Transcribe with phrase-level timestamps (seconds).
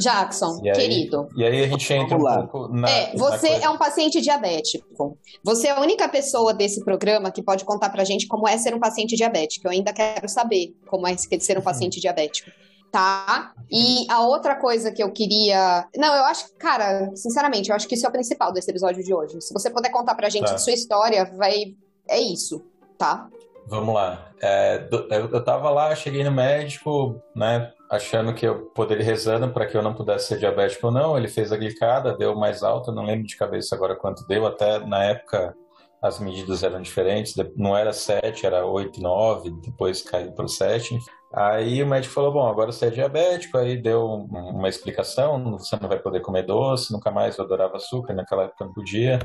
[0.00, 1.28] Jackson, E aí- querido.
[1.36, 2.88] E aí a gente entra um pouco na.
[2.90, 5.18] É, você na coisa- é um paciente diabético.
[5.44, 8.74] Você é a única pessoa desse programa que pode contar pra gente como é ser
[8.74, 9.66] um paciente diabético.
[9.68, 12.50] Eu ainda quero saber como é ser um paciente diabético.
[12.92, 13.52] Tá?
[13.70, 15.86] E a outra coisa que eu queria.
[15.96, 19.14] Não, eu acho, cara, sinceramente, eu acho que isso é o principal desse episódio de
[19.14, 19.40] hoje.
[19.40, 20.54] Se você puder contar pra gente Tá.
[20.54, 21.76] a sua história, vai.
[22.08, 22.64] É isso,
[22.98, 23.28] tá?
[23.68, 24.32] Vamos lá.
[24.42, 24.88] É,
[25.32, 29.82] eu tava lá, cheguei no médico, né, achando que eu poderia rezando para que eu
[29.82, 31.16] não pudesse ser diabético ou não.
[31.18, 34.46] Ele fez a glicada, deu mais alta, não lembro de cabeça agora quanto deu.
[34.46, 35.54] Até na época
[36.02, 40.98] as medidas eram diferentes, não era 7, era 8, 9, depois caiu para 7.
[41.32, 43.58] Aí o médico falou: Bom, agora você é diabético.
[43.58, 44.24] Aí deu um-
[44.56, 48.64] uma explicação: você não vai poder comer doce, nunca mais eu adorava açúcar, naquela época
[48.64, 49.18] não podia.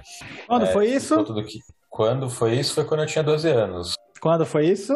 [0.47, 1.23] Quando É, foi isso?
[1.45, 1.59] que...
[1.89, 2.73] Quando foi isso?
[2.73, 3.93] Foi quando eu tinha 12 anos.
[4.21, 4.93] Quando foi isso?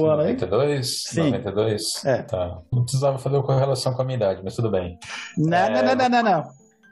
[0.00, 0.32] O ano aí.
[0.32, 1.02] 92?
[1.04, 1.30] Sim.
[1.30, 2.04] 92?
[2.04, 2.22] É.
[2.22, 2.58] Tá.
[2.72, 4.98] Não precisava fazer uma correlação com a minha idade, mas tudo bem.
[5.36, 6.44] Não, É, não, não, não, não, não.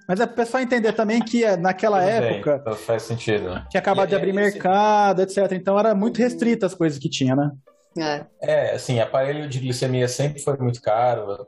[0.08, 3.62] Mas é pro pessoal entender também que é, naquela Tudo bem, época então faz sentido.
[3.68, 5.52] tinha acabado E de aí, abrir mercado, etc.
[5.52, 7.50] Então era muito restrita as coisas que tinha, né?
[7.98, 8.24] É.
[8.40, 11.46] É, assim, aparelho de glicemia sempre foi muito caro.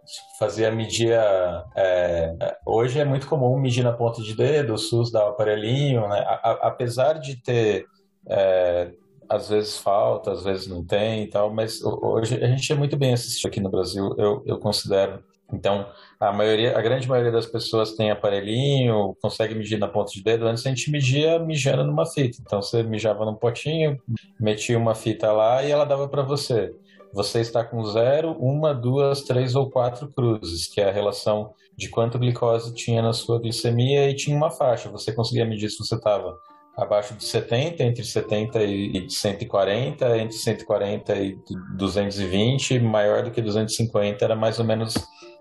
[0.74, 1.12] medir.
[1.14, 2.34] a- é,
[2.66, 6.18] hoje é muito comum medir na ponta de dedo, o SUS dá o aparelhinho, né?
[6.20, 7.84] A- a- apesar de ter.
[8.28, 8.90] é,
[9.28, 12.74] às vezes falta, às vezes não tem e tal, mas ho- hoje a gente é
[12.76, 15.22] muito bem assistido aqui no Brasil, eu, eu considero.
[15.52, 15.86] Então,
[16.18, 20.46] a maioria, a grande maioria das pessoas tem aparelhinho, consegue medir na ponta de dedo.
[20.46, 22.38] Antes a gente media mijando numa fita.
[22.40, 23.98] Então você mijava num potinho,
[24.40, 26.72] metia uma fita lá e ela dava para você.
[27.12, 31.90] Você está com zero, uma, duas, três ou quatro cruzes, que é a relação de
[31.90, 34.88] quanto glicose tinha na sua glicemia e tinha uma faixa.
[34.90, 36.34] Você conseguia medir se você estava
[36.76, 41.36] abaixo de 70, entre 70 e 140, entre 140 e
[41.76, 44.94] 220, maior do que 250, era mais ou menos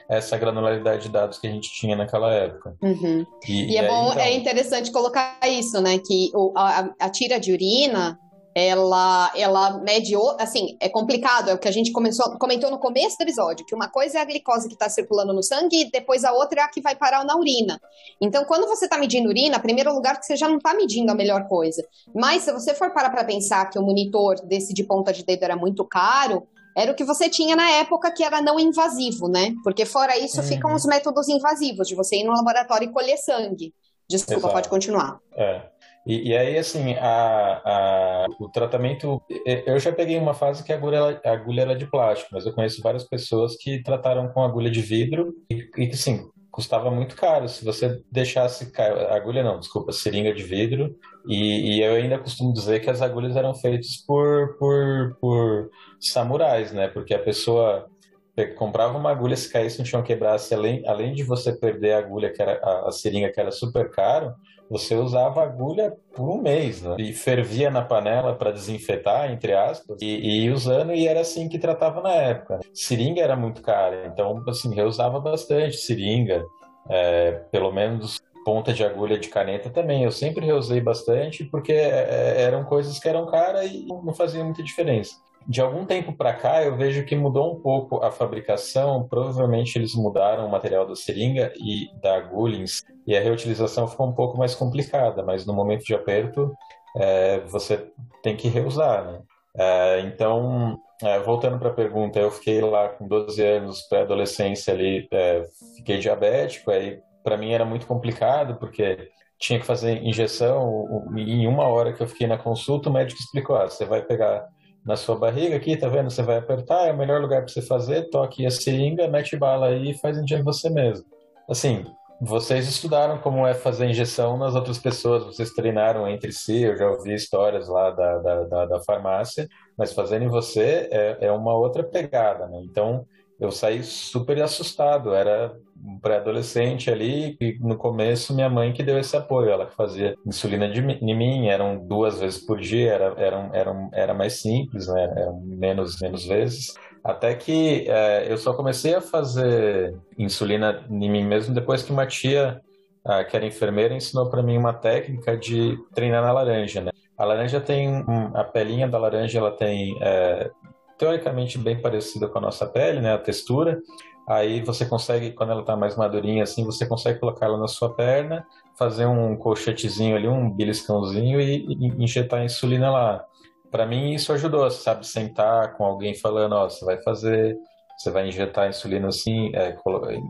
[0.09, 2.75] essa granularidade de dados que a gente tinha naquela época.
[2.83, 3.25] Uhum.
[3.47, 5.97] E, E é aí, bom, então, é interessante colocar isso, né?
[6.05, 8.19] Que o- a, a tira de urina,
[8.53, 13.17] ela, ela mede, assim, é complicado, é o que a gente começou, comentou no começo
[13.17, 16.23] do episódio, que uma coisa é a glicose que está circulando no sangue e depois
[16.23, 17.79] a outra é a que vai parar na urina.
[18.19, 21.15] Então, quando você está medindo urina, primeiro lugar, que você já não está medindo a
[21.15, 21.81] melhor coisa.
[22.13, 25.43] Mas se você for parar para pensar que o monitor desse de ponta de dedo
[25.43, 26.45] era muito caro,
[26.75, 29.53] era o que você tinha na época que era não invasivo, né?
[29.63, 30.47] Porque fora isso Uhum.
[30.47, 33.73] ficam os métodos invasivos, de você ir no laboratório e colher sangue.
[34.09, 34.53] Desculpa, Exato.
[34.53, 35.19] pode continuar.
[35.37, 35.70] É.
[36.05, 39.21] E, e aí, assim, a, a- o tratamento.
[39.45, 42.53] Eu já peguei uma fase que a agulha, a agulha era de plástico, mas eu
[42.53, 47.47] conheço várias pessoas que trataram com agulha de vidro e, que, assim, custava muito caro.
[47.47, 48.71] Se você deixasse.
[49.11, 50.95] Agulha não, desculpa, seringa de vidro.
[51.27, 55.69] E, e eu ainda costumo dizer que as agulhas eram feitas por, por, por
[55.99, 56.87] samurais, né?
[56.87, 57.87] Porque a pessoa
[58.35, 61.99] pe- comprava uma agulha, se caísse no chão quebrasse, além, além de você perder a
[61.99, 64.33] agulha, que era a, a seringa, que era super caro,
[64.71, 66.95] você usava agulha por um mês, né?
[66.97, 71.59] E fervia na panela para desinfetar, entre aspas, e, e usando, e era assim que
[71.59, 72.61] tratava na época.
[72.73, 76.41] Seringa era muito cara, então, assim, eu usava bastante seringa,
[76.89, 80.05] é, pelo menos ponta de agulha de caneta também.
[80.05, 84.63] Eu sempre reusei bastante, porque é, eram coisas que eram caras e não faziam muita
[84.63, 85.17] diferença.
[85.47, 89.07] De algum tempo para cá, eu vejo que mudou um pouco a fabricação.
[89.07, 92.63] Provavelmente eles mudaram o material da seringa e da agulha
[93.07, 96.53] e a reutilização ficou um pouco mais complicada, mas no momento de aperto,
[96.95, 97.87] é, você
[98.21, 99.19] tem que reusar, né?
[99.57, 105.07] É, então, é, voltando para a pergunta, eu fiquei lá com 12 anos, pré-adolescência ali,
[105.11, 105.43] é,
[105.75, 110.87] fiquei diabético, aí para mim era muito complicado, porque tinha que fazer injeção,
[111.17, 114.47] em uma hora que eu fiquei na consulta, o médico explicou, ah, você vai pegar
[114.85, 116.09] na sua barriga aqui, tá vendo?
[116.09, 119.67] Você vai apertar, é o melhor lugar para você fazer, toque a seringa, mete bala
[119.67, 121.05] aí e faz em você mesmo.
[121.49, 121.85] Assim,
[122.19, 126.87] vocês estudaram como é fazer injeção nas outras pessoas, vocês treinaram entre si, eu já
[126.89, 129.47] ouvi histórias lá da, da, da, da farmácia,
[129.77, 132.61] mas fazendo em você é, é uma outra pegada, né?
[132.63, 133.05] Então,
[133.41, 135.15] eu saí super assustado.
[135.15, 135.51] Era
[135.83, 140.15] um pré-adolescente ali, e no começo minha mãe que deu esse apoio, ela que fazia
[140.23, 144.87] insulina de, de mim, eram duas vezes por dia, era, era, era, era mais simples,
[144.87, 145.11] né?
[145.17, 146.75] eram menos, menos vezes.
[147.03, 152.05] Até que é, eu só comecei a fazer insulina em mim mesmo depois que uma
[152.05, 152.61] tia,
[153.03, 156.81] ah, que era enfermeira, ensinou para mim uma técnica de treinar na laranja.
[156.81, 156.91] Né?
[157.17, 158.05] A laranja tem
[158.35, 160.51] a pelinha da laranja, ela tem é,
[161.01, 163.11] teoricamente bem parecida com a nossa pele, né?
[163.11, 163.81] A textura.
[164.29, 167.91] Aí você consegue, quando ela está mais madurinha assim, você consegue colocar ela na sua
[167.95, 168.45] perna,
[168.77, 173.25] fazer um colchetezinho ali, um beliscãozinho e, e injetar insulina lá.
[173.71, 175.07] Para mim isso ajudou, sabe?
[175.07, 177.57] Sentar com alguém falando, ó, você vai fazer,
[177.97, 179.71] você vai injetar insulina assim, é,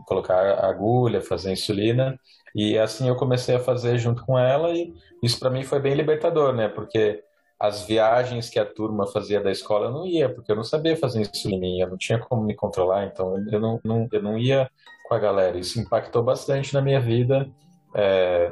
[0.06, 2.18] colocar agulha, fazer insulina.
[2.56, 4.90] E assim eu comecei a fazer junto com ela e
[5.22, 6.66] isso para mim foi bem libertador, né?
[6.66, 7.22] Porque
[7.62, 10.96] as viagens que a turma fazia da escola eu não ia, porque eu não sabia
[10.96, 14.68] fazer insulina, eu não tinha como me controlar, então eu não, não eu não ia
[15.06, 15.56] com a galera.
[15.56, 17.48] Isso impactou bastante na minha vida
[17.94, 18.50] é,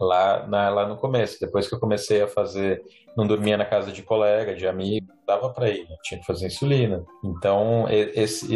[0.00, 1.38] lá, na, lá no começo.
[1.40, 2.82] Depois que eu comecei a fazer,
[3.16, 7.04] não dormia na casa de colega, de amigo, dava para ir, tinha que fazer insulina.
[7.24, 8.52] Então, esse,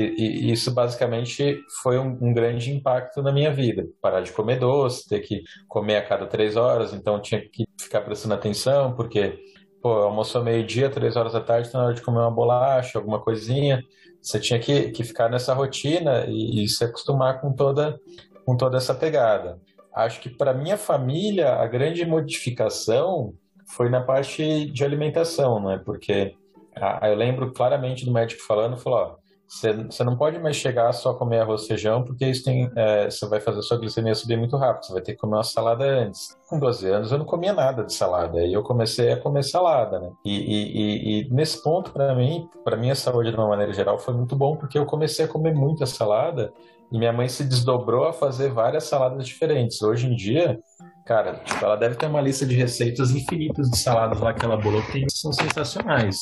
[0.51, 3.87] isso basicamente foi um, um, grande impacto na minha vida.
[4.01, 8.01] Parar de comer doce, ter que comer a cada três horas, então tinha que ficar
[8.01, 9.39] prestando atenção, porque
[9.83, 13.83] pô, almoçou meio-dia, três horas da tarde, na hora de comer uma bolacha, alguma coisinha.
[14.21, 18.01] Você tinha que, que ficar nessa rotina e, e se acostumar com toda,
[18.47, 19.61] com toda essa pegada.
[19.93, 23.35] Acho que para minha família, a grande modificação
[23.67, 25.83] foi na parte de alimentação, né?
[25.85, 26.35] Porque
[26.77, 29.17] ah, eu lembro claramente do médico falando, falou, ó,
[29.53, 33.27] você não pode mais chegar só comer arroz e feijão, porque isso tem, é, você
[33.29, 34.87] vai fazer sua glicemia subir muito rápido.
[34.87, 36.35] Você vai ter que comer uma salada antes.
[36.49, 38.39] Com 12 anos eu não comia nada de salada.
[38.39, 40.11] Aí eu comecei a comer salada, né?
[40.25, 43.99] E, e, e, e nesse ponto, para mim, para minha saúde de uma maneira geral,
[43.99, 46.51] foi muito bom, porque eu comecei a comer muita salada
[46.91, 49.83] e minha mãe se desdobrou a fazer várias saladas diferentes.
[49.83, 50.59] Hoje em dia,
[51.05, 54.57] cara, tipo, ela deve ter uma lista de receitas infinitas de saladas lá que ela
[54.57, 56.17] bolou que são sensacionais.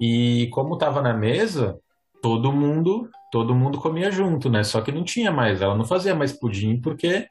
[0.00, 1.76] E como estava na mesa,
[2.26, 4.64] todo mundo, todo mundo comia junto, né?
[4.64, 7.28] Só que não tinha mais, ela não fazia mais pudim porque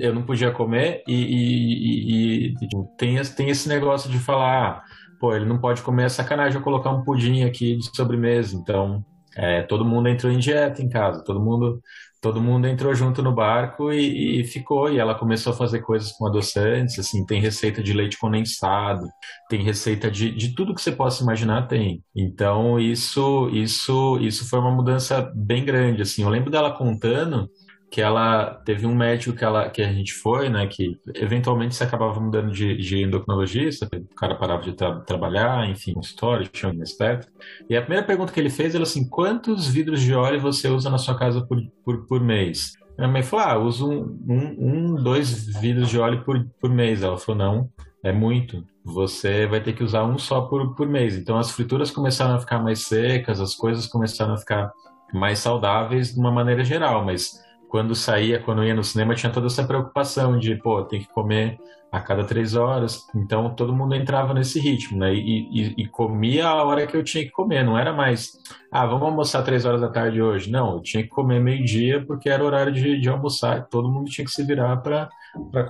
[0.00, 4.82] eu não podia comer e, e, e tipo, tem, tem esse negócio de falar, ah,
[5.20, 9.04] pô, ele não pode comer, é sacanagem eu colocar um pudim aqui de sobremesa, então
[9.36, 11.80] é, todo mundo entrou em dieta em casa, todo mundo
[12.22, 14.88] todo mundo entrou junto no barco e, e, ficou.
[14.88, 19.08] E ela começou a fazer coisas com adoçantes, assim, tem receita de leite condensado,
[19.50, 22.02] tem receita de, de tudo que você possa imaginar, tem.
[22.14, 26.22] Então, isso, isso, isso foi uma mudança bem grande, assim.
[26.22, 27.50] Eu lembro dela contando
[27.92, 31.84] que ela teve um médico que, ela, que a gente foi, né, que eventualmente se
[31.84, 36.94] acabava mudando de, de endocrinologista, o cara parava de tra trabalhar, enfim, consultório, tinha mais
[36.94, 37.28] perto.
[37.68, 40.88] E a primeira pergunta que ele fez era assim: quantos vidros de óleo você usa
[40.88, 42.72] na sua casa por, por, por mês?
[42.96, 47.02] Minha mãe falou: ah, uso um, um, um, dois vidros de óleo por, por mês.
[47.02, 47.70] Ela falou: não,
[48.02, 48.64] é muito.
[48.82, 51.14] Você vai ter que usar um só por, por mês.
[51.14, 54.72] Então as frituras começaram a ficar mais secas, as coisas começaram a ficar
[55.12, 57.42] mais saudáveis de uma maneira geral, mas
[57.72, 61.58] quando saía, quando ia no cinema, tinha toda essa preocupação de, pô, tem que comer
[61.90, 63.06] a cada três horas.
[63.16, 65.14] Então todo mundo entrava nesse ritmo, né?
[65.14, 67.64] E, e, e, comia a hora que eu tinha que comer.
[67.64, 68.32] Não era mais,
[68.70, 70.50] ah, vamos almoçar três horas da tarde hoje.
[70.50, 73.66] Não, eu tinha que comer meio-dia porque era horário de, de almoçar.
[73.70, 75.08] Todo mundo tinha que se virar para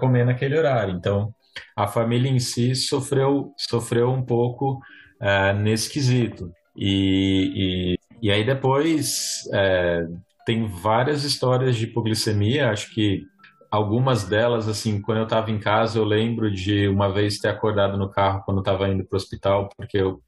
[0.00, 0.97] comer naquele horário.
[0.97, 1.33] Então
[1.76, 4.81] a família em si sofreu, sofreu um pouco
[5.21, 6.50] uh, nesse quesito.
[6.76, 10.05] E, e, e aí depois, é,
[10.45, 13.23] tem várias histórias de hipoglicemia, acho que
[13.71, 17.97] algumas delas, assim, quando eu estava em casa, eu lembro de uma vez ter acordado
[17.97, 20.21] no carro quando eu estava indo para o hospital, porque eu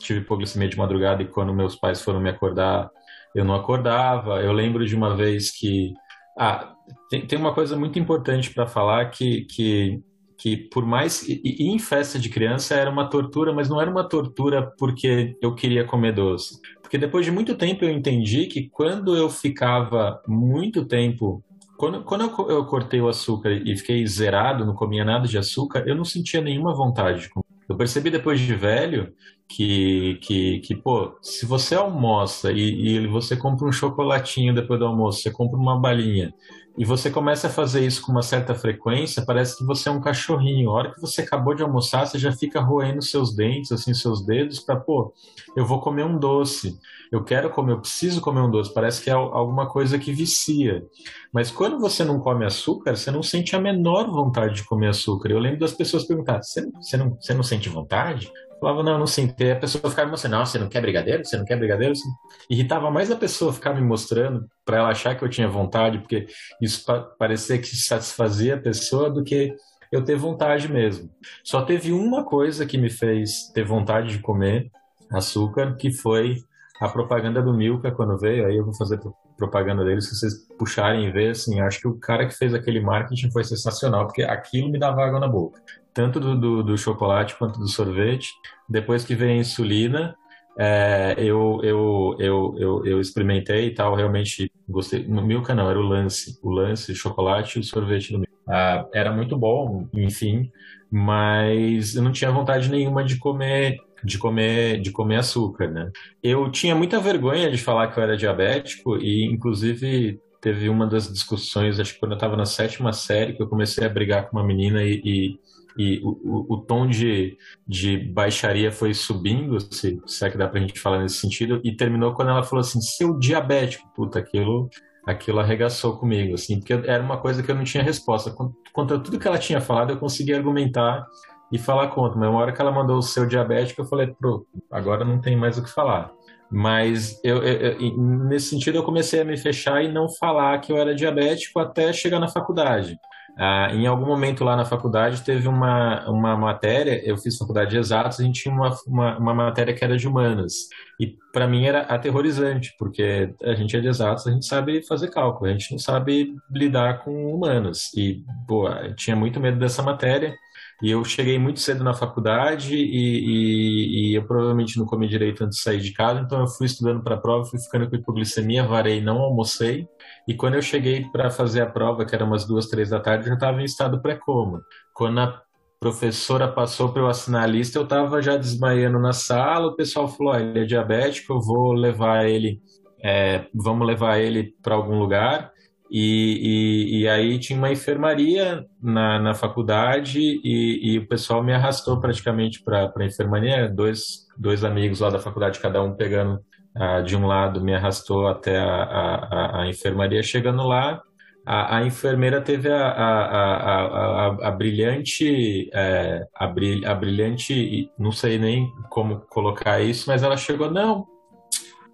[0.00, 2.88] tive hipoglicemia de madrugada e quando meus pais foram me acordar,
[3.34, 4.40] eu não acordava.
[4.40, 5.92] Eu lembro de uma vez que.
[6.38, 6.72] Ah,
[7.10, 10.00] tem, tem uma coisa muito importante para falar que, que
[10.38, 13.90] que por mais e, e, em festa de criança era uma tortura, mas não era
[13.90, 16.60] uma tortura porque eu queria comer doce.
[16.80, 21.42] Porque depois de muito tempo eu entendi que quando eu ficava muito tempo
[21.76, 25.84] quando, quando eu, eu, cortei o açúcar e fiquei zerado, não comia nada de açúcar,
[25.86, 27.30] eu não sentia nenhuma vontade.
[27.68, 29.14] Eu percebi depois de velho
[29.48, 34.86] que, que, que pô, se você almoça e, e você compra um chocolatinho depois do
[34.86, 36.34] almoço, você compra uma balinha
[36.78, 40.00] e você começa a fazer isso com uma certa frequência, parece que você é um
[40.00, 40.70] cachorrinho.
[40.70, 44.24] A hora que você acabou de almoçar, você já fica roendo seus dentes, assim, seus
[44.24, 45.12] dedos, para, pô,
[45.56, 46.78] eu vou comer um doce.
[47.10, 48.72] Eu quero comer, eu preciso comer um doce.
[48.72, 50.84] Parece que é alguma coisa que vicia.
[51.32, 55.30] Mas quando você não come açúcar, você não sente a menor vontade de comer açúcar.
[55.30, 58.30] Eu lembro das pessoas perguntarem: você, você, não, você não sente vontade?
[58.60, 59.40] Falava, não, não sinto.
[59.40, 61.24] E a pessoa ficava me mostrando, você não quer brigadeiro?
[61.24, 61.92] Você não quer brigadeiro?
[61.92, 62.08] Assim,
[62.50, 66.26] irritava mais a pessoa ficar me mostrando para ela achar que eu tinha vontade, porque
[66.60, 69.54] isso pa parecia que satisfazia a pessoa do que
[69.92, 71.10] eu ter vontade mesmo.
[71.44, 74.70] Só teve uma coisa que me fez ter vontade de comer
[75.12, 76.36] açúcar, que foi
[76.80, 78.46] a propaganda do Milka quando veio.
[78.46, 79.00] Aí eu vou fazer
[79.36, 82.80] propaganda dele, se vocês puxarem e ver, assim, acho que o cara que fez aquele
[82.80, 85.62] marketing foi sensacional, porque aquilo me dava água na boca.
[85.94, 88.32] Tanto do, do, do chocolate quanto do sorvete.
[88.68, 90.16] Depois que veio a insulina,
[90.58, 95.06] é, eu, eu, eu, eu, eu experimentei e tal, realmente gostei.
[95.06, 96.38] No Milka não, era o Lance.
[96.42, 98.32] O Lance, chocolate e o sorvete do Milka.
[98.48, 100.50] Ah, era muito bom, enfim,
[100.90, 105.90] mas eu não tinha vontade nenhuma de comer de comer de comer açúcar, né?
[106.22, 111.12] Eu tinha muita vergonha de falar que eu era diabético e inclusive teve uma das
[111.12, 114.36] discussões, acho que quando eu estava na sétima série, que eu comecei a brigar com
[114.38, 115.40] uma menina e, e,
[115.78, 120.48] e o, o, o, tom de, de baixaria foi subindo, se, se é que dá
[120.48, 124.68] pra gente falar nesse sentido, e terminou quando ela falou assim, seu diabético, puta, aquilo
[125.06, 128.30] aquilo arregaçou comigo, assim, porque era uma coisa que eu não tinha resposta.
[128.72, 131.06] Contra tudo que ela tinha falado, eu consegui argumentar
[131.50, 132.18] e falar contra.
[132.18, 135.34] Mas uma hora que ela mandou o seu diabético, eu falei, pô, agora não tem
[135.34, 136.12] mais o que falar.
[136.50, 140.72] Mas eu, eu, eu, nesse sentido eu comecei a me fechar e não falar que
[140.72, 142.98] eu era diabético até chegar na faculdade.
[143.40, 147.78] Ah, em algum momento lá na faculdade teve uma, uma matéria, eu fiz faculdade de
[147.78, 150.68] exatos, a gente tinha uma, uma, uma matéria que era de humanas.
[150.98, 155.10] E para mim era aterrorizante, porque a gente é de exatos, a gente sabe fazer
[155.10, 157.92] cálculo, a gente não sabe lidar com humanas.
[157.94, 160.34] E, pô, tinha muito medo dessa matéria.
[160.80, 165.42] E eu cheguei muito cedo na faculdade e, e, e, eu provavelmente não comi direito
[165.42, 167.96] antes de sair de casa, então eu fui estudando para a prova, fui ficando com
[167.96, 169.88] hipoglicemia, varei, não almocei.
[170.28, 173.24] E quando eu cheguei para fazer a prova, que era umas duas, três da tarde,
[173.24, 174.62] eu já estava em estado pré-coma.
[174.94, 175.42] Quando a
[175.80, 180.06] professora passou para eu assinar a lista, eu estava já desmaiando na sala, o pessoal
[180.06, 182.60] falou, oh, ele é diabético, eu vou levar ele,
[183.02, 185.50] é, vamos levar ele para algum lugar.
[185.90, 191.52] E, e, e, aí tinha uma enfermaria na, na faculdade e, e o pessoal me
[191.54, 193.68] arrastou praticamente para a enfermaria.
[193.68, 196.40] Dois, dois amigos lá da faculdade, cada um pegando
[196.76, 200.22] ah, de um lado, me arrastou até a, a, a enfermaria.
[200.22, 201.02] Chegando lá,
[201.50, 206.46] a, a enfermeira teve a, a, a, brilhante, é, a,
[206.94, 211.06] brilhante, não sei nem como colocar isso, mas ela chegou, não,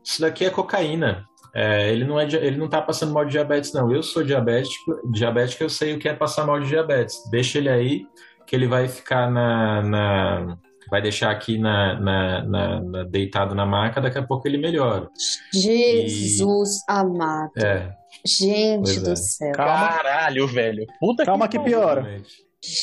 [0.02, 1.24] isso daqui é cocaína.
[1.54, 3.92] É, ele não é ele não tá passando mal de diabetes não.
[3.92, 7.16] Eu sou diabético, diabético eu sei o que é passar mal de diabetes.
[7.30, 8.06] Deixa ele aí
[8.46, 10.58] que ele vai ficar na, na
[10.90, 15.08] vai deixar aqui na, na, na, na, deitado na maca, daqui a pouco ele melhora.
[15.52, 16.80] Jesus e...
[16.88, 17.52] amado.
[17.56, 17.92] É.
[18.26, 19.16] Gente do é.
[19.16, 19.52] céu.
[19.52, 19.88] Calma.
[19.88, 20.86] Caralho, velho.
[21.00, 22.20] Puta Calma que, que piora.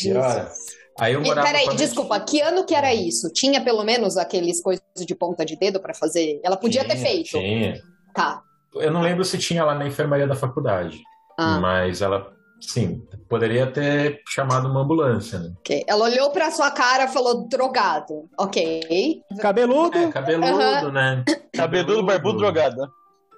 [0.01, 0.51] Piora.
[1.00, 3.32] Aí eu morava Peraí, desculpa, que ano que era isso?
[3.34, 6.40] Tinha pelo menos aqueles coisas de ponta de dedo para fazer?
[6.44, 7.30] Ela podia tinha, ter feito.
[7.30, 7.82] Tinha.
[8.13, 8.44] Tá.
[8.75, 11.01] Eu não lembro se tinha lá na enfermaria da faculdade,
[11.38, 11.60] ah.
[11.60, 15.54] mas ela, sim, poderia ter chamado uma ambulância, né?
[15.60, 15.84] Ok.
[15.88, 18.30] Ela olhou pra sua cara e falou drogado.
[18.38, 19.22] Ok.
[19.40, 19.98] Cabeludo?
[19.98, 20.92] É, cabeludo, uhum.
[20.92, 21.24] né?
[21.54, 22.90] Cabeludo, barbudo, drogado.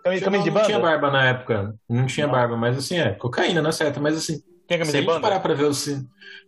[0.03, 0.59] Caminho de banda?
[0.59, 1.75] Não tinha barba na época.
[1.89, 2.33] Não tinha não.
[2.33, 5.21] barba, mas assim, é, cocaína, não é certo, mas assim, tem camisa Se a gente
[5.21, 5.87] parar para ver os,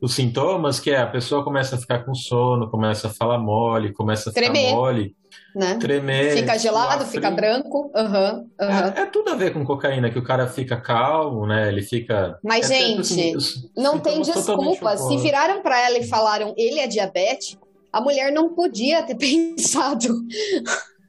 [0.02, 3.94] os sintomas, que é a pessoa começa a ficar com sono, começa a falar mole,
[3.94, 5.16] começa a ficar Tremer, mole,
[5.54, 5.78] né?
[5.80, 7.92] tremer, fica gelado, fica branco.
[7.94, 8.94] Uhum, uhum.
[8.96, 11.68] É, é, tudo a ver com cocaína, que o cara fica calmo, né?
[11.68, 12.40] Ele fica.
[12.44, 14.98] Mas, é gente, assim, não tem desculpa.
[14.98, 20.22] Se viraram para ela e falaram ele é diabético, a mulher não podia ter pensado.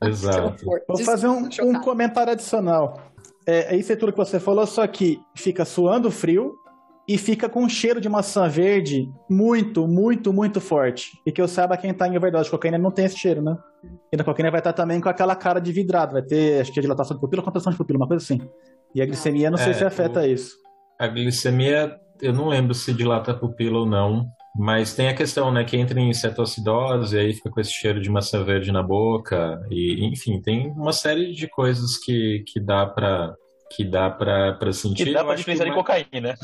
[0.02, 0.64] Exato.
[0.86, 3.12] Vou fazer um, um comentário adicional.
[3.46, 6.56] É, isso é tudo que você falou, só que fica suando frio,
[7.08, 11.12] e fica com um cheiro de maçã verde muito, muito, muito forte.
[11.24, 13.56] E que eu saiba, quem tá em overdose de cocaína não tem esse cheiro, né?
[14.12, 16.80] E na cocaína vai estar também com aquela cara de vidrado, vai ter, acho que
[16.80, 18.40] é dilatação de pupila, contração de pupila, uma coisa assim.
[18.92, 20.56] E a glicemia, não sei é, se afeta o, isso.
[20.98, 24.26] A glicemia, eu não lembro se dilata a pupila ou não,
[24.58, 28.10] mas tem a questão, né, que entra em cetoacidose, aí fica com esse cheiro de
[28.10, 33.34] maçã verde na boca, e enfim, tem uma série de coisas que, que dá para
[33.70, 35.06] que dá para sentir.
[35.06, 36.36] Que dá para diferenciar de cocaína.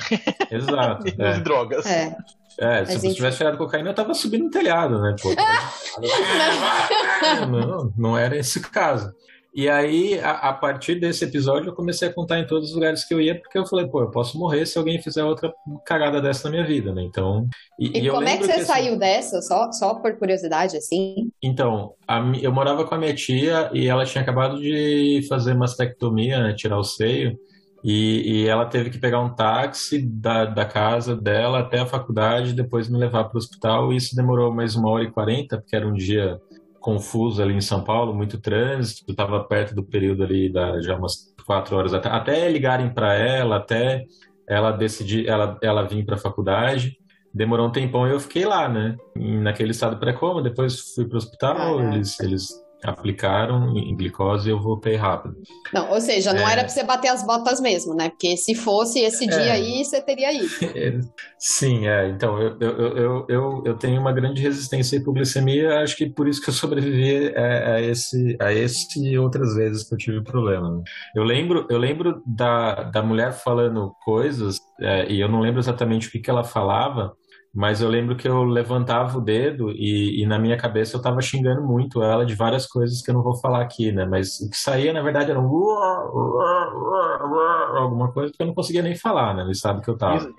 [0.50, 1.08] Exato.
[1.08, 1.40] e é.
[1.40, 1.86] drogas.
[1.86, 2.16] É.
[2.58, 5.16] É, se você tivesse tirado cocaína, eu tava subindo no telhado, né?
[5.20, 5.30] Pô,
[7.48, 9.10] não, não era esse caso.
[9.54, 13.04] E aí, a, a, partir desse episódio, eu comecei a contar em todos os lugares
[13.04, 15.52] que eu ia, porque eu falei, pô, eu posso morrer se alguém fizer outra
[15.84, 17.02] cagada dessa na minha vida, né?
[17.02, 17.46] Então.
[17.78, 19.42] E, e, e como é que você que, assim, saiu dessa?
[19.42, 21.30] Só, só por curiosidade, assim?
[21.42, 26.42] Então, a, eu morava com a minha tia e ela tinha acabado de fazer mastectomia,
[26.42, 26.54] né?
[26.54, 27.38] Tirar o seio.
[27.84, 32.54] E, e ela teve que pegar um táxi da, da casa dela até a faculdade
[32.54, 33.92] depois me levar para o hospital.
[33.92, 36.40] E isso demorou mais uma hora e quarenta, porque era um dia
[36.82, 41.32] confuso ali em São Paulo, muito trânsito, estava perto do período ali da já umas
[41.46, 44.04] quatro horas até, até ligarem para ela, até
[44.46, 46.98] ela decidir, ela, ela vir para a faculdade.
[47.32, 48.96] Demorou um tempão e eu fiquei lá, né?
[49.16, 54.60] Naquele estado pré-coma, depois fui para o hospital, eles, eles aplicaram em glicose e eu
[54.60, 55.36] voltei rápido.
[55.72, 56.52] Não, ou seja, não é...
[56.52, 58.10] era para você bater as botas mesmo, né?
[58.10, 59.50] Porque se fosse esse dia é...
[59.52, 60.48] aí, você teria ido.
[61.38, 62.08] Sim, é.
[62.08, 66.28] Então, eu, eu, eu, eu, eu tenho uma grande resistência à hipoglicemia, acho que por
[66.28, 70.22] isso que eu sobrevivi a, a, esse, a esse e outras vezes que eu tive
[70.22, 70.70] problema.
[70.70, 70.82] Né?
[71.14, 76.08] Eu lembro, eu lembro da, da mulher falando coisas, é, e eu não lembro exatamente
[76.08, 77.12] o que, que ela falava,
[77.54, 81.20] mas eu lembro que eu levantava o dedo e, e na minha cabeça eu estava
[81.20, 84.06] xingando muito ela de várias coisas que eu não vou falar aqui, né?
[84.06, 85.48] Mas o que saía, na verdade, era um
[87.76, 89.44] alguma coisa que eu não conseguia nem falar, né?
[89.44, 90.30] No estado que eu tava.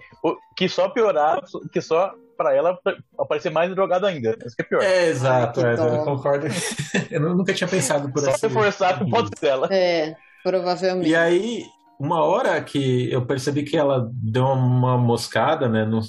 [0.56, 2.80] Que só piorava, que só para ela
[3.18, 4.36] aparecer mais drogado ainda.
[4.44, 4.82] Isso que é pior.
[4.82, 6.48] É, exato, é, eu concordo.
[7.12, 8.32] eu nunca tinha pensado por assim.
[8.32, 9.68] Só se forçar com pode dela.
[9.72, 11.10] É, provavelmente.
[11.10, 11.64] E aí,
[12.00, 15.86] uma hora que eu percebi que ela deu uma moscada, né?
[15.86, 16.02] No,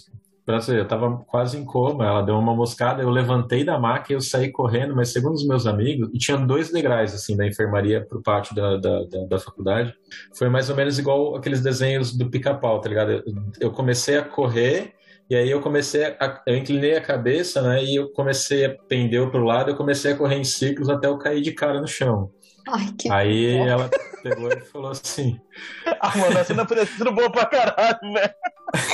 [0.45, 4.13] Pra você, eu tava quase em coma, ela deu uma moscada, eu levantei da maca
[4.13, 7.47] e eu saí correndo, mas segundo os meus amigos, e tinha dois degraus, assim, da
[7.47, 9.95] enfermaria pro pátio da, da, da, da faculdade,
[10.37, 13.23] foi mais ou menos igual aqueles desenhos do pica-pau, tá ligado?
[13.59, 14.93] Eu comecei a correr,
[15.31, 19.31] e aí eu comecei a, eu inclinei a cabeça, né, e eu comecei a pender
[19.31, 22.31] pro lado, eu comecei a correr em círculos até eu cair de cara no chão.
[22.69, 23.89] Ai, que Aí ela
[24.25, 25.39] pegou e falou assim.
[26.01, 28.35] Ah, mano, essa não parece sido boa pra caralho, velho.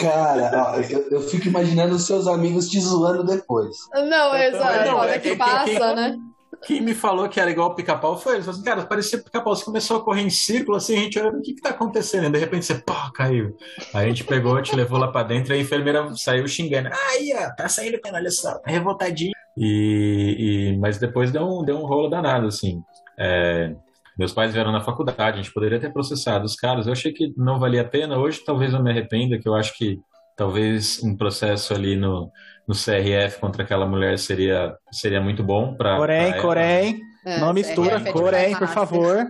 [0.00, 3.76] Cara, ó, eu, eu, fico imaginando os seus amigos te zoando depois.
[3.94, 4.90] Não, exato.
[4.90, 6.18] Não, é, que, que passa, quem, né?
[6.62, 8.42] Quem me falou que era igual o pica-pau foi ele.
[8.42, 9.54] Falou assim, cara, parecia pica-pau.
[9.54, 12.26] Você começou a correr em círculo, assim, a gente olhando, o que que tá acontecendo?
[12.26, 13.56] E de repente você, pá, caiu.
[13.94, 16.90] Aí a gente pegou, te levou lá pra dentro e a enfermeira saiu xingando.
[17.08, 19.32] Aí, ó, tá saindo pena, olha só, tá revoltadinho.
[19.56, 22.82] E, e, mas depois deu um, deu um rolo danado, assim.
[23.18, 23.74] É,
[24.20, 26.86] meus pais vieram na faculdade, a gente poderia ter processado os caras.
[26.86, 28.18] Eu achei que não valia a pena.
[28.18, 29.98] Hoje talvez eu me arrependa, que eu acho que
[30.36, 32.30] talvez um processo ali no,
[32.68, 35.96] no CRF contra aquela mulher seria, seria muito bom para.
[35.96, 39.26] Porém, pra porém, é, não mistura, é porém, por favor.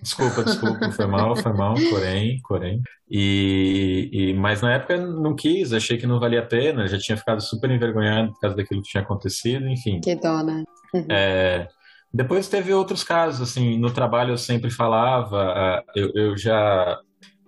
[0.00, 2.80] Desculpa, desculpa, foi mal, foi mal, porém, porém.
[3.10, 7.18] E, e, mas na época não quis, achei que não valia a pena, já tinha
[7.18, 10.00] ficado super envergonhado por causa daquilo que tinha acontecido, enfim.
[10.00, 10.64] Que dona.
[10.94, 11.06] Uhum.
[11.10, 11.68] É,
[12.14, 17.00] depois teve outros casos, assim, no trabalho eu sempre falava, eu, eu já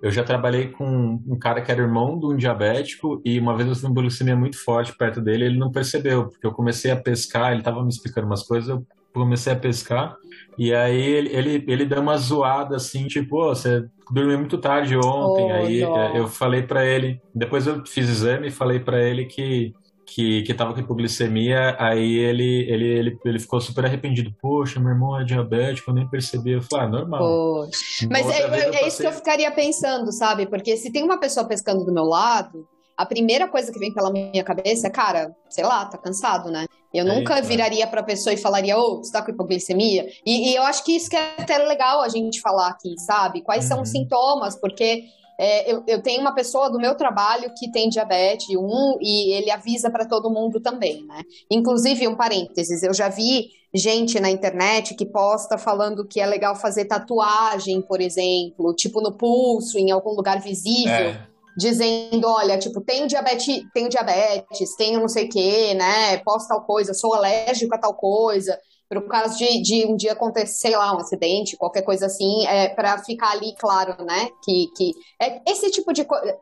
[0.03, 3.69] eu já trabalhei com um cara que era irmão de um diabético e uma vez
[3.69, 6.97] eu fui uma glicemia muito forte perto dele ele não percebeu, porque eu comecei a
[6.97, 10.17] pescar, ele estava me explicando umas coisas, eu comecei a pescar
[10.59, 14.97] e aí ele, ele, ele deu uma zoada assim, tipo, oh, você dormiu muito tarde
[14.97, 16.17] ontem, oh, aí não.
[16.17, 19.73] eu falei para ele, depois eu fiz exame e falei para ele que
[20.07, 24.33] que, que tava com hipoglicemia, aí ele, ele, ele, ele ficou super arrependido.
[24.41, 26.53] Poxa, meu irmão é diabético, eu nem percebi.
[26.53, 27.21] Eu falei, ah, normal.
[27.21, 28.09] Poxa.
[28.11, 30.47] Mas é, é, é isso que eu ficaria pensando, sabe?
[30.47, 32.67] Porque se tem uma pessoa pescando do meu lado,
[32.97, 36.67] a primeira coisa que vem pela minha cabeça é, cara, sei lá, tá cansado, né?
[36.95, 40.07] Eu é nunca isso, viraria pra pessoa e falaria, ô, oh, você tá com hipoglicemia?
[40.25, 43.43] E, e, eu acho que isso que é até legal a gente falar aqui, sabe?
[43.43, 43.69] Quais uhum.
[43.69, 44.03] são os uhum.
[44.03, 45.05] sintomas, porque
[45.39, 49.51] é, eu, eu, tenho uma pessoa do meu trabalho que tem diabetes 1 e ele
[49.51, 51.23] avisa para todo mundo também, né?
[51.51, 56.57] Inclusive, um parênteses, eu já vi gente na internet que posta falando que é legal
[56.57, 60.91] fazer tatuagem, por exemplo, tipo no pulso, em algum lugar visível.
[60.91, 61.27] É.
[61.59, 66.19] Dizendo, olha, tipo, tenho diabetes, tenho diabetes, tenho não sei o quê, né?
[66.19, 70.13] Posso tal coisa, sou alérgico a tal coisa para o caso de, de, um dia
[70.13, 74.29] acontecer, sei lá, um acidente, qualquer coisa assim, é, para ficar ali claro, né?
[74.45, 76.37] Que, que é esse tipo de coisa.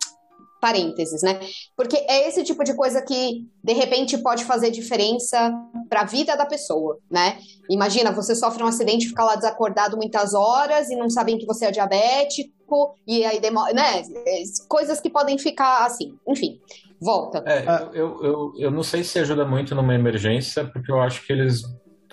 [0.61, 1.40] Parênteses, né?
[1.76, 5.52] Porque é esse tipo de coisa que, de repente, pode fazer diferença
[5.90, 7.38] para a vida da pessoa, né?
[7.68, 11.66] Imagina, você sofre um acidente, fica lá desacordado muitas horas e não sabem que você
[11.66, 14.02] é diabético, e aí demora, né?
[14.66, 16.59] Coisas que podem ficar assim, enfim.
[16.98, 17.44] Volta.
[17.46, 21.33] É, eu, eu, eu não sei se ajuda muito numa emergência, porque eu acho que
[21.35, 21.62] eles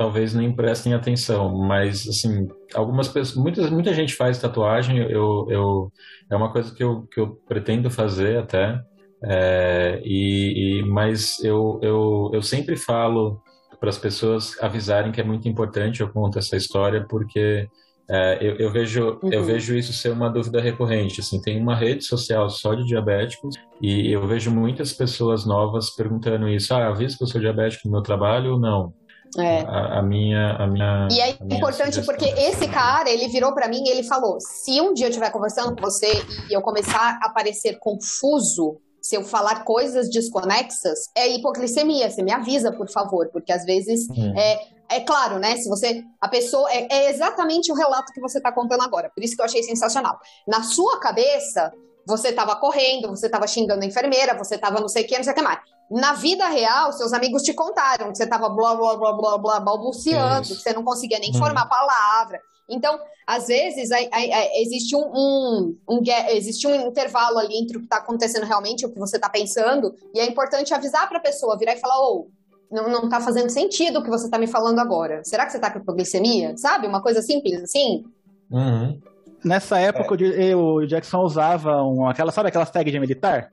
[0.01, 5.91] talvez nem prestem atenção, mas assim, algumas pessoas, muitas, muita gente faz tatuagem, eu, eu
[6.27, 8.81] é uma coisa que eu, que eu pretendo fazer até,
[9.23, 13.39] é, e, e, mas eu, eu, eu sempre falo
[13.79, 17.69] para as pessoas avisarem que é muito importante eu conto essa história porque
[18.09, 19.31] é, eu, eu, vejo, uhum.
[19.31, 21.21] eu vejo isso ser uma dúvida recorrente.
[21.21, 26.49] Assim, tem uma rede social só de diabéticos e eu vejo muitas pessoas novas perguntando
[26.49, 26.73] isso.
[26.73, 28.93] Ah, aviso que eu sou diabético no meu trabalho ou não?
[29.37, 29.61] É.
[29.61, 31.07] A, a minha, a minha.
[31.11, 32.03] E é minha importante sugestão.
[32.03, 35.29] porque esse cara, ele virou pra mim e ele falou: se um dia eu estiver
[35.31, 36.11] conversando com você
[36.49, 42.09] e eu começar a parecer confuso, se eu falar coisas desconexas, é hipoglicemia.
[42.09, 44.33] Você me avisa, por favor, porque às vezes Hum.
[44.37, 44.59] é.
[44.93, 45.55] É claro, né?
[45.55, 46.03] Se você.
[46.19, 46.69] A pessoa.
[46.69, 49.09] É, é exatamente o relato que você está contando agora.
[49.15, 50.19] Por isso que eu achei sensacional.
[50.45, 51.71] Na sua cabeça,
[52.05, 55.23] você estava correndo, você estava xingando a enfermeira, você estava não sei o que, não
[55.23, 55.59] sei o que mais.
[55.91, 59.59] Na vida real, seus amigos te contaram que você estava blá, blá, blá, blá, blá,
[59.59, 60.55] balbuciando, Isso.
[60.55, 61.37] que você não conseguia nem Hum.
[61.37, 62.39] formar palavra.
[62.69, 67.75] Então, às vezes, aí- aí- aí existe um, um, um existe um intervalo ali entre
[67.75, 71.09] o que está acontecendo realmente e o que você está pensando, e é importante avisar
[71.09, 72.29] para a pessoa, virar e falar, ô,
[72.71, 75.21] não, não tá fazendo sentido o que você tá me falando agora.
[75.25, 76.55] Será que você tá com hipoglicemia?
[76.55, 76.87] Sabe?
[76.87, 78.05] Uma coisa simples assim?
[78.49, 78.97] Uhum.
[79.43, 83.51] Nessa época, o Di- o Jackson usava um, aquela, sabe aquelas tags de militar?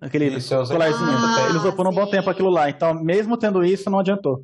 [0.00, 1.10] Aquele Isso, colarzinho.
[1.10, 2.70] Ah, ele usou por um bom tempo aquilo lá.
[2.70, 4.42] Então, mesmo tendo isso, não adiantou.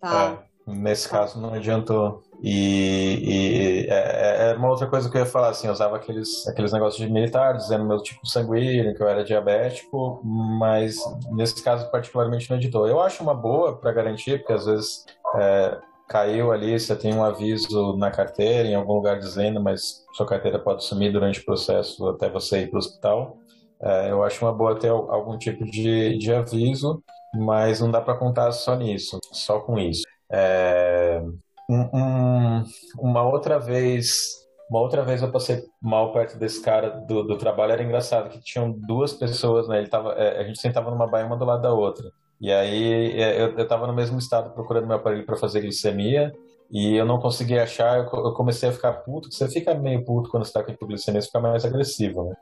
[0.00, 0.38] Tá.
[0.66, 2.22] É, nesse caso não adiantou.
[2.42, 6.46] E, e é, é uma outra coisa que eu ia falar, assim, eu usava aqueles,
[6.46, 10.96] aqueles negócios de militar, dizendo meu tipo sanguíneo, que eu era diabético, mas
[11.30, 12.86] nesse caso particularmente não adiantou.
[12.86, 15.04] Eu acho uma boa para garantir, porque às vezes
[15.36, 20.26] é, caiu ali, você tem um aviso na carteira, em algum lugar dizendo, mas sua
[20.26, 23.38] carteira pode sumir durante o processo até você ir para o hospital.
[23.80, 27.02] É, eu acho uma boa ter al- algum tipo de, de aviso,
[27.34, 30.02] mas não dá para contar só nisso, só com isso.
[30.30, 31.22] É,
[31.70, 32.64] um-
[32.98, 37.72] uma outra vez, uma outra vez eu passei mal perto desse cara do, do trabalho,
[37.72, 39.78] era engraçado que tinham duas pessoas, né?
[39.78, 42.10] Ele tava, é, a gente sentava numa baia uma do lado da outra.
[42.40, 46.32] E aí é, eu, eu tava no mesmo estado procurando meu aparelho para fazer glicemia
[46.70, 50.04] e eu não conseguia achar, eu, co- eu comecei a ficar puto, você fica meio
[50.04, 52.34] puto quando você tá com hipoglicemia, você fica mais agressivo, né?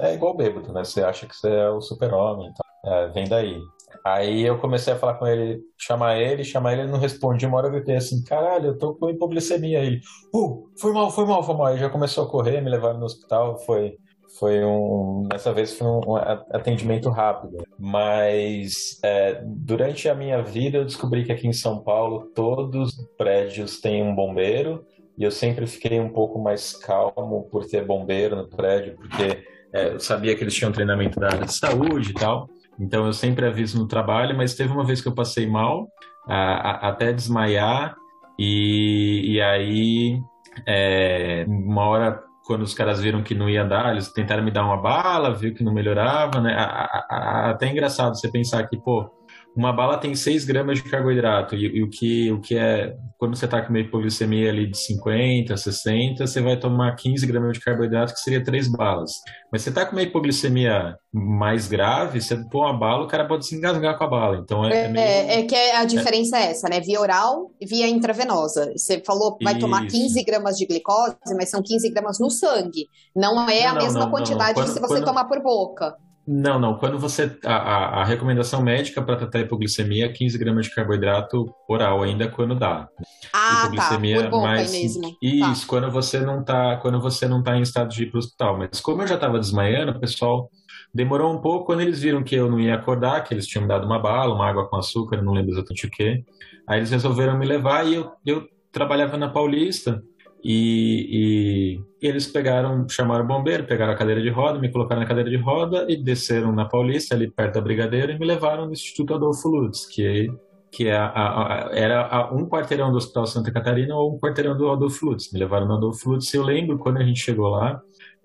[0.00, 0.84] É, é igual bêbado, né?
[0.84, 3.58] Você acha que você é o super-homem, então, é, vem daí.
[4.04, 7.48] Aí eu comecei a falar com ele, chamar ele, chamar ele, ele não respondia.
[7.48, 9.80] Uma hora eu gritei assim: caralho, eu tô com hipoglicemia.
[9.80, 10.00] Ele,
[10.34, 11.66] uh, foi mal, foi mal, foi mal.
[11.66, 13.58] Aí já começou a correr, me levaram no hospital.
[13.64, 13.96] Foi,
[14.38, 15.26] foi um.
[15.28, 16.16] Dessa vez foi um
[16.52, 17.58] atendimento rápido.
[17.78, 23.06] Mas é, durante a minha vida eu descobri que aqui em São Paulo todos os
[23.16, 24.84] prédios têm um bombeiro.
[25.16, 29.88] E eu sempre fiquei um pouco mais calmo por ter bombeiro no prédio, porque é,
[29.94, 32.48] eu sabia que eles tinham treinamento da área de saúde e tal.
[32.78, 35.88] Então eu sempre aviso no trabalho, mas teve uma vez que eu passei mal,
[36.28, 37.96] a- a- até desmaiar,
[38.38, 40.20] e, e aí
[40.66, 44.64] é, uma hora quando os caras viram que não ia dar, eles tentaram me dar
[44.64, 46.54] uma bala, viu que não melhorava, né?
[46.54, 49.10] A- a- a- Até engraçado você pensar que, pô,
[49.58, 53.36] uma bala tem 6 gramas de carboidrato, e, e o, que, o que é, quando
[53.36, 57.60] você tá com uma hipoglicemia ali de 50, 60, você vai tomar 15 gramas de
[57.64, 59.10] carboidrato, que seria 3 balas.
[59.50, 63.46] Mas você tá com uma hipoglicemia mais grave, você põe uma bala, o cara pode
[63.46, 64.36] se engasgar com a bala.
[64.36, 65.04] Então é, é meio...
[65.04, 66.80] É, é que a diferença é essa, né?
[66.80, 68.72] Via oral e via intravenosa.
[68.76, 69.96] Você falou que vai tomar Isso.
[69.96, 72.86] 15 gramas de glicose, mas são 15 gramas no sangue.
[73.16, 74.64] Não é a Não, mesma não, quantidade não.
[74.66, 75.96] que se Quando- você quando- tomar por boca.
[76.30, 76.74] Não, não.
[76.74, 77.38] Quando você.
[77.42, 82.02] A, a, a recomendação médica para tratar a hipoglicemia é 15 gramas de carboidrato oral,
[82.02, 82.86] ainda quando dá.
[83.32, 83.62] Ah, tá.
[83.62, 84.70] hipoglicemia Por boca mais.
[84.70, 85.10] mesmo.
[85.10, 85.16] Tá.
[85.22, 88.18] Isso, quando você não tá, quando você não tá em estado de ir para o
[88.18, 88.58] hospital.
[88.58, 90.50] Mas como eu já estava desmaiando, o pessoal
[90.92, 93.68] demorou um pouco quando eles viram que eu não ia acordar, que eles tinham me
[93.68, 96.24] dado uma bala, uma água com açúcar, não lembro exatamente o que.
[96.68, 100.02] Aí eles resolveram me levar e eu, eu trabalhava na Paulista.
[100.44, 105.06] E, e- eles pegaram, chamaram o bombeiro, pegaram a cadeira de roda, me colocaram na
[105.08, 108.72] cadeira de roda e desceram na Paulista, ali perto da Brigadeira, e me levaram no
[108.72, 110.30] Instituto Adolfo Lutz, que,
[110.70, 114.70] que é a- a- era um quarteirão do Hospital Santa Catarina ou um quarteirão do
[114.70, 115.32] Adolfo Lutz.
[115.32, 117.80] Me levaram no Adolfo Lutz e eu lembro quando a gente chegou lá,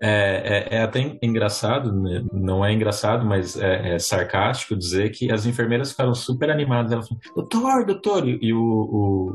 [0.06, 2.22] é, é- é até engraçado, né?
[2.32, 6.92] não é engraçado, mas é, é sarcástico dizer que as enfermeiras ficaram super animadas.
[6.92, 8.60] Elas falaram, doutor, doutor, e, e o,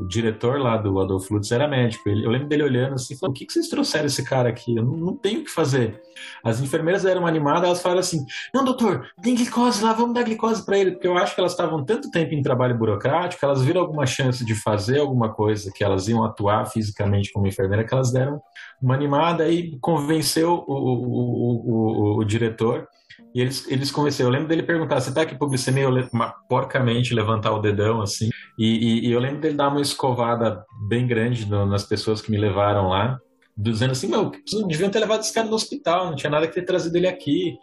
[0.02, 2.08] o diretor lá do Adolfo Lutz era médico.
[2.08, 4.76] Ele- eu lembro dele olhando assim, falando, o que, que vocês trouxeram esse cara aqui?
[4.76, 6.00] Eu não, não tenho o que fazer.
[6.44, 10.64] As enfermeiras eram animadas, elas falaram assim, não, doutor, tem glicose lá, vamos dar glicose
[10.64, 13.80] para ele, porque eu acho que elas estavam tanto tempo em trabalho burocrático, elas viram
[13.80, 18.12] alguma chance de fazer alguma coisa, que elas iam atuar fisicamente como enfermeira, que elas
[18.12, 18.40] deram
[18.82, 22.86] uma animada e convenceu o, o, o, o, diretor.
[23.34, 24.28] E eles, eles convenceram.
[24.30, 25.84] Eu lembro dele perguntar: você tá com hipoglicemia?
[25.84, 28.28] Eu, uma, porcamente levantar o dedão assim.
[28.58, 32.30] E, e- e eu lembro dele dar uma escovada bem grande no- nas pessoas que
[32.30, 33.18] me levaram lá,
[33.56, 34.32] dizendo assim: meu,
[34.66, 37.54] deviam ter levado esse cara no hospital, não tinha nada que ter trazido ele aqui.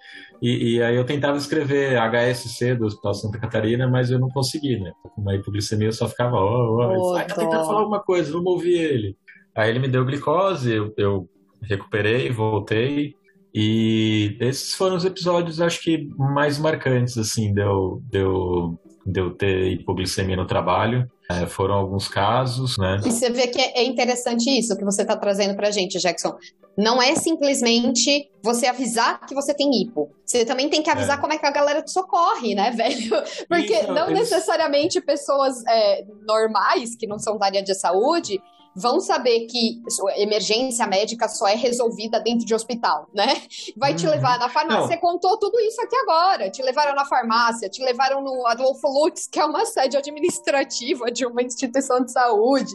[0.42, 4.80] E, e aí eu tentava escrever HSC do Hospital Santa Catarina, mas eu não consegui,
[4.80, 4.92] né?
[5.02, 8.54] Com uma hipoglicemia eu só ficava: ó, falou, "Ah, tá tentando falar alguma coisa, vamos
[8.54, 9.18] ouvir ele.
[9.56, 11.28] Aí ele me deu glicose, eu, eu
[11.62, 13.16] recuperei, voltei.
[13.54, 19.72] E esses foram os episódios, acho que mais marcantes, assim, deu, deu, de eu ter
[19.72, 21.10] hipoglicemia no trabalho.
[21.30, 23.02] É, foram alguns casos, né?
[23.06, 26.36] E você vê que é interessante isso que você está trazendo para gente, Jackson.
[26.78, 30.10] Não é simplesmente você avisar que você tem hipo.
[30.26, 31.22] Você também tem que avisar é.
[31.22, 33.10] como é que a galera te socorre, né, velho?
[33.50, 34.30] Porque isso, não eles...
[34.30, 38.40] necessariamente pessoas é, normais, que não são da área de saúde,
[38.78, 39.82] vão saber que
[40.18, 43.42] emergência médica só é resolvida dentro de hospital, né?
[43.76, 44.12] Vai te uhum.
[44.12, 44.82] levar na farmácia.
[44.82, 44.88] Não.
[44.88, 46.52] Você contou tudo isso aqui agora.
[46.52, 51.26] Te levaram na farmácia, te levaram no Adolfo Lutz, que é uma sede administrativa de
[51.26, 52.72] uma instituição de saúde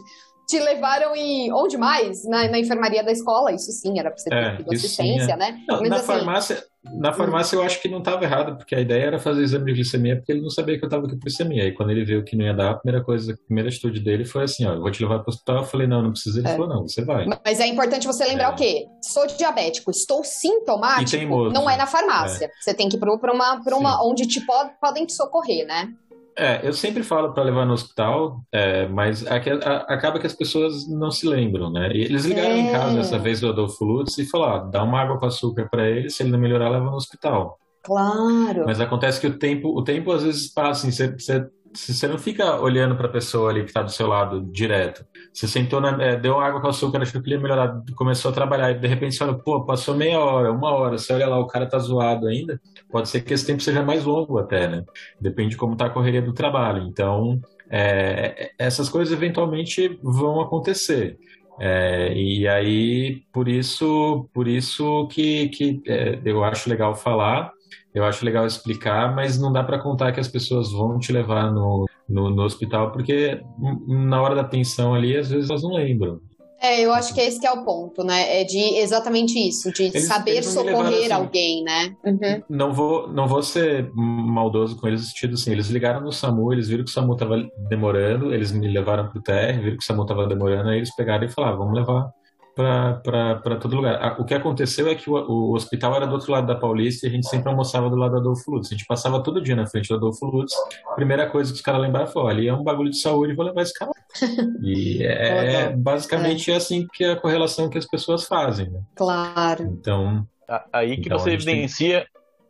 [0.53, 1.51] te levaram em.
[1.51, 2.23] Onde mais?
[2.25, 5.37] Na, na enfermaria da escola, isso sim, era pra você ter é, assistência, sim, é.
[5.37, 5.59] né?
[5.67, 7.13] Não, na, assim, farmácia, na hum.
[7.13, 10.15] farmácia eu acho que não estava errado, porque a ideia era fazer exame de glicemia,
[10.15, 11.65] porque ele não sabia que eu estava com glicemia.
[11.65, 14.25] E quando ele viu que não ia dar, a primeira coisa, a primeira atitude dele
[14.25, 15.57] foi assim: ó, eu vou te levar para o hospital.
[15.57, 16.39] Eu falei: não, não precisa.
[16.39, 16.51] Ele é.
[16.51, 17.25] falou: não, você vai.
[17.43, 18.49] Mas é importante você lembrar é.
[18.49, 18.85] o quê?
[19.01, 22.45] Sou diabético, estou sintomático, não é na farmácia.
[22.45, 22.49] É.
[22.59, 25.89] Você tem que ir para uma, uma onde te pod, podem te socorrer, né?
[26.35, 30.33] É, eu sempre falo para levar no hospital, é, mas aqui, a, acaba que as
[30.33, 31.91] pessoas não se lembram, né?
[31.93, 32.59] E eles ligaram é.
[32.59, 35.87] em casa dessa vez o Adolfo Lutz e falaram: dá uma água com açúcar para
[35.87, 37.59] ele, se ele não melhorar, leva no hospital.
[37.83, 38.63] Claro.
[38.65, 42.17] Mas acontece que o tempo, o tempo às vezes passa, assim, você, você você não
[42.17, 45.05] fica olhando para a pessoa ali que está do seu lado direto.
[45.33, 48.33] Você sentou, na, é, deu água com açúcar, achou que ele ia melhorar, começou a
[48.33, 51.39] trabalhar e de repente você olha, pô, passou meia hora, uma hora, você olha lá,
[51.39, 54.83] o cara tá zoado ainda, pode ser que esse tempo seja mais longo até, né?
[55.19, 56.83] Depende de como tá a correria do trabalho.
[56.83, 61.17] Então, é, essas coisas eventualmente vão acontecer.
[61.59, 67.51] É, e aí, por isso, por isso que, que é, eu acho legal falar
[67.93, 71.51] eu acho legal explicar, mas não dá para contar que as pessoas vão te levar
[71.51, 73.41] no, no, no, hospital, porque
[73.87, 76.19] na hora da tensão ali, às vezes elas não lembram.
[76.59, 78.41] É, eu acho que esse que é o ponto, né?
[78.41, 81.93] É de exatamente isso, de eles, saber eles socorrer assim, alguém, né?
[82.05, 82.43] Uhum.
[82.49, 86.53] Não, vou, não vou ser maldoso com eles no sentido assim, eles ligaram no SAMU,
[86.53, 89.85] eles viram que o SAMU tava demorando, eles me levaram pro TR, viram que o
[89.85, 92.09] SAMU tava demorando, aí eles pegaram e falaram, vamos levar
[92.55, 94.19] para todo lugar.
[94.19, 97.09] O que aconteceu é que o, o, hospital era do outro lado da Paulista e
[97.09, 98.67] a gente sempre almoçava do lado do Adolfo Lutz.
[98.67, 100.53] A gente passava todo dia na frente do Adolfo Lutz.
[100.87, 103.45] A primeira coisa que os caras lembraram foi: ali é um bagulho de saúde, vou
[103.45, 103.91] levar esse cara.
[104.63, 106.55] E é, é basicamente é.
[106.55, 108.69] assim que é a correlação que as pessoas fazem.
[108.69, 108.81] Né?
[108.95, 109.63] Claro.
[109.63, 110.27] Então.
[110.71, 112.07] Aí que então você evidencia tem...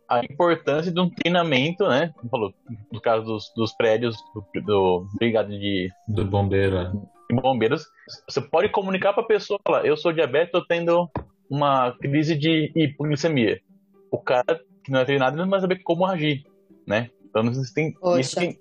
[0.10, 2.14] a importância de um treinamento, né?
[2.30, 2.54] Falou,
[2.92, 5.90] no caso dos, dos prédios do, do brigado de.
[6.08, 7.86] Do bombeiro, é bombeiros,
[8.28, 11.10] você pode comunicar para a pessoa, falar, eu sou diabético, estou tendo
[11.50, 13.62] uma crise de hipoglicemia.
[14.12, 16.44] O cara que não é treinado não vai saber como agir,
[16.86, 17.10] né?
[17.30, 18.60] Então isso, tem, isso, tem,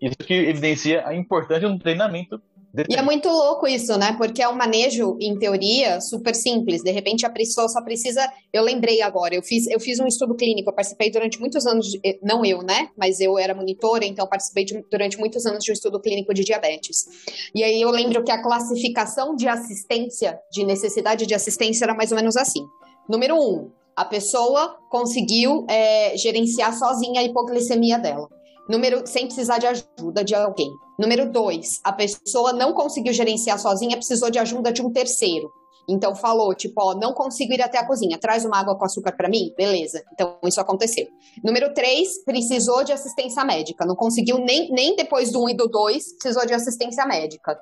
[0.00, 2.40] isso que evidencia a importância do treinamento
[2.88, 4.14] e é muito louco isso, né?
[4.16, 6.82] Porque é um manejo, em teoria, super simples.
[6.82, 8.26] De repente, a pessoa só precisa.
[8.52, 11.86] Eu lembrei agora, eu fiz, eu fiz um estudo clínico, eu participei durante muitos anos,
[11.86, 12.00] de...
[12.22, 12.88] não eu, né?
[12.96, 16.44] Mas eu era monitora, então participei de, durante muitos anos de um estudo clínico de
[16.44, 17.06] diabetes.
[17.54, 22.12] E aí eu lembro que a classificação de assistência, de necessidade de assistência, era mais
[22.12, 22.64] ou menos assim.
[23.08, 28.28] Número um, a pessoa conseguiu é, gerenciar sozinha a hipoglicemia dela.
[28.70, 30.70] Número, sem precisar de ajuda de alguém.
[30.96, 35.50] Número dois, a pessoa não conseguiu gerenciar sozinha, precisou de ajuda de um terceiro.
[35.88, 39.16] Então falou, tipo, ó, não consigo ir até a cozinha, traz uma água com açúcar
[39.16, 39.52] para mim?
[39.56, 40.00] Beleza.
[40.12, 41.04] Então isso aconteceu.
[41.42, 43.84] Número três, precisou de assistência médica.
[43.84, 47.58] Não conseguiu nem, nem depois do um e do dois, precisou de assistência médica.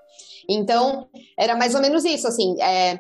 [0.47, 2.99] Então, era mais ou menos isso, assim, é,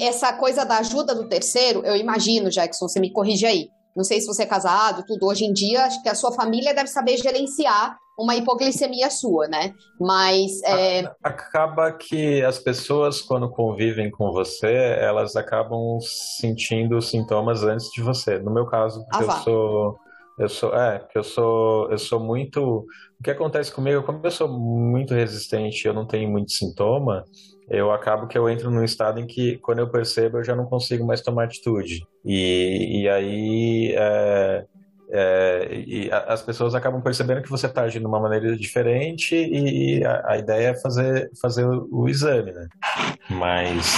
[0.00, 3.68] essa coisa da ajuda do terceiro, eu imagino, Jackson, você me corrige aí.
[3.96, 5.26] Não sei se você é casado, tudo.
[5.26, 9.74] Hoje em dia, acho que a sua família deve saber gerenciar uma hipoglicemia sua, né?
[10.00, 10.62] Mas.
[10.62, 11.10] É...
[11.22, 18.38] Acaba que as pessoas, quando convivem com você, elas acabam sentindo sintomas antes de você.
[18.38, 19.40] No meu caso, ah, eu vá.
[19.40, 19.96] sou.
[20.36, 22.60] Eu sou, é, que eu sou, eu sou muito.
[23.20, 27.24] O que acontece comigo, como eu sou muito resistente, eu não tenho muito sintoma,
[27.68, 30.66] eu acabo que eu entro num estado em que, quando eu percebo, eu já não
[30.66, 32.06] consigo mais tomar atitude.
[32.24, 34.64] E, e aí é,
[35.10, 40.04] é, e as pessoas acabam percebendo que você está agindo de uma maneira diferente e
[40.04, 42.66] a, a, ideia é fazer, fazer o, o, exame, né?
[43.30, 43.94] Mas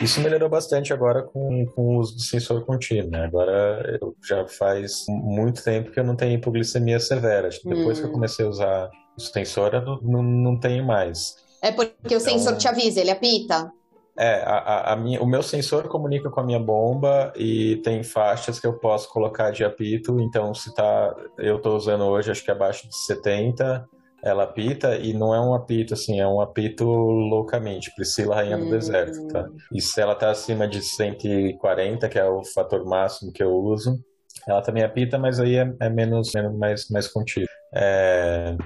[0.00, 3.24] isso melhorou bastante agora com, com o uso do sensor contínuo, né?
[3.24, 7.48] Agora já faz muito tempo que eu não tenho hipoglicemia severa.
[7.64, 8.00] Depois hum.
[8.00, 8.14] que eu hum.
[8.14, 11.36] comecei a usar o sensor, eu não, não, não tenho mais.
[11.62, 13.72] É porque então, o sensor te avisa, ele apita?
[14.18, 18.58] É, a, a minha, o meu sensor comunica com a minha bomba e tem faixas
[18.58, 20.18] que eu posso colocar de apito.
[20.20, 23.88] Então, se tá, eu estou usando hoje, acho que abaixo de 70,
[24.22, 28.68] ela apita e não é um apito assim, é um apito loucamente, Priscila Rainha do
[28.68, 29.42] Deserto, tá?
[29.42, 29.56] Hum.
[29.72, 34.00] E se ela tá acima de 140, que é o fator máximo que eu uso,
[34.48, 37.46] ela também apita, mas aí é, é menos, menos mais, mais contido.
[37.72, 38.56] É,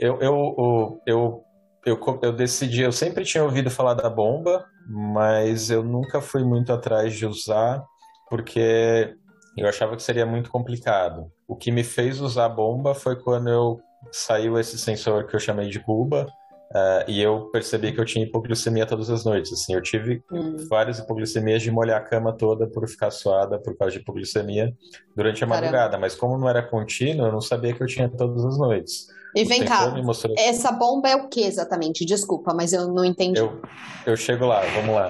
[0.00, 1.44] eu, eu, eu, eu,
[1.84, 7.14] eu decidi, eu sempre tinha ouvido falar da bomba, mas eu nunca fui muito atrás
[7.14, 7.84] de usar,
[8.28, 9.14] porque
[9.56, 11.30] eu achava que seria muito complicado.
[11.46, 13.80] O que me fez usar a bomba foi quando eu
[14.12, 16.26] saiu esse sensor que eu chamei de Cuba,
[16.68, 19.52] Uh, e eu percebi que eu tinha hipoglicemia todas as noites.
[19.52, 20.56] Assim, eu tive hum.
[20.68, 24.74] várias hipoglicemias de molhar a cama toda por ficar suada por causa de hipoglicemia
[25.16, 25.66] durante a Caramba.
[25.66, 25.98] madrugada.
[25.98, 29.06] Mas como não era contínuo, eu não sabia que eu tinha todas as noites.
[29.34, 29.92] E vem cá,
[30.38, 32.04] essa bomba é o que exatamente?
[32.04, 33.38] Desculpa, mas eu não entendi.
[33.38, 33.60] Eu,
[34.06, 35.08] eu chego lá, vamos lá.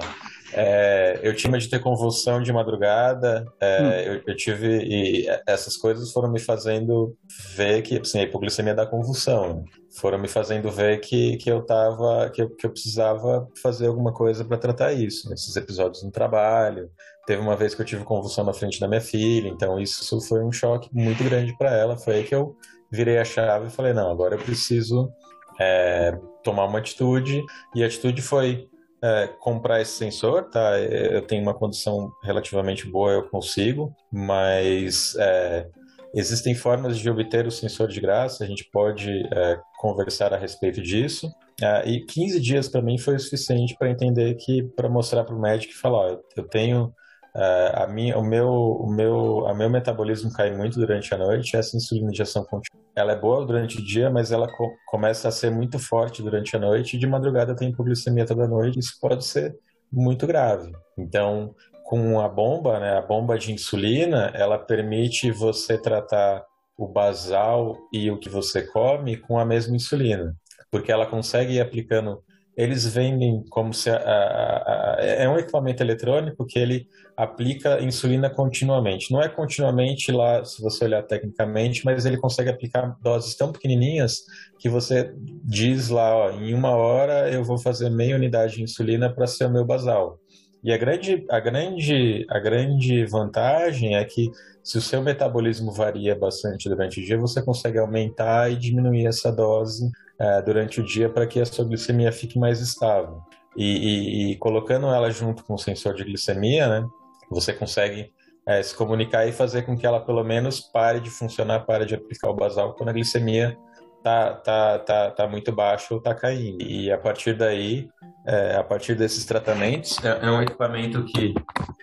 [0.53, 3.91] É, eu tinha de ter convulsão de madrugada, é, hum.
[3.91, 4.83] eu, eu, tive.
[4.83, 7.15] E essas coisas foram me fazendo
[7.55, 9.63] ver que assim, a hipoglicemia dá convulsão.
[9.99, 12.29] Foram me fazendo ver que, que eu tava.
[12.31, 15.29] Que eu, que eu precisava fazer alguma coisa para tratar isso.
[15.29, 16.89] Nesses episódios no trabalho.
[17.27, 20.43] Teve uma vez que eu tive convulsão na frente da minha filha, então isso foi
[20.43, 21.95] um choque muito grande para ela.
[21.95, 22.55] Foi aí que eu
[22.91, 25.11] virei a chave e falei: não, agora eu preciso
[25.59, 27.43] é, tomar uma atitude.
[27.75, 28.67] E a atitude foi
[29.01, 30.79] é, comprar esse sensor, tá?
[30.79, 35.67] Eu tenho uma condição relativamente boa, eu consigo, mas é,
[36.13, 40.81] existem formas de obter o sensor de graça, a gente pode é, conversar a respeito
[40.81, 41.29] disso.
[41.61, 45.35] É, e 15 dias para mim foi o suficiente para entender que, para mostrar para
[45.35, 46.93] o médico e falar: ó, eu tenho
[47.39, 51.55] Uh, a minha, o meu, o meu, a meu metabolismo cai muito durante a noite.
[51.55, 55.31] Essa insulina injeção contínua, ela é boa durante o dia, mas ela co começa a
[55.31, 56.97] ser muito forte durante a noite.
[56.97, 58.77] E de madrugada tem hipoglicemia toda noite.
[58.77, 59.57] Isso pode ser
[59.89, 60.73] muito grave.
[60.97, 66.43] Então, com a bomba, né, a bomba de insulina, ela permite você tratar
[66.77, 70.35] o basal e o que você come com a mesma insulina,
[70.69, 72.21] porque ela consegue ir aplicando
[72.59, 78.29] eles vendem como se a, a, a, é um equipamento eletrônico que ele aplica insulina
[78.29, 79.13] continuamente.
[79.13, 84.25] Não é continuamente lá, se você olhar tecnicamente, mas ele consegue aplicar doses tão pequenininhas
[84.59, 85.09] que você
[85.45, 89.45] diz lá, ó, em uma hora eu vou fazer meia unidade de insulina para ser
[89.45, 90.19] o meu basal.
[90.61, 94.29] E a grande, a, grande, a grande vantagem é que
[94.61, 99.31] se o seu metabolismo varia bastante durante o dia, você consegue aumentar e diminuir essa
[99.31, 103.21] dose é, durante o dia para que a sua glicemia fique mais estável.
[103.57, 106.87] E, e, e, colocando ela junto com o sensor de glicemia, né,
[107.29, 108.11] você consegue
[108.45, 111.95] é, se comunicar e fazer com que ela pelo menos pare de funcionar, pare de
[111.95, 113.57] aplicar o basal quando a glicemia
[114.03, 116.61] tá, tá, tá, tá muito baixa ou tá caindo.
[116.61, 117.89] E a partir daí,
[118.25, 121.33] é, a partir desses tratamentos, é, é, um equipamento que,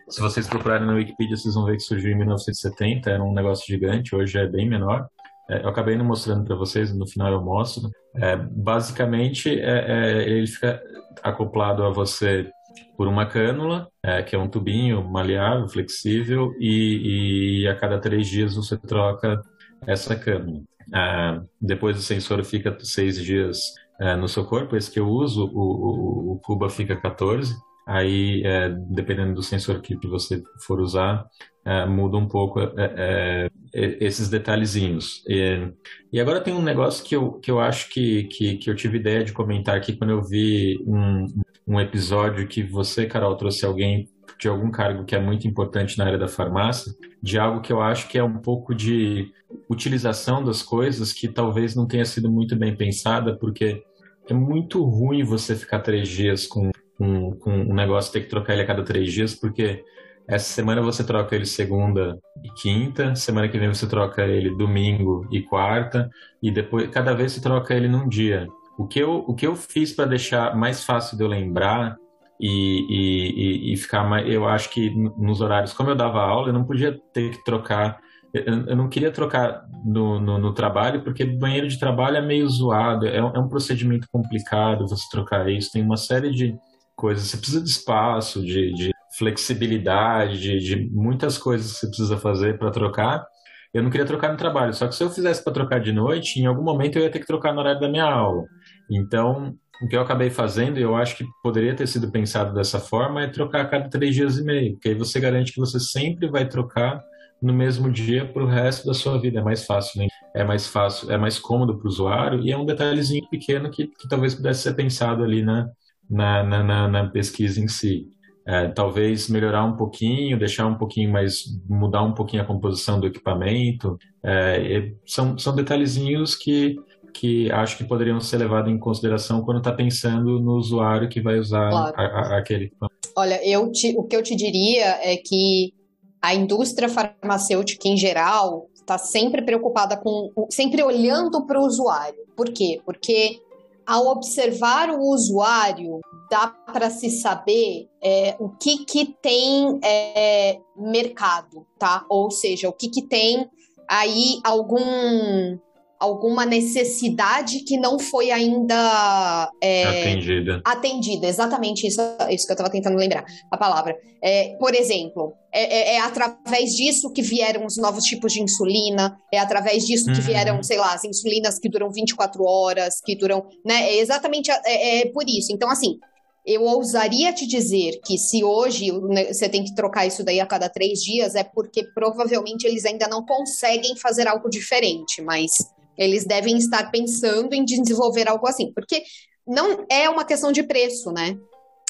[0.09, 3.67] se vocês procurarem no Wikipedia, vocês vão ver que surgiu em 1970, era um negócio
[3.67, 5.07] gigante, hoje é bem menor.
[5.49, 7.91] É, eu acabei não mostrando para vocês, no final eu mostro.
[8.15, 10.83] É, basicamente, é, é, ele fica
[11.23, 12.51] acoplado a você
[12.97, 18.27] por uma cânula, é, que é um tubinho maleável, flexível, e, e, a cada três
[18.27, 19.41] dias você troca
[19.87, 20.63] essa cânula.
[20.95, 23.75] É, depois o sensor fica seis dias
[24.19, 28.69] no seu corpo, esse que eu uso, o, o, o Cuba fica 14, aí é,
[28.91, 31.25] dependendo do sensor que, você for usar,
[31.65, 35.23] é, muda um pouco é, é, é esses detalhezinhos.
[35.29, 35.73] E,
[36.13, 38.99] e, agora tem um negócio que eu, que eu acho que, que, que, eu tive
[38.99, 41.27] ideia de comentar aqui quando eu vi um,
[41.67, 46.07] um episódio que você, Carol, trouxe alguém de algum cargo que é muito importante na
[46.07, 49.33] área da farmácia, de algo que eu acho que é um pouco de
[49.71, 53.83] utilização das coisas que talvez não tenha sido muito bem pensada, porque
[54.29, 58.55] é muito ruim você ficar três dias com com, com um negócio ter que trocar
[58.55, 59.85] ele a cada três dias, porque
[60.29, 65.27] essa semana você troca ele segunda e quinta, semana que vem você troca ele domingo
[65.31, 66.11] e quarta,
[66.43, 68.47] e depois cada vez você troca ele num dia.
[68.77, 71.97] O que eu, o que eu fiz para deixar mais fácil de eu lembrar
[72.41, 74.29] e, e, e, ficar mais.
[74.29, 77.99] Eu acho que nos horários, como eu dava aula, eu não podia ter que trocar.
[78.35, 83.07] Eu, não queria trocar no, no, no, trabalho, porque banheiro de trabalho é meio zoado,
[83.07, 86.55] é, é um procedimento complicado você trocar isso, tem uma série de,
[86.97, 87.29] coisas.
[87.29, 92.59] Você precisa de espaço, de, de flexibilidade, de, de, muitas coisas que você precisa fazer
[92.59, 93.25] para trocar.
[93.73, 96.41] Eu não queria trocar no trabalho, só que se eu fizesse para trocar de noite,
[96.41, 98.45] em algum momento eu ia ter que trocar no horário da minha aula.
[98.91, 102.81] Então, o que eu acabei fazendo, e eu acho que poderia ter sido pensado dessa
[102.81, 105.79] forma, é trocar a cada três dias e meio, porque aí você garante que você
[105.79, 107.03] sempre vai trocar
[107.43, 109.41] no mesmo dia para o resto da sua vida.
[109.41, 110.09] É mais fácil, né?
[110.35, 113.87] É mais fácil, é mais cômodo para o usuário e é um detalhezinho pequeno que,
[113.87, 115.69] que talvez pudesse ser pensado ali na,
[116.09, 118.09] na, na, na pesquisa em si.
[118.49, 123.07] É, talvez melhorar um pouquinho, deixar um pouquinho mais, mudar um pouquinho a composição do
[123.07, 123.99] equipamento.
[124.23, 126.77] É, são, são detalhezinhos que,
[127.13, 131.41] que acho que poderiam ser levados em consideração quando está pensando no usuário que vai
[131.41, 131.95] usar claro.
[131.97, 132.97] a, a, aquele equipamento.
[133.17, 135.75] Olha, eu te, o que eu te diria é que
[136.23, 142.19] a indústria farmacêutica em geral está sempre preocupada com, sempre olhando para o usuário.
[142.37, 142.81] Por quê?
[142.85, 143.41] Porque
[143.87, 151.67] ao observar o usuário, dá para se saber é, o que, que tem é, mercado,
[151.79, 152.05] tá?
[152.09, 153.49] Ou seja, o que, que tem
[153.89, 155.59] aí algum
[155.99, 160.63] alguma necessidade que não foi ainda é, atendida.
[160.65, 163.97] Atendida, exatamente isso, isso que eu estava tentando lembrar a palavra.
[164.23, 169.17] É, por exemplo, é, é, é, através disso que vieram os novos tipos de insulina,
[169.33, 170.27] é através disso que uhum.
[170.27, 173.91] vieram, sei lá, as insulinas que duram 24 horas, que duram, né?
[173.91, 175.53] É exatamente é, é por isso.
[175.53, 175.99] Então, assim,
[176.47, 178.91] eu ousaria te dizer que se hoje
[179.27, 183.09] você tem que trocar isso daí a cada três dias, é porque provavelmente eles ainda
[183.09, 185.51] não conseguem fazer algo diferente, mas
[185.97, 189.03] eles devem estar pensando em desenvolver algo assim, porque
[189.47, 191.37] não é uma questão de preço, né?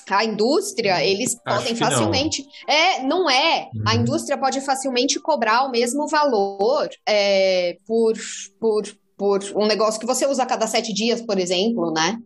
[0.09, 2.43] A indústria, eles Acho podem facilmente.
[2.43, 2.75] Não.
[2.75, 3.69] É, não é.
[3.75, 3.83] Uhum.
[3.87, 8.15] A indústria pode facilmente cobrar o mesmo valor é, por,
[8.61, 8.85] por,
[9.17, 12.19] por um negócio que você usa a cada sete dias, por exemplo, né?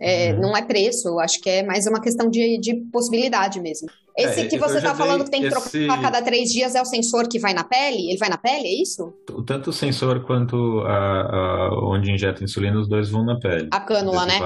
[0.00, 0.40] É, uhum.
[0.40, 3.88] Não é preço, eu acho que é mais uma questão de, de possibilidade mesmo.
[4.16, 5.86] Esse é, que você está falando que tem que esse...
[5.86, 8.08] trocar a cada três dias é o sensor que vai na pele?
[8.08, 9.12] Ele vai na pele, é isso?
[9.46, 13.68] Tanto o sensor quanto a, a onde injeta insulina, os dois vão na pele.
[13.70, 14.38] A cânula, né?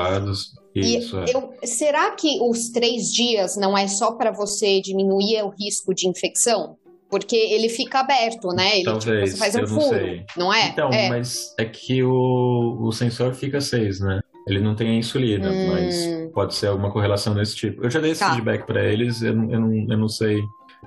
[0.74, 1.24] Isso, é.
[1.32, 6.08] eu, será que os três dias não é só para você diminuir o risco de
[6.08, 6.76] infecção?
[7.08, 8.76] Porque ele fica aberto, né?
[8.76, 10.68] Ele, Talvez, tipo, você faz um furo, não, não é?
[10.68, 11.08] Então, é.
[11.08, 14.20] mas é que o, o sensor fica seis, né?
[14.46, 15.72] Ele não tem a insulina, hum.
[15.72, 17.84] mas pode ser alguma correlação desse tipo.
[17.84, 18.30] Eu já dei esse tá.
[18.30, 20.42] feedback para eles, eu, eu, não, eu não sei.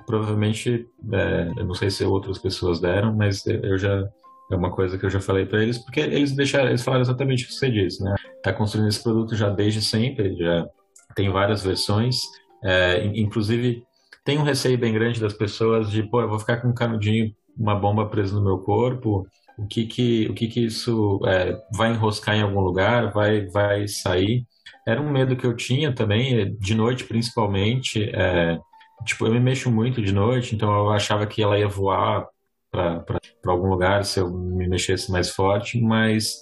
[0.06, 4.08] Provavelmente, é, eu não sei se outras pessoas deram, mas eu já.
[4.50, 7.44] É uma coisa que eu já falei para eles, porque eles deixaram, eles falaram exatamente
[7.44, 8.14] o que você disse, né?
[8.42, 10.66] Tá construindo esse produto já desde sempre, já
[11.14, 12.16] tem várias versões,
[12.64, 13.82] é, inclusive
[14.24, 17.30] tem um receio bem grande das pessoas de, pô, eu vou ficar com um canudinho,
[17.58, 19.26] uma bomba presa no meu corpo,
[19.58, 23.88] o que que, o que, que isso é, vai enroscar em algum lugar, vai, vai
[23.88, 24.46] sair.
[24.86, 28.08] Era um medo que eu tinha também, de noite principalmente.
[28.14, 28.56] É,
[29.04, 32.26] tipo, eu me mexo muito de noite, então eu achava que ela ia voar
[32.70, 33.04] para
[33.46, 36.34] algum lugar se eu me mexesse mais forte, mas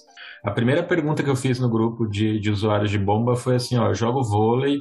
[0.43, 3.77] a primeira pergunta que eu fiz no grupo de, de usuários de bomba foi assim,
[3.77, 4.79] ó, jogo vôlei,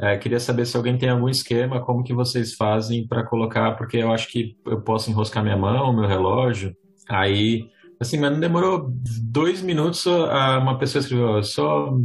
[0.00, 3.96] é, queria saber se alguém tem algum esquema, como que vocês fazem para colocar, porque
[3.96, 6.74] eu acho que eu posso enroscar minha mão, meu relógio,
[7.08, 7.68] aí
[8.00, 8.92] Assim, mas não demorou
[9.22, 12.00] dois minutos, uma pessoa escreveu, eu sou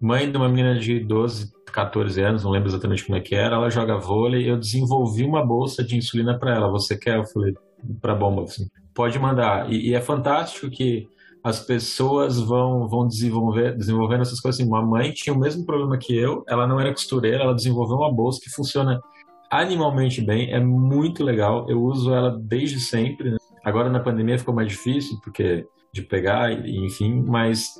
[0.00, 3.56] mãe de uma menina de 12, 14 anos, não lembro exatamente como é que era,
[3.56, 7.16] ela joga vôlei, eu desenvolvi uma bolsa de insulina para ela, você quer?
[7.16, 7.54] Eu falei,
[8.00, 9.72] para bomba, assim, pode mandar.
[9.72, 11.08] E, e, é fantástico que
[11.42, 14.68] as pessoas vão, vão desenvolver, desenvolvendo essas coisas assim.
[14.68, 18.12] Uma mãe tinha o mesmo problema que eu, ela não era costureira, ela desenvolveu uma
[18.12, 19.00] bolsa que funciona
[19.50, 23.36] animalmente bem, é muito legal, eu uso ela desde sempre, né?
[23.64, 27.74] Agora na pandemia ficou mais difícil, porque de pegar, enfim, mas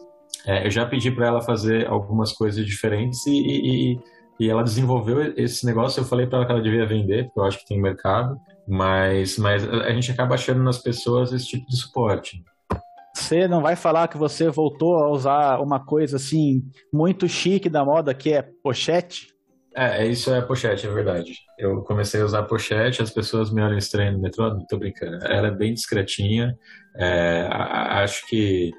[0.47, 4.01] é, eu já pedi para ela fazer algumas coisas diferentes e, e,
[4.39, 6.01] e, ela desenvolveu esse negócio.
[6.01, 8.37] Eu falei para ela que ela devia vender, porque eu acho que tem mercado,
[8.68, 12.43] mas, mas a gente acaba achando nas pessoas esse tipo de suporte.
[13.14, 16.62] Você não vai falar que você voltou a usar uma coisa assim
[16.93, 19.32] muito chique da moda que é pochete?
[19.75, 21.33] É, isso é pochete, é verdade.
[21.59, 25.25] Eu comecei a usar pochete, as pessoas me olham estranho no metrô, não tô brincando.
[25.25, 26.57] Ela é bem discretinha.
[26.97, 28.70] É, acho que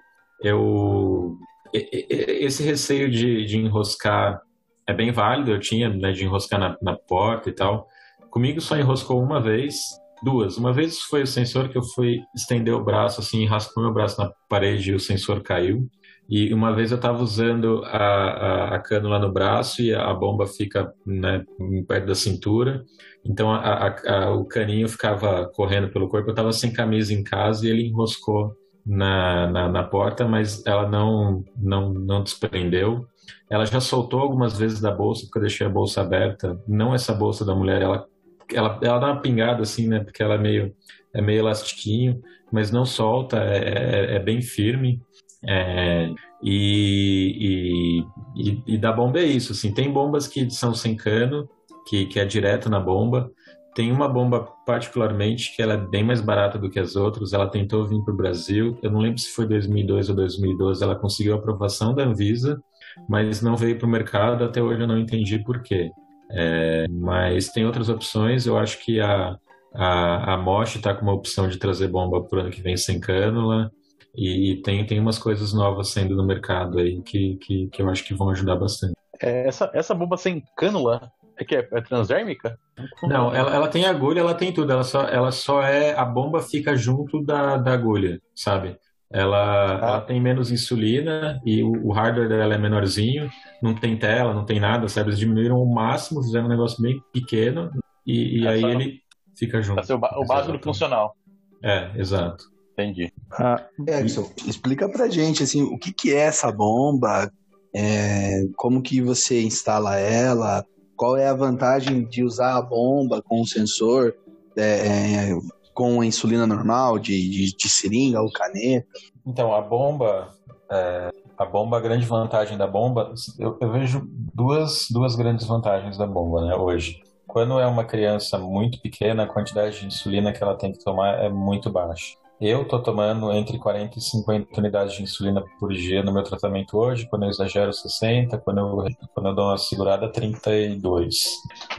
[0.44, 1.36] eu.
[1.74, 4.40] Esse receio de, de, enroscar
[4.88, 7.88] é bem válido, eu tinha, né, de enroscar na, na porta e tal.
[8.30, 9.76] Comigo só enroscou uma vez,
[10.24, 10.58] duas.
[10.58, 14.22] Uma vez foi o sensor que eu fui estender o braço assim, raspou meu braço
[14.22, 15.90] na parede e o sensor caiu.
[16.30, 20.48] E uma vez eu estava usando a, a, a, cânula no braço e a bomba
[20.48, 21.44] fica né,
[21.88, 22.84] perto da cintura.
[23.26, 26.30] Então a, o caninho ficava correndo pelo corpo.
[26.30, 28.56] Eu estava sem camisa em casa e ele enroscou
[28.86, 33.06] na, na, na, porta, mas ela não, não, não desprendeu.
[33.50, 36.60] Ela já soltou algumas vezes da bolsa, porque eu deixei a bolsa aberta.
[36.68, 38.06] Não essa bolsa da mulher, ela,
[38.52, 40.00] ela, ela dá uma pingada assim, né?
[40.00, 40.76] Porque ela é meio,
[41.14, 42.22] é meio elastiquinho,
[42.52, 45.02] mas não solta, é, é, é bem firme.
[45.48, 46.10] É,
[46.42, 51.50] e, e, e, e, da bomba é isso, assim, tem bombas que são sem cano,
[51.88, 53.30] que, que é direto na bomba,
[53.76, 57.50] tem uma bomba particularmente que ela é bem mais barata do que as outras, ela
[57.50, 61.34] tentou vir para o Brasil, eu não lembro se foi 2002 ou 2012, ela conseguiu
[61.34, 62.62] a aprovação da Anvisa,
[63.10, 65.92] mas não veio para o mercado, até hoje eu não entendi por quê.
[66.32, 69.38] É, mas tem outras opções, eu acho que a,
[69.74, 72.78] a, a Mosh está com uma opção de trazer bomba para o ano que vem
[72.78, 73.72] sem cânula,
[74.16, 78.04] e tem, tem umas coisas novas saindo no mercado aí que, que, que eu acho
[78.04, 78.94] que vão ajudar bastante.
[79.20, 82.60] É, essa, essa bomba sem cânula, É que é, é transdérmica?
[83.04, 84.72] Não, ela, ela tem agulha, ela tem tudo.
[84.72, 85.94] Ela só, ela só é.
[85.96, 88.78] A bomba fica junto da, da agulha, sabe?
[89.12, 89.88] Ela, ah.
[89.88, 93.30] ela tem menos insulina e o, o, hardware dela é menorzinho,
[93.62, 95.10] não tem tela, não tem nada, sabe?
[95.10, 97.70] Eles diminuíram o máximo, fizeram um negócio bem pequeno
[98.06, 99.00] e, e é aí ele
[99.38, 99.76] fica junto.
[99.76, 101.16] Pra ser o, o básico funcional.
[101.64, 102.53] É, exato.
[102.74, 103.14] Entendi.
[103.32, 107.32] Ah, Edson, explica pra gente assim, o que, que é essa bomba,
[107.74, 110.66] é, como que você instala ela,
[110.96, 114.16] qual é a vantagem de usar a bomba com o sensor,
[114.58, 115.38] é, é,
[115.74, 118.88] com a insulina normal, de, de, de, seringa ou caneta?
[119.26, 120.30] Então, a bomba,
[120.72, 125.98] é, a bomba, a grande vantagem da bomba, eu, eu, vejo duas, duas grandes vantagens
[125.98, 127.02] da bomba né, hoje.
[127.28, 131.24] Quando é uma criança muito pequena, a quantidade de insulina que ela tem que tomar
[131.24, 132.16] é muito baixa.
[132.42, 136.78] Eu tô tomando entre 40 e 50 unidades de insulina por dia no meu tratamento
[136.78, 141.16] hoje, quando eu exagero 60, quando eu, quando eu dou uma segurada 32.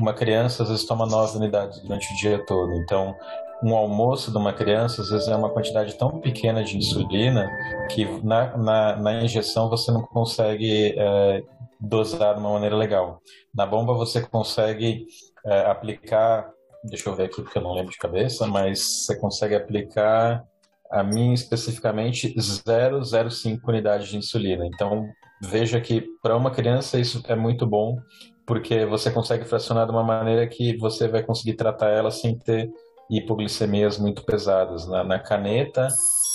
[0.01, 3.15] Uma criança às vezes toma 9 unidades durante o dia todo, então
[3.63, 7.51] um almoço de uma criança às vezes é uma quantidade tão pequena de insulina
[7.91, 11.43] que na, na, na injeção você não consegue é,
[11.81, 13.21] dosar de uma maneira legal.
[13.55, 15.07] Na bomba você consegue
[15.45, 16.51] é, aplicar
[16.85, 20.45] deixa eu ver aqui porque eu não lembro de cabeça, mas você consegue aplicar
[20.91, 24.67] a mim especificamente 0,05 unidades de insulina.
[24.67, 25.09] Então,
[25.43, 27.99] veja que para uma criança isso é muito bom,
[28.47, 32.71] porque você consegue fracionar de uma maneira que você vai conseguir tratar ela sem ter
[33.11, 34.87] hipoglicemias muito pesadas.
[34.87, 35.89] Na, na caneta,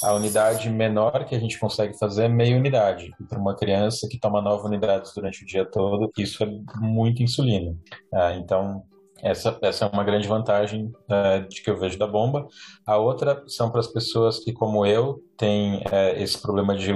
[0.04, 3.12] a unidade menor que a gente consegue fazer é meia unidade.
[3.28, 6.48] Para uma criança que toma 9 unidades durante o dia todo, isso é
[6.80, 7.76] muito insulina.
[8.14, 8.84] Ah, então,
[9.24, 12.48] essa, essa é uma grande vantagem uh, de que eu vejo da bomba.
[12.86, 16.92] A outra são para as pessoas que, como eu, têm uh, esse problema de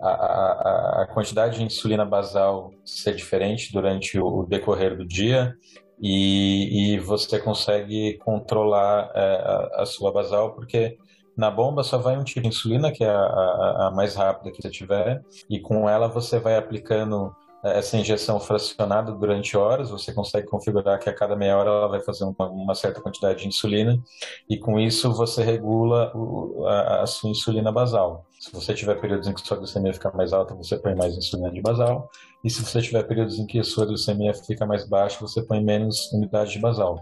[0.00, 5.54] a, a, a, quantidade de insulina basal ser diferente durante o decorrer do dia
[6.00, 10.96] e, e você consegue controlar uh, a, a, sua basal, porque
[11.36, 14.70] na bomba só vai um tipo de insulina, que é a, mais rápida que você
[14.70, 20.98] tiver, e com ela você vai aplicando essa injeção fracionada durante horas, você consegue configurar
[20.98, 24.00] que a cada meia hora ela vai fazer uma, uma certa quantidade de insulina
[24.48, 28.24] e com isso você regula o, a, a, sua insulina basal.
[28.38, 31.50] Se você tiver períodos em que sua glicemia fica mais alta, você põe mais insulina
[31.50, 32.08] de basal
[32.42, 35.62] e se você tiver períodos em que a sua glicemia fica mais baixa, você põe
[35.62, 36.98] menos unidade de basal.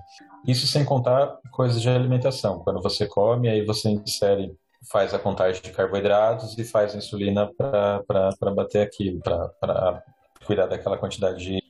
[0.47, 2.59] Isso sem contar coisas de alimentação.
[2.61, 4.53] Quando você come, aí você insere
[4.91, 10.03] faz a contagem de carboidratos e faz a insulina para bater aquilo, para
[10.49, 11.63] cuidar daquela quantidade de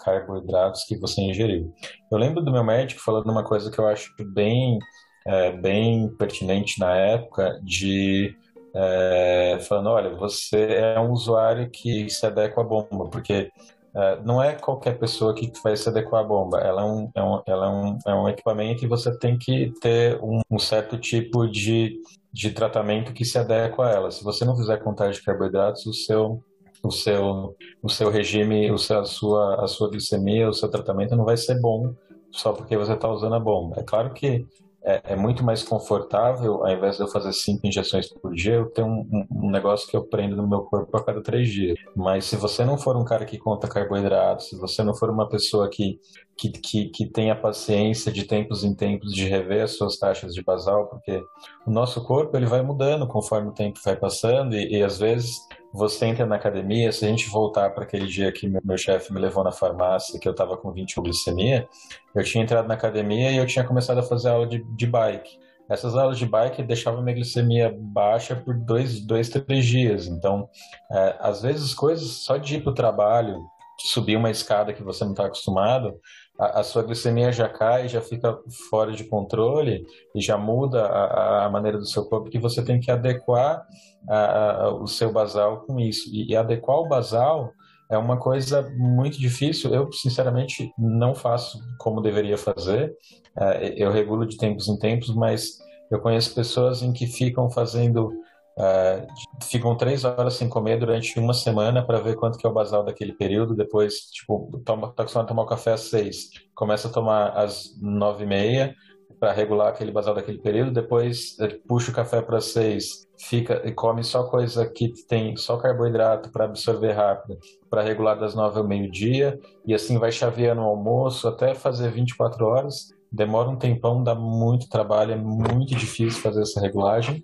[0.00, 1.72] carboidratos que você ingeriu.
[2.10, 4.78] Eu lembro do meu médico falando uma coisa que eu acho bem,
[5.26, 8.34] é, bem pertinente na época, de
[8.74, 13.50] é, falando, olha, você é um usuário que se adequa à bomba, porque
[13.94, 17.22] é, não é qualquer pessoa que vai se adequar à bomba, ela é um, é
[17.22, 20.98] um, ela é um, é um equipamento e você tem que ter um, um certo
[20.98, 21.98] tipo de,
[22.32, 24.10] de tratamento que se adequa a ela.
[24.10, 26.42] Se você não fizer contagem de carboidratos, o seu
[26.82, 31.16] o seu, o seu regime, o seu, a, sua, a sua glicemia, o seu tratamento
[31.16, 31.94] não vai ser bom
[32.30, 33.80] só porque você está usando a bomba.
[33.80, 34.46] É claro que
[34.88, 38.70] é, é, muito mais confortável, ao invés de eu fazer cinco injeções por dia, eu
[38.70, 41.76] tenho um, um, negócio que eu prendo no meu corpo a cada três dias.
[41.96, 45.28] Mas se você não for um cara que conta carboidratos, se você não for uma
[45.28, 45.98] pessoa que,
[46.36, 50.42] que, que, que tenha paciência de tempos em tempos de rever as suas taxas de
[50.42, 51.22] basal, porque
[51.66, 55.38] o nosso corpo ele vai mudando conforme o tempo vai passando e, e às vezes
[55.72, 59.12] você entra na academia, se a gente voltar para aquele dia que meu, meu chefe
[59.12, 61.68] me levou na farmácia, que eu estava com 20 glicemia,
[62.14, 65.38] eu tinha entrado na academia e eu tinha começado a fazer aula de, de bike.
[65.68, 70.06] Essas aulas de bike deixavam minha glicemia baixa por dois, dois três dias.
[70.06, 70.48] Então,
[70.90, 73.38] é, às vezes, coisas só de ir para o trabalho,
[73.78, 76.00] subir uma escada que você não está acostumado,
[76.38, 78.38] a, a, sua glicemia já cai, já fica
[78.70, 79.84] fora de controle
[80.14, 83.66] e já muda a, a maneira do seu corpo que você tem que adequar
[84.08, 86.08] a, o seu basal com isso.
[86.12, 87.52] E, e, adequar o basal
[87.90, 89.74] é uma coisa muito difícil.
[89.74, 92.94] Eu, sinceramente, não faço como deveria fazer.
[93.36, 95.58] É, eu regulo de tempos em tempos, mas
[95.90, 98.12] eu conheço pessoas em que ficam fazendo
[98.58, 99.06] Uh,
[99.44, 102.82] ficam três horas sem comer durante uma semana para ver quanto que é o basal
[102.82, 103.54] daquele período.
[103.54, 107.78] Depois, tipo, toma, tá acostumado a tomar o café às seis, começa a tomar às
[107.80, 108.74] nove e meia
[109.20, 110.72] para regular aquele basal daquele período.
[110.72, 111.36] Depois
[111.68, 116.44] puxa o café para seis, fica e come só coisa que tem só carboidrato para
[116.44, 117.38] absorver rápido,
[117.70, 121.92] para regular das nove ao meio dia e assim vai chaveando o almoço até fazer
[121.92, 122.88] 24 horas.
[123.10, 127.22] Demora um tempão, dá muito trabalho, é muito difícil fazer essa regulagem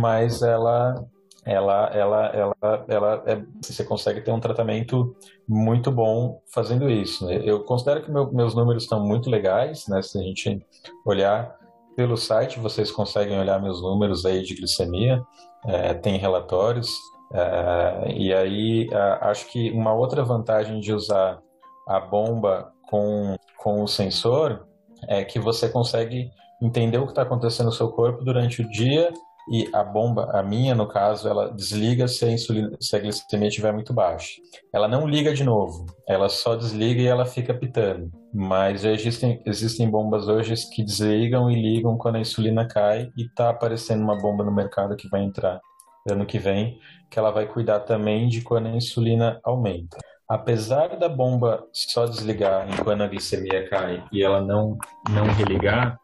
[0.00, 1.04] mas ela
[1.44, 5.16] ela, ela, ela, ela é, você consegue ter um tratamento
[5.48, 7.26] muito bom fazendo isso.
[7.26, 7.42] Né?
[7.44, 10.00] Eu considero que meu, meus números estão muito legais, né?
[10.02, 10.64] Se a gente
[11.04, 11.56] olhar
[11.96, 15.20] pelo site, vocês conseguem olhar meus números aí de glicemia,
[15.66, 16.88] é, tem relatórios.
[17.34, 21.40] É, e aí, é, acho que uma outra vantagem de usar
[21.88, 24.64] a bomba com, com o sensor
[25.08, 26.30] é que você consegue
[26.60, 29.12] entender o que está acontecendo no seu corpo durante o dia
[29.50, 33.48] e a bomba, a minha no caso, ela desliga se a insulina, se a glicemia
[33.48, 34.40] estiver muito baixa.
[34.72, 38.10] Ela não liga de novo, ela só desliga e ela fica pitando.
[38.32, 43.50] Mas existem, existem bombas hoje que desligam e ligam quando a insulina cai e está
[43.50, 45.60] aparecendo uma bomba no mercado que vai entrar
[46.08, 46.78] ano que vem,
[47.10, 49.98] que ela vai cuidar também de quando a insulina aumenta.
[50.32, 54.78] Apesar da bomba só desligar enquanto a glicemia cai e ela não,
[55.10, 55.98] não religar,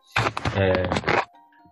[0.54, 0.82] é,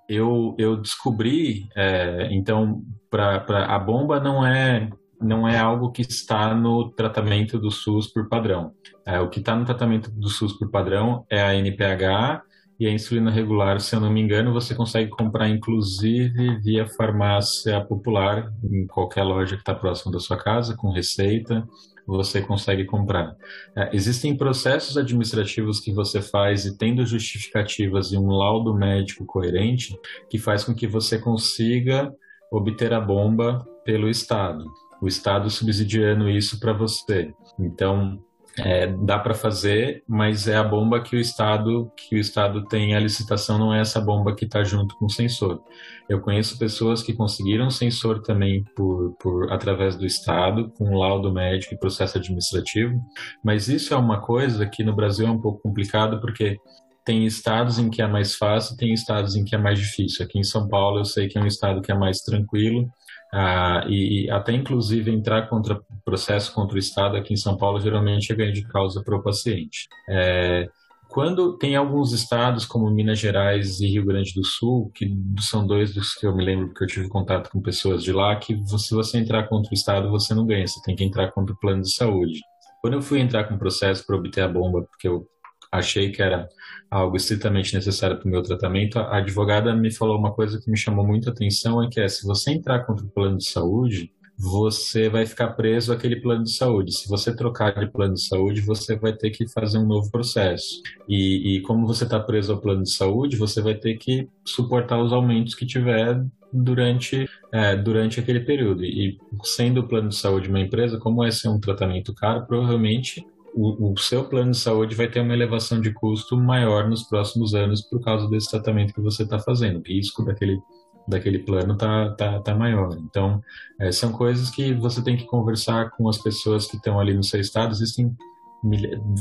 [0.08, 2.80] eu, eu descobri, é, então,
[3.10, 4.88] para a bomba não é
[5.20, 8.72] não é algo que está no tratamento do SUS por padrão.
[9.04, 12.42] É, o que está no tratamento do SUS por padrão é a NPH
[12.80, 17.84] e a insulina regular, se eu não me engano, você consegue comprar inclusive via farmácia
[17.84, 21.62] popular, em qualquer loja que está próximo da sua casa, com receita
[22.06, 23.34] você consegue comprar.
[23.76, 29.98] É, existem processos administrativos que você faz e tendo justificativas e um laudo médico coerente
[30.30, 32.12] que faz com que você consiga
[32.50, 34.64] obter a bomba pelo Estado.
[35.00, 37.32] O Estado subsidiando isso para você.
[37.58, 38.18] Então,
[38.58, 42.94] é, dá para fazer, mas é a bomba que o estado que o estado tem
[42.94, 45.62] a licitação não é essa bomba que está junto com o sensor.
[46.08, 51.74] Eu conheço pessoas que conseguiram sensor também por, por através do estado com laudo médico
[51.74, 52.98] e processo administrativo,
[53.44, 56.56] mas isso é uma coisa que no Brasil é um pouco complicado porque
[57.04, 60.24] tem estados em que é mais fácil, tem estados em que é mais difícil.
[60.24, 62.88] Aqui em São Paulo eu sei que é um estado que é mais tranquilo
[63.32, 68.32] ah, e até inclusive entrar contra processo contra o Estado aqui em São Paulo geralmente
[68.32, 69.88] é ganho de causa para o paciente.
[70.08, 70.68] É,
[71.08, 75.94] quando tem alguns estados como Minas Gerais e Rio Grande do Sul, que são dois
[75.94, 78.94] dos que eu me lembro que eu tive contato com pessoas de lá, que se
[78.94, 81.82] você entrar contra o estado você não ganha, você tem que entrar contra o plano
[81.82, 82.40] de saúde.
[82.80, 85.26] Quando eu fui entrar com o processo para obter a bomba, porque eu
[85.72, 86.48] achei que era
[86.90, 90.76] algo estritamente necessário para o meu tratamento, a advogada me falou uma coisa que me
[90.76, 95.08] chamou muita atenção, é que é, se você entrar contra o plano de saúde, você
[95.08, 96.92] vai ficar preso àquele plano de saúde.
[96.92, 100.82] Se você trocar de plano de saúde, você vai ter que fazer um novo processo.
[101.08, 105.02] E, e como você está preso ao plano de saúde, você vai ter que suportar
[105.02, 108.84] os aumentos que tiver durante, é, durante aquele período.
[108.84, 113.24] E sendo o plano de saúde uma empresa, como esse é um tratamento caro, provavelmente
[113.56, 117.54] o, o, seu plano de saúde vai ter uma elevação de custo maior nos próximos
[117.54, 119.78] anos por causa desse tratamento que você está fazendo.
[119.78, 120.60] O risco daquele,
[121.08, 122.96] daquele plano está tá, tá maior.
[123.00, 123.42] Então,
[123.80, 127.24] é, são coisas que você tem que conversar com as pessoas que estão ali no
[127.24, 127.72] seu estado.
[127.72, 128.14] Existem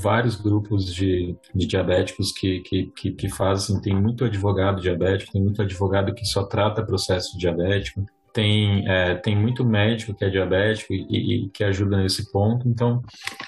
[0.01, 5.41] vários grupos de, de diabéticos que, que, que, que, fazem, tem muito advogado diabético, tem
[5.41, 10.93] muito advogado que só trata processo diabético, tem, é, tem muito médico que é diabético
[10.93, 12.67] e, e que ajuda nesse ponto.
[12.67, 13.01] Então,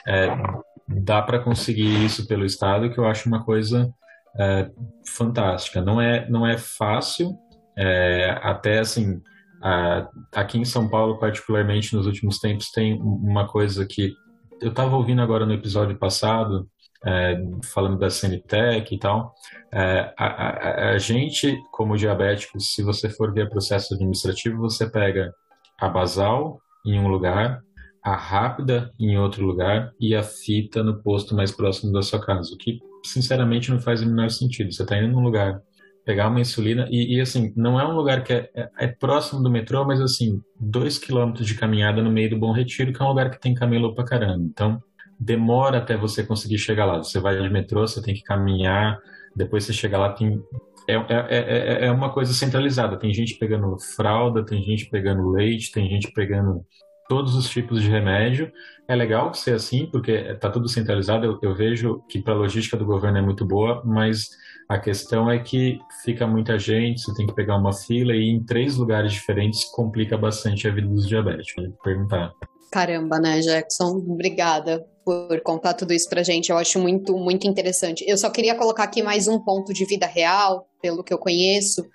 [0.08, 0.28] é,
[0.88, 3.92] dá para conseguir isso pelo Estado, que eu acho uma coisa
[4.40, 4.70] é,
[5.06, 5.82] fantástica.
[5.82, 7.38] Não é, não é fácil,
[7.78, 9.22] é, até assim,
[9.62, 14.14] a, aqui em São Paulo, particularmente nos últimos tempos, tem uma coisa que
[14.62, 16.68] eu estava ouvindo agora no episódio passado,
[17.06, 19.34] é, falando da Sanitec e tal,
[19.72, 25.32] é, a, a, a, gente, como diabéticos, se você for ver processo administrativo, você pega
[25.80, 27.62] a basal em um lugar,
[28.08, 32.54] a rápida em outro lugar e a fita no posto mais próximo da sua casa,
[32.54, 34.72] o que sinceramente não faz o menor sentido.
[34.72, 35.62] Você está indo num lugar
[36.06, 39.44] pegar uma insulina e, e, assim não é um lugar que é, é, é, próximo
[39.44, 43.06] do metrô, mas assim dois quilômetros de caminhada no meio do Bom Retiro, que é
[43.06, 44.46] um lugar que tem camelo pra caramba.
[44.46, 44.82] Então
[45.20, 47.00] demora até você conseguir chegar lá.
[47.00, 48.98] Você vai de metrô, você tem que caminhar,
[49.36, 50.42] depois você chega lá tem
[50.88, 52.98] é, é, é, é uma coisa centralizada.
[52.98, 56.66] Tem gente pegando fralda, tem gente pegando leite, tem gente pegando
[57.08, 58.52] todos os tipos de remédio.
[58.88, 61.26] É legal ser assim, porque está tudo centralizado.
[61.26, 64.30] Eu, eu vejo que para a logística do governo é muito boa, mas
[64.70, 68.44] a questão é que fica muita gente, você tem que pegar uma fila e em
[68.44, 71.66] três lugares diferentes complica bastante a vida dos diabéticos.
[71.66, 72.34] Vou perguntar.
[72.72, 74.04] Caramba, né, Jackson?
[74.08, 76.50] Obrigada por contar tudo isso pra gente.
[76.50, 78.04] Eu acho muito, muito interessante.
[78.06, 81.86] Eu só queria colocar aqui mais um ponto de vida real, pelo que eu conheço,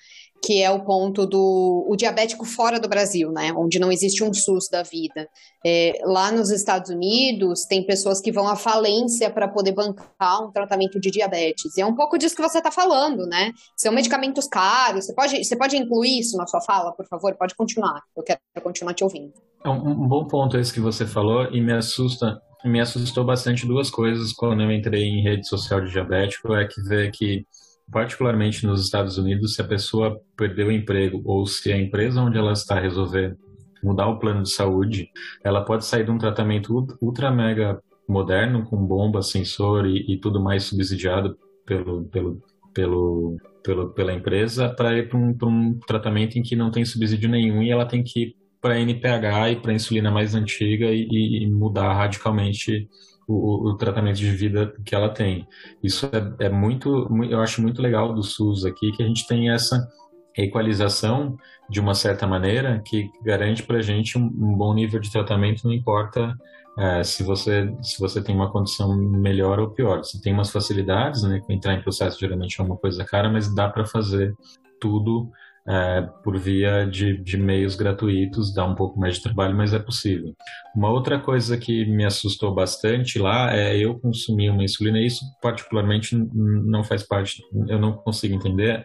[0.42, 3.52] que é o ponto do o diabético fora do Brasil, né?
[3.56, 5.28] Onde não existe um SUS da vida.
[5.64, 10.50] É, lá nos Estados Unidos, tem pessoas que vão à falência para poder bancar um
[10.50, 11.76] tratamento de diabetes.
[11.76, 13.52] E é um pouco disso que você está falando, né?
[13.76, 15.06] São medicamentos caros.
[15.06, 17.36] Você pode, você pode incluir isso na sua fala, por favor?
[17.36, 18.00] Pode continuar.
[18.16, 19.32] Eu quero continuar te ouvindo.
[19.64, 23.66] É um, um bom ponto esse que você falou e me assusta me assustou bastante
[23.66, 27.44] duas coisas quando eu entrei em rede social de diabético é que ver que
[27.92, 32.38] particularmente nos Estados Unidos, se a pessoa perdeu o emprego ou se a empresa onde
[32.38, 33.36] ela está resolver
[33.84, 35.08] mudar o plano de saúde,
[35.44, 40.40] ela pode sair de um tratamento ultra mega moderno com bomba, sensor e, e tudo
[40.40, 41.36] mais subsidiado
[41.66, 46.70] pelo, pelo, pelo, pelo pela empresa para ir para um, um tratamento em que não
[46.70, 50.86] tem subsídio nenhum e ela tem que ir para NPH e para insulina mais antiga
[50.86, 52.88] e, e mudar radicalmente
[53.26, 55.46] o, o, tratamento de vida que ela tem.
[55.82, 59.50] Isso é, é muito, eu acho muito legal do SUS aqui, que a gente tem
[59.50, 59.88] essa
[60.36, 61.36] equalização
[61.68, 65.64] de uma certa maneira que garante para a gente um, um, bom nível de tratamento,
[65.64, 66.34] não importa
[66.78, 69.98] é, se você se você tem uma condição melhor ou pior.
[69.98, 71.40] Você tem umas facilidades, né?
[71.48, 74.34] Entrar em processo geralmente é uma coisa cara, mas dá para fazer
[74.80, 75.30] tudo
[75.66, 79.78] é, por via de, de meios gratuitos, dá um pouco mais de trabalho, mas é
[79.78, 80.34] possível.
[80.74, 85.24] Uma outra coisa que me assustou bastante lá é eu consumir uma insulina, e isso
[85.40, 88.84] particularmente não faz parte, eu não consigo entender.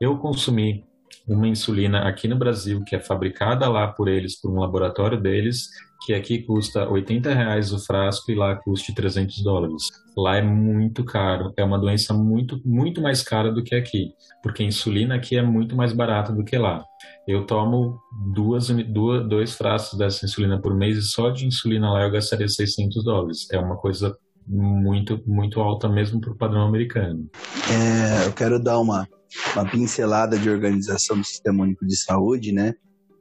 [0.00, 0.84] Eu consumi
[1.28, 5.68] uma insulina aqui no Brasil, que é fabricada lá por eles, por um laboratório deles,
[6.04, 9.88] que aqui custa 80 reais o frasco e lá custa 300 dólares.
[10.16, 14.12] Lá é muito caro, é uma doença muito, muito mais cara do que aqui,
[14.42, 16.82] porque a insulina aqui é muito mais barata do que lá.
[17.26, 18.00] Eu tomo
[18.32, 22.48] duas, duas, dois frascos dessa insulina por mês e só de insulina lá eu gastaria
[22.48, 23.46] 600 dólares.
[23.52, 24.16] É uma coisa
[24.46, 27.28] muito, muito alta mesmo para o padrão americano.
[27.70, 29.06] É, eu quero dar uma,
[29.54, 32.74] uma pincelada de organização do Sistema Único de Saúde, né?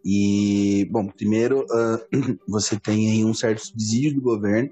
[0.04, 4.70] E, bom, primeiro, uh, você tem aí um certo subsídio do governo,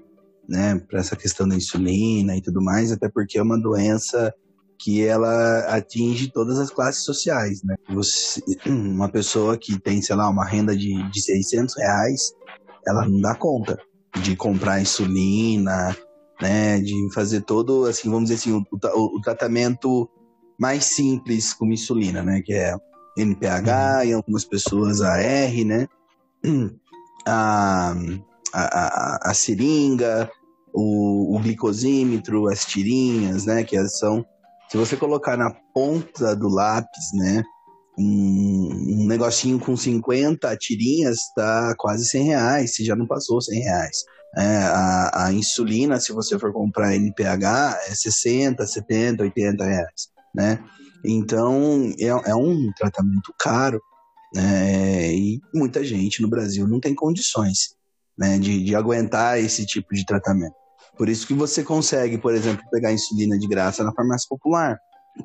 [0.48, 4.32] né, para essa questão da insulina e tudo mais, até porque é uma doença
[4.78, 7.74] que ela atinge todas as classes sociais, né?
[7.90, 12.32] Você, uma pessoa que tem, sei lá, uma renda de, de 600 reais,
[12.86, 13.78] ela não dá conta
[14.22, 15.96] de comprar insulina,
[16.40, 20.08] né, de fazer todo, assim, vamos dizer assim, o, o, o tratamento
[20.58, 22.74] mais simples com insulina, né, que é
[23.16, 25.88] NPH, em algumas pessoas AR, né?
[27.28, 27.92] A,
[28.54, 30.30] a, a, a seringa,
[30.72, 33.64] o, o, glicosímetro, as tirinhas, né?
[33.64, 34.24] Que são.
[34.68, 37.42] Se você colocar na ponta do lápis, né?
[37.98, 43.58] Um, um negocinho com 50 tirinhas tá quase 100 reais, se já não passou 100
[43.58, 44.04] reais.
[44.36, 50.62] É, a, a, insulina, se você for comprar NPH, é 60, 70, 80 reais, né?
[51.02, 53.80] Então, é, é um tratamento caro,
[54.34, 55.14] né?
[55.14, 57.74] E muita gente no Brasil não tem condições
[58.18, 60.54] né, de, de aguentar esse tipo de tratamento.
[60.96, 64.78] Por isso que você consegue, por exemplo, pegar insulina de graça na farmácia popular.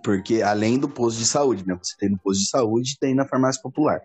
[0.03, 1.77] Porque além do posto de saúde, né?
[1.81, 3.99] Você tem no posto de saúde tem na farmácia popular.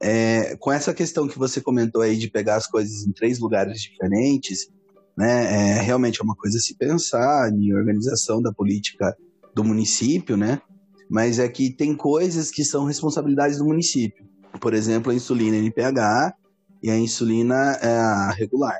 [0.00, 3.80] É, com essa questão que você comentou aí de pegar as coisas em três lugares
[3.80, 4.68] diferentes,
[5.16, 5.76] né?
[5.78, 9.16] É, realmente é uma coisa a se pensar em organização da política
[9.58, 10.60] do município, né?
[11.08, 14.24] mas é que tem coisas que são responsabilidades do município.
[14.60, 16.34] Por exemplo, a insulina NPH
[16.82, 18.76] e a insulina é, regular.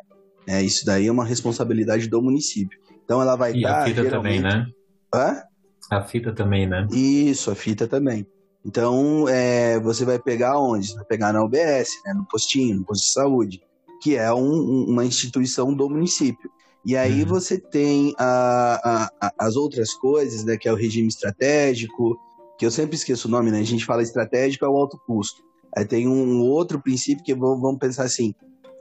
[0.46, 2.78] É, isso daí é uma responsabilidade do município.
[3.04, 3.82] Então ela vai e dar.
[3.82, 4.42] a fita geralmente...
[4.42, 4.66] também, né?
[5.14, 5.42] Hã?
[5.90, 6.86] A fita também, né?
[6.92, 8.26] Isso, a fita também.
[8.64, 10.88] Então, é, você vai pegar onde?
[10.88, 13.62] Você vai pegar na UBS, né, no postinho, no posto de saúde,
[14.02, 16.50] que é um, uma instituição do município.
[16.88, 17.28] E aí uhum.
[17.28, 22.18] você tem a, a, as outras coisas, né, que é o regime estratégico,
[22.58, 23.60] que eu sempre esqueço o nome, né?
[23.60, 25.42] A gente fala estratégico é o alto custo.
[25.76, 28.34] Aí tem um outro princípio que vamos pensar assim,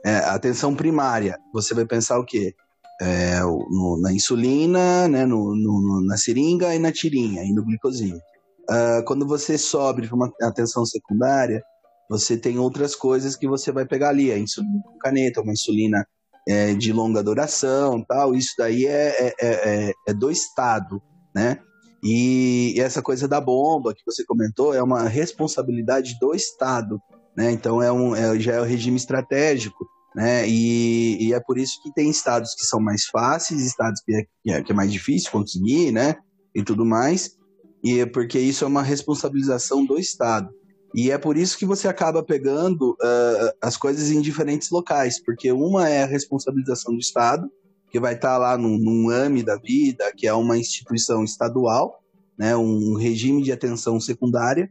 [0.06, 1.38] é, atenção primária.
[1.52, 2.54] Você vai pensar o quê?
[2.98, 8.24] É, no, na insulina, né, no, no, na seringa e na tirinha, e no glicosímetro.
[8.70, 11.62] Uh, quando você sobe para uma atenção secundária,
[12.08, 16.06] você tem outras coisas que você vai pegar ali, a insulina com caneta, uma insulina
[16.48, 18.34] é, de longa duração, tal.
[18.34, 21.02] Isso daí é, é, é, é do Estado,
[21.34, 21.58] né?
[22.02, 26.98] E essa coisa da bomba que você comentou é uma responsabilidade do Estado,
[27.36, 27.52] né?
[27.52, 30.48] Então é um, é, já é o regime estratégico, né?
[30.48, 34.22] E, e, é por isso que tem estados que são mais fáceis, estados que é,
[34.42, 36.16] que é, é mais difícil conseguir, né?
[36.54, 37.36] E tudo mais.
[37.84, 40.48] E é porque isso é uma responsabilização do Estado.
[40.94, 45.52] E é por isso que você acaba pegando uh, as coisas em diferentes locais, porque
[45.52, 47.50] uma é a responsabilização do Estado,
[47.90, 52.02] que vai estar tá lá num, num AME da vida, que é uma instituição estadual,
[52.38, 54.70] né, um regime de atenção secundária,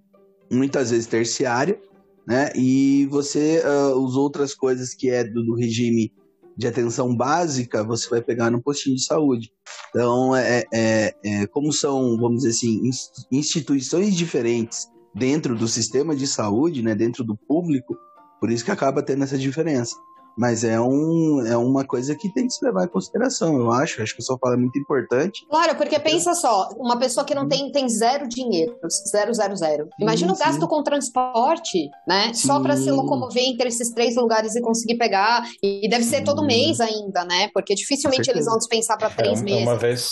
[0.52, 1.80] muitas vezes terciária,
[2.26, 2.52] né?
[2.56, 6.12] E você, uh, as outras coisas que é do, do, regime
[6.58, 9.52] de atenção básica, você vai pegar no postinho de saúde.
[9.90, 12.90] Então, é, é, é como são, vamos dizer assim,
[13.32, 16.96] instituições diferentes dentro do sistema de saúde, né?
[16.96, 17.96] Dentro do público,
[18.40, 19.96] por isso que acaba tendo essa diferença.
[20.38, 24.04] Mas é, um, é uma coisa que tem que se levar em consideração, eu acho.
[24.04, 25.44] Acho que o senhor fala é muito importante.
[25.50, 28.78] Claro, porque pensa só, uma pessoa que não tem, tem zero dinheiro,
[29.10, 29.90] zero, zero, zero.
[30.00, 30.68] Imagina sim, o gasto sim.
[30.68, 32.32] com transporte, né?
[32.36, 32.48] Sim.
[32.48, 35.44] Só para se locomover entre esses três lugares e conseguir pegar.
[35.64, 37.50] E deve ser todo mês ainda, né?
[37.52, 39.62] Porque dificilmente eles vão dispensar para três é, meses.
[39.62, 40.12] É uma vez,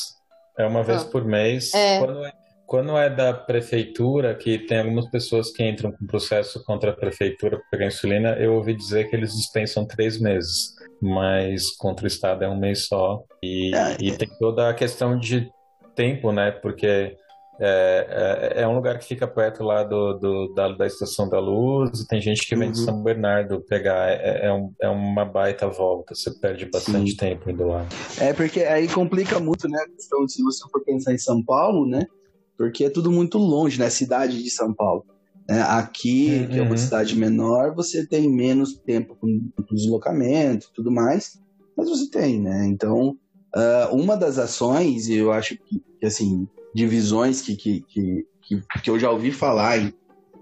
[0.58, 1.06] é uma vez ah.
[1.06, 1.72] por mês.
[1.72, 2.00] É.
[2.00, 2.20] Quando,
[2.66, 7.58] quando é da prefeitura, que tem algumas pessoas que entram com processo contra a prefeitura
[7.58, 12.44] para pegar insulina, eu ouvi dizer que eles dispensam três meses, mas contra o Estado
[12.44, 13.24] é um mês só.
[13.44, 15.50] E, é, e tem toda a questão de
[15.96, 16.52] tempo, né?
[16.52, 17.16] Porque
[17.60, 21.40] é, é, é, um lugar que fica perto lá do, do da, da, Estação da
[21.40, 22.74] Luz, e tem gente que vem uhum.
[22.74, 27.18] de São Bernardo pegar, é, é, um, é uma baita volta, você perde bastante Sim.
[27.18, 27.86] tempo indo lá.
[28.20, 31.88] É, porque aí complica muito, né, a questão, se você for pensar em São Paulo,
[31.88, 32.06] né,
[32.58, 33.90] porque é tudo muito longe, né?
[33.90, 35.06] Cidade de São Paulo.
[35.48, 36.48] É, aqui, uhum.
[36.48, 41.40] que é uma cidade menor, você tem menos tempo com, deslocamento e tudo mais,
[41.78, 42.66] mas você tem, né?
[42.66, 43.16] Então,
[43.56, 48.26] uh, uma das ações, eu acho que, que assim, divisões que, que, que,
[48.82, 49.94] que, eu já ouvi falar em,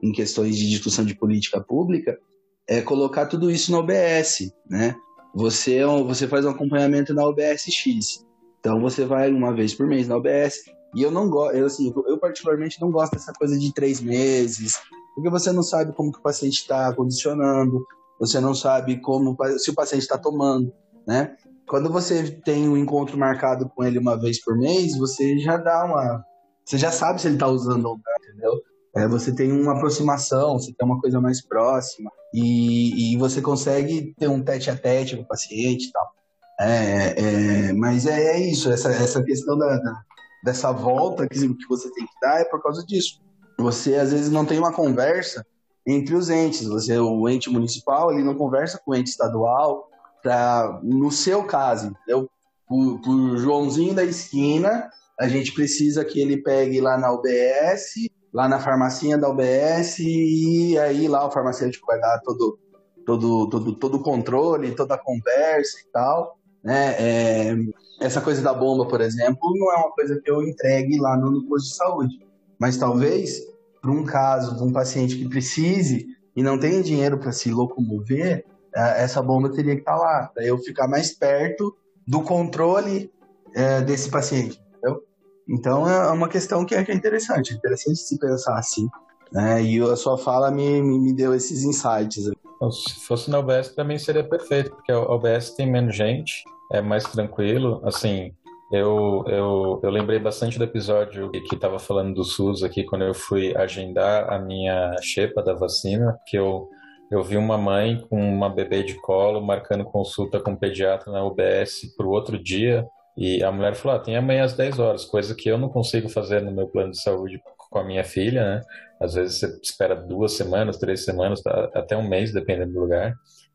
[0.01, 2.17] em questões de discussão de política pública,
[2.65, 4.95] é colocar tudo isso na OBS, né?
[5.35, 8.25] Você, é você faz um acompanhamento na OBS X.
[8.59, 11.93] Então você vai uma vez por mês na OBS, e eu não gosto, eu, assim,
[12.07, 14.79] eu particularmente não gosto dessa coisa de três meses,
[15.15, 17.85] porque você não sabe como que o paciente está condicionando,
[18.19, 20.73] você não sabe como se o paciente está tomando,
[21.07, 21.35] né?
[21.67, 25.85] Quando você tem um encontro marcado com ele uma vez por mês, você já dá
[25.85, 26.23] uma,
[26.65, 28.61] você já sabe se ele está usando ou não, entendeu?
[28.95, 34.13] É, você tem uma aproximação, você tem uma coisa mais próxima e, e você consegue
[34.19, 36.11] ter um tete a tete com o paciente e tal.
[36.59, 40.01] É, é, mas é, é, isso, essa, essa questão da, da,
[40.43, 43.21] dessa volta que, que você tem que dar é por causa disso.
[43.57, 45.45] Você às vezes não tem uma conversa
[45.85, 46.67] entre os entes.
[46.67, 49.89] Você, o ente municipal, ele não conversa com o ente estadual.
[50.21, 52.29] Pra, no seu caso, eu,
[52.69, 54.89] o Joãozinho da esquina,
[55.19, 60.77] a gente precisa que ele pegue lá na UBS, lá na farmacinha da UBS, e
[60.79, 62.57] aí lá o farmacêutico vai dar todo
[63.05, 66.95] todo todo todo o controle, toda a conversa e tal, né?
[66.97, 67.55] É,
[67.99, 71.45] essa coisa da bomba, por exemplo, não é uma coisa que eu entregue lá no,
[71.47, 72.27] posto de saúde.
[72.59, 73.39] Mas talvez,
[73.81, 78.45] para um caso de um paciente que precise e não tenha dinheiro para se locomover,
[78.75, 81.75] é, essa bomba teria que estar tá lá, para eu ficar mais perto
[82.05, 83.11] do controle
[83.55, 85.03] é, desse paciente, entendeu?
[85.47, 88.87] Então é uma questão que é, que é interessante, é interessante se pensar assim.
[89.31, 89.63] Né?
[89.63, 92.29] E a sua fala me, me, me deu esses insights.
[92.71, 97.03] Se fosse na UBS também seria perfeito, porque a UBS tem menos gente, é mais
[97.03, 97.81] tranquilo.
[97.83, 98.33] Assim,
[98.71, 103.13] eu, eu, eu lembrei bastante do episódio que estava falando do SUS aqui, quando eu
[103.13, 106.67] fui agendar a minha xepa da vacina, que eu,
[107.11, 111.23] eu vi uma mãe com uma bebê de colo marcando consulta com o pediatra na
[111.23, 112.83] UBS para o outro dia.
[113.15, 116.09] E a mulher falou: ah, tem amanhã às 10 horas, coisa que eu não consigo
[116.09, 117.39] fazer no meu plano de saúde
[117.69, 118.61] com a minha filha, né?
[118.99, 123.13] Às vezes você espera duas semanas, três semanas, tá, até um mês, dependendo do lugar.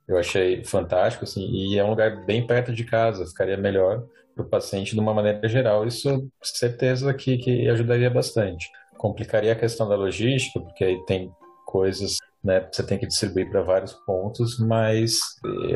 [0.09, 4.05] Eu achei fantástico, assim, e é um lugar bem perto de casa, ficaria melhor
[4.35, 5.87] para o paciente de uma maneira geral.
[5.87, 8.71] Isso, certeza que, que ajudaria bastante.
[8.97, 11.31] Complicaria a questão da logística, porque aí tem
[11.67, 15.21] coisas, né, você tem que distribuir para vários pontos, mas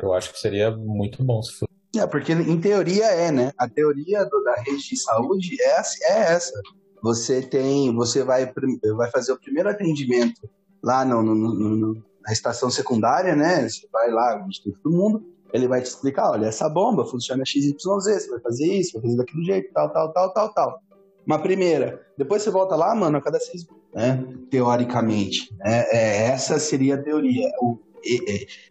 [0.00, 1.72] eu acho que seria muito bom se fosse.
[1.94, 3.52] É, porque em teoria é, né?
[3.58, 6.58] A teoria do, da rede de saúde é, é essa.
[7.02, 8.50] Você tem, você vai,
[8.96, 10.48] vai fazer o primeiro atendimento
[10.82, 13.68] lá no, no, no na estação secundária, né?
[13.68, 17.44] Você vai lá, o Instituto do Mundo, ele vai te explicar, olha, essa bomba funciona
[17.44, 20.80] XYZ, você vai fazer isso, vai fazer daquele jeito, tal, tal, tal, tal, tal.
[21.26, 22.00] Uma primeira.
[22.16, 24.24] Depois você volta lá, mano, a cada seis né?
[24.50, 25.54] Teoricamente.
[25.58, 25.84] Né?
[25.90, 27.48] É, essa seria a teoria.
[27.60, 27.78] O,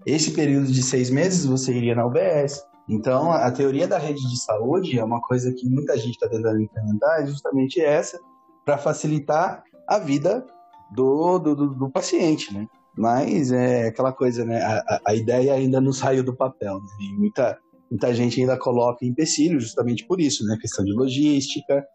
[0.05, 2.63] esse período de seis meses você iria na UBS.
[2.89, 6.59] Então, a teoria da rede de saúde é uma coisa que muita gente está tentando
[6.59, 8.19] implementar, é justamente essa,
[8.65, 10.45] para facilitar a vida
[10.91, 12.67] do, do, do, do paciente, né?
[12.97, 14.61] Mas é aquela coisa, né?
[14.61, 16.89] A, a ideia ainda não saiu do papel, né?
[17.01, 17.57] E muita,
[17.89, 20.57] muita gente ainda coloca empecilho justamente por isso, né?
[20.59, 21.85] Questão de logística.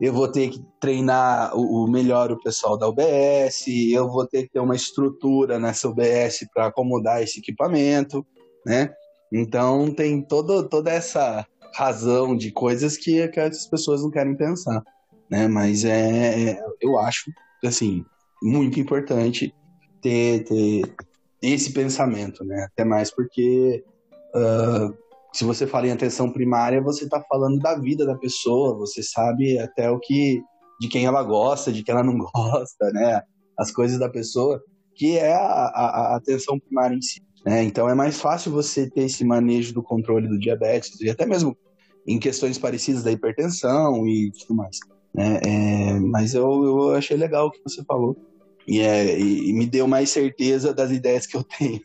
[0.00, 4.44] Eu vou ter que treinar o, o melhor o pessoal da UBS, eu vou ter
[4.44, 8.24] que ter uma estrutura nessa UBS para acomodar esse equipamento,
[8.66, 8.92] né?
[9.32, 14.82] Então tem todo, toda essa razão de coisas que, que as pessoas não querem pensar,
[15.30, 15.48] né?
[15.48, 17.30] Mas é, eu acho,
[17.64, 18.04] assim,
[18.42, 19.52] muito importante
[20.04, 20.82] ter, ter
[21.40, 22.68] esse pensamento, né?
[22.70, 23.82] Até mais porque
[24.36, 24.94] uh,
[25.32, 29.58] se você fala em atenção primária, você está falando da vida da pessoa, você sabe
[29.58, 30.42] até o que
[30.78, 33.22] de quem ela gosta, de quem ela não gosta, né?
[33.58, 34.62] As coisas da pessoa,
[34.94, 37.22] que é a, a, a atenção primária em si.
[37.46, 37.62] Né?
[37.62, 41.56] Então é mais fácil você ter esse manejo do controle do diabetes e até mesmo
[42.06, 44.78] em questões parecidas da hipertensão e tudo mais.
[45.14, 45.40] Né?
[45.44, 48.16] É, mas eu, eu achei legal o que você falou
[48.66, 51.80] e, é, e, e me deu mais certeza das ideias que eu tenho.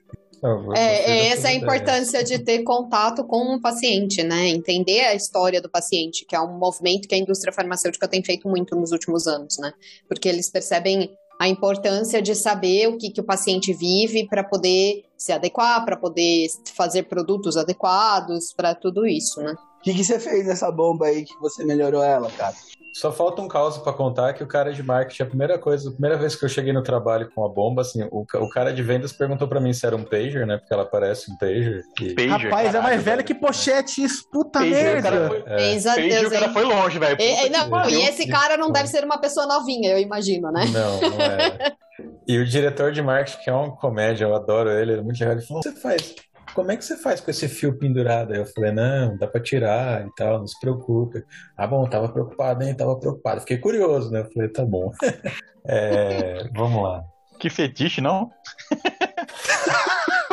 [0.75, 4.47] É, é essa é a importância de ter contato com o paciente, né?
[4.47, 8.47] Entender a história do paciente, que é um movimento que a indústria farmacêutica tem feito
[8.47, 9.73] muito nos últimos anos, né?
[10.07, 15.03] Porque eles percebem a importância de saber o que, que o paciente vive para poder
[15.17, 19.55] se adequar, para poder fazer produtos adequados, para tudo isso, né?
[19.79, 22.55] O que, que você fez nessa bomba aí que você melhorou ela, cara?
[22.99, 25.91] Só falta um caso para contar que o cara de marketing, a primeira coisa, a
[25.93, 28.83] primeira vez que eu cheguei no trabalho com a bomba, assim, o, o cara de
[28.83, 30.57] vendas perguntou para mim se era um pager, né?
[30.57, 31.81] Porque ela parece um pager.
[32.01, 32.13] E...
[32.13, 35.27] Pager Rapaz, caralho, é mais velho que pochete, isso, puta pager, merda.
[35.29, 35.81] Foi, é.
[35.81, 37.17] pager, o cara foi longe, velho.
[37.21, 40.65] E, não, e esse cara não deve ser uma pessoa novinha, eu imagino, né?
[40.65, 41.73] Não, não é.
[42.27, 45.17] e o diretor de marketing, que é uma comédia, eu adoro ele, ele é muito
[45.17, 46.15] legal, ele falou, você faz
[46.53, 48.33] como é que você faz com esse fio pendurado?
[48.33, 51.23] Aí eu falei, não, dá pra tirar e tal, não se preocupe.
[51.57, 52.75] Ah, bom, tava preocupado, hein?
[52.75, 53.41] Tava preocupado.
[53.41, 54.21] Fiquei curioso, né?
[54.21, 54.91] Eu falei, tá bom.
[55.67, 57.03] é, vamos lá.
[57.39, 58.29] Que fetiche, não?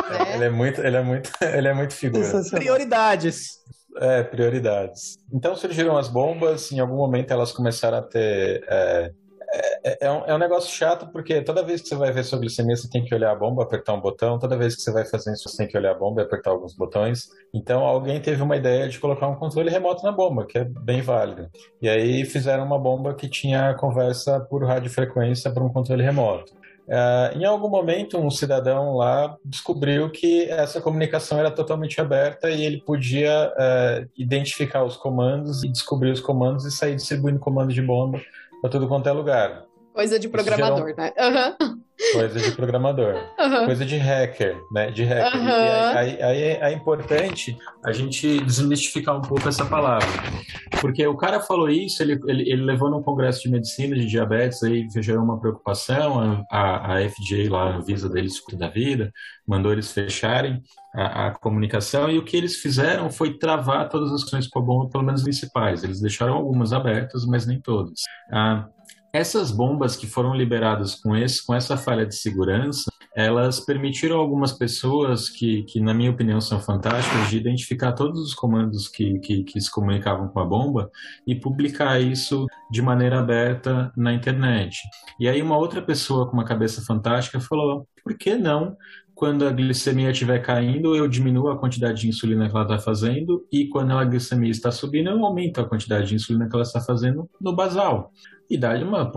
[0.09, 0.35] É.
[0.35, 2.25] Ele é muito, ele é muito, ele é muito figura.
[2.49, 3.57] Prioridades.
[3.97, 5.17] É, prioridades.
[5.33, 9.11] Então surgiram as bombas, em algum momento elas começaram a ter é,
[9.83, 12.39] é, é, um, é um negócio chato porque toda vez que você vai ver sua
[12.39, 14.39] glicemia, você tem que olhar a bomba, apertar um botão.
[14.39, 16.51] Toda vez que você vai fazer isso, você tem que olhar a bomba e apertar
[16.51, 17.29] alguns botões.
[17.53, 21.01] Então, alguém teve uma ideia de colocar um controle remoto na bomba, que é bem
[21.01, 21.49] válido.
[21.81, 26.53] E aí fizeram uma bomba que tinha conversa por radiofrequência para um controle remoto.
[26.87, 32.65] Uh, em algum momento, um cidadão lá descobriu que essa comunicação era totalmente aberta e
[32.65, 37.81] ele podia uh, identificar os comandos e descobrir os comandos e sair distribuindo comandos de
[37.81, 38.21] bomba
[38.61, 39.65] para tudo quanto é lugar.
[39.93, 41.13] Coisa de programador, né?
[41.17, 41.76] Uhum.
[42.13, 43.15] Coisa de programador.
[43.39, 43.65] Uhum.
[43.65, 44.91] Coisa de hacker, né?
[44.91, 45.39] De hacker.
[45.39, 45.47] Uhum.
[45.47, 50.07] E aí, aí, é importante a gente desmistificar um pouco essa palavra.
[50.79, 54.61] Porque o cara falou isso, ele, ele, ele levou num congresso de medicina de diabetes,
[54.61, 59.11] aí gerou uma preocupação, a, a FDA lá, a Visa deles da vida,
[59.47, 60.61] mandou eles fecharem
[60.93, 64.61] a, a, comunicação e o que eles fizeram foi travar todas as questões com a
[64.61, 65.83] bomba, pelo menos principais.
[65.83, 68.01] Eles deixaram algumas abertas, mas nem todas.
[68.31, 68.67] Ah,
[69.13, 74.53] essas bombas que foram liberadas com, esse, com essa falha de segurança, elas permitiram algumas
[74.53, 79.43] pessoas que, que, na minha opinião, são fantásticas, de identificar todos os comandos que, que,
[79.43, 80.91] que se comunicavam com a bomba
[81.25, 84.77] e publicar isso de maneira aberta na internet.
[85.19, 88.77] E aí uma outra pessoa com uma cabeça fantástica falou, por que não
[89.17, 93.43] quando a glicemia estiver caindo, eu diminuo a quantidade de insulina que ela está fazendo,
[93.51, 96.79] e quando a glicemia está subindo, eu aumento a quantidade de insulina que ela está
[96.79, 98.11] fazendo no basal.
[98.47, 99.11] E dá uma,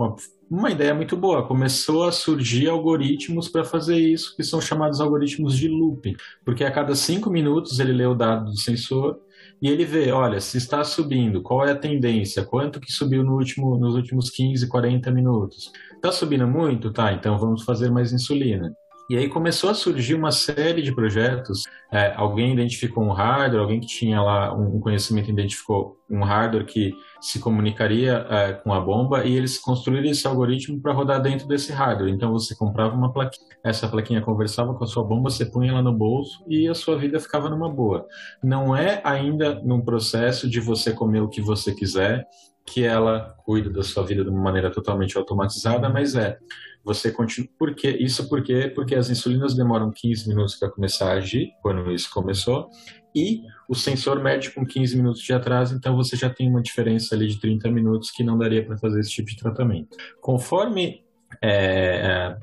[0.49, 1.47] uma, ideia muito boa.
[1.47, 6.71] Começou a surgir algoritmos para fazer isso, que são chamados algoritmos de looping, porque a
[6.71, 9.19] cada cinco minutos ele lê o dado do sensor
[9.61, 13.35] e ele vê, olha, se está subindo, qual é a tendência, quanto que subiu no
[13.35, 15.71] último, nos últimos 15, 40 minutos.
[15.93, 16.91] Está subindo muito?
[16.91, 18.75] Tá, então vamos fazer mais insulina.
[19.11, 21.63] E aí começou a surgir uma série de projetos.
[21.91, 26.93] É, alguém identificou um hardware, alguém que tinha lá um conhecimento identificou um hardware que
[27.19, 31.73] se comunicaria é, com a bomba e eles construíram esse algoritmo para rodar dentro desse
[31.73, 32.09] hardware.
[32.09, 35.81] Então você comprava uma plaquinha, essa plaquinha conversava com a sua bomba, você punha ela
[35.81, 38.07] no bolso e a sua vida ficava numa boa.
[38.41, 42.25] Não é ainda num processo de você comer o que você quiser,
[42.65, 46.37] que ela cuida da sua vida de uma maneira totalmente automatizada, mas é
[46.83, 47.49] você continua.
[47.57, 47.97] Por quê?
[47.99, 52.69] Isso porque, porque as insulinas demoram 15 minutos para começar a agir, quando isso começou,
[53.15, 57.13] e o sensor mede com 15 minutos de atraso, então você já tem uma diferença
[57.13, 59.97] ali de 30 minutos que não daria para fazer esse tipo de tratamento.
[60.21, 61.03] Conforme
[61.41, 62.37] é, é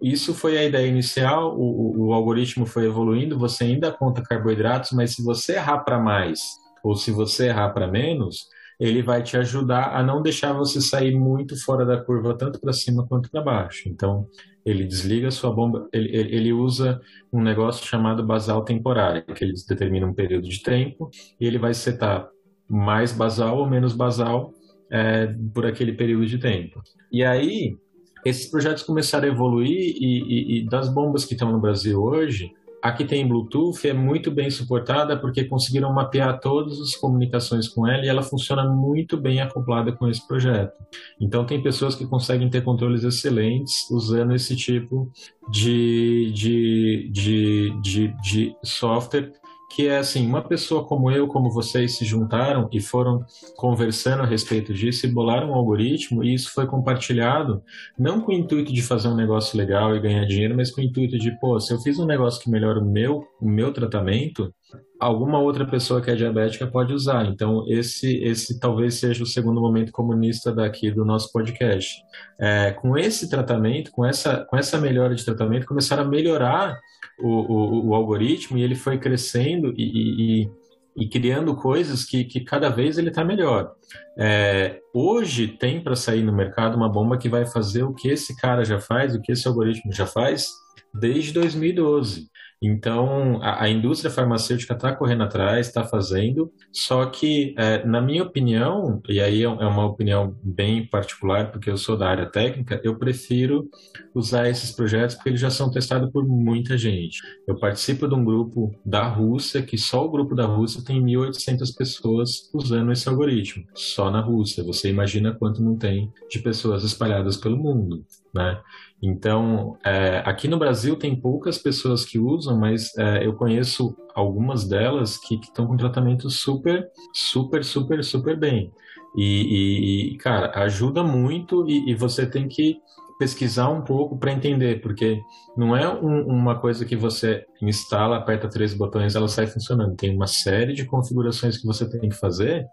[0.00, 5.14] isso foi a ideia inicial, o, o, algoritmo foi evoluindo, você ainda conta carboidratos, mas
[5.14, 6.40] se você errar para mais
[6.82, 8.46] ou se você errar para menos,
[8.80, 12.72] ele vai te ajudar a não deixar você sair muito fora da curva, tanto para
[12.72, 13.86] cima quanto para baixo.
[13.90, 14.26] Então,
[14.64, 16.98] ele desliga a sua bomba, ele, ele usa
[17.30, 21.74] um negócio chamado basal temporário, que ele determina um período de tempo e ele vai
[21.74, 22.28] setar
[22.66, 24.54] mais basal ou menos basal
[24.90, 26.82] é, por aquele período de tempo.
[27.12, 27.76] E aí,
[28.24, 32.50] esses projetos começaram a evoluir e, e, e das bombas que estão no Brasil hoje,
[32.82, 37.86] a que tem Bluetooth é muito bem suportada porque conseguiram mapear todas as comunicações com
[37.86, 40.72] ela e ela funciona muito bem acoplada com esse projeto.
[41.20, 45.10] Então, tem pessoas que conseguem ter controles excelentes usando esse tipo
[45.50, 49.32] de, de, de, de, de software
[49.70, 53.24] que é assim, uma pessoa como eu, como vocês se juntaram e foram
[53.56, 57.62] conversando a respeito disso e bolaram um algoritmo e isso foi compartilhado,
[57.96, 60.84] não com o intuito de fazer um negócio legal e ganhar dinheiro, mas com o
[60.84, 64.52] intuito de, pô, se eu fiz um negócio que melhora o meu, o meu tratamento,
[64.98, 67.26] alguma outra pessoa que é diabética pode usar.
[67.26, 72.02] Então, esse, esse talvez seja o segundo momento comunista daqui do nosso podcast.
[72.38, 76.78] É, com esse tratamento, com essa, com essa melhora de tratamento, começaram a melhorar
[77.20, 80.50] o, o, o algoritmo e ele foi crescendo e, e,
[80.96, 83.72] e criando coisas que, que cada vez ele está melhor.
[84.18, 88.36] É, hoje tem para sair no mercado uma bomba que vai fazer o que esse
[88.36, 90.48] cara já faz, o que esse algoritmo já faz
[90.92, 92.28] desde 2012.
[92.62, 98.22] Então, a, a indústria farmacêutica está correndo atrás, está fazendo, só que, é, na minha
[98.22, 102.78] opinião, e aí é, é uma opinião bem particular, porque eu sou da área técnica,
[102.84, 103.68] eu prefiro
[104.14, 107.20] usar esses projetos porque eles já são testados por muita gente.
[107.48, 111.74] Eu participo de um grupo da Rússia, que só o grupo da Rússia tem 1.800
[111.74, 114.62] pessoas usando esse algoritmo, só na Rússia.
[114.64, 118.04] Você imagina quanto não tem de pessoas espalhadas pelo mundo,
[118.34, 118.60] né?
[119.02, 124.68] Então, é, aqui no Brasil tem poucas pessoas que usam, mas é, eu conheço algumas
[124.68, 128.70] delas que estão com tratamento super, super, super, super bem.
[129.16, 132.78] E, e cara, ajuda muito e, e, você tem que
[133.18, 135.20] pesquisar um pouco para entender, porque
[135.56, 139.96] não é um, uma coisa que você instala, aperta três botões ela sai funcionando.
[139.96, 142.64] Tem uma série de configurações que você tem que fazer.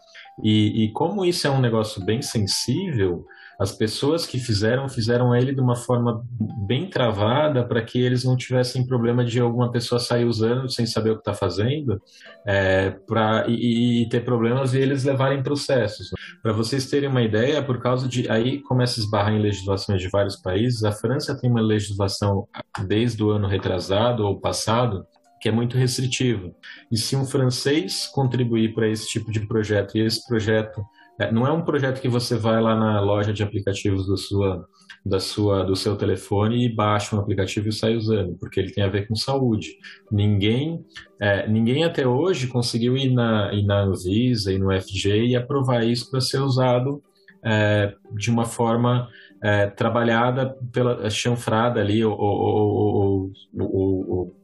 [0.44, 3.26] E, e como isso é um negócio bem sensível,
[3.60, 6.24] as pessoas que fizeram, fizeram ele de uma forma
[6.68, 11.12] bem travada para que eles não tivessem problema de alguma pessoa sair usando sem saber
[11.12, 12.00] o que está fazendo
[12.46, 16.10] é, pra, e, e, ter problemas e eles levarem processos.
[16.44, 18.30] Para vocês terem uma ideia, por causa de.
[18.30, 20.84] Aí começa a esbarrar em legislações de vários países.
[20.84, 22.48] A França tem uma legislação
[22.86, 25.04] desde o ano retrasado ou passado
[25.40, 26.52] que é muito restritiva.
[26.92, 30.84] E se um francês contribuir para esse tipo de projeto e esse projeto
[31.32, 34.68] não é um projeto que você vai lá na loja de aplicativos do, sua,
[35.06, 38.84] da sua, do seu telefone e baixa um aplicativo e sai usando, porque ele tem
[38.84, 39.78] a ver com saúde.
[40.12, 40.86] Ninguém,
[41.20, 45.84] é, ninguém até hoje conseguiu ir na, ir na Anvisa e no FG e aprovar
[45.84, 47.02] isso para ser usado
[47.44, 49.10] é, de uma forma
[49.42, 53.32] é, trabalhada pela chanfrada ali ou,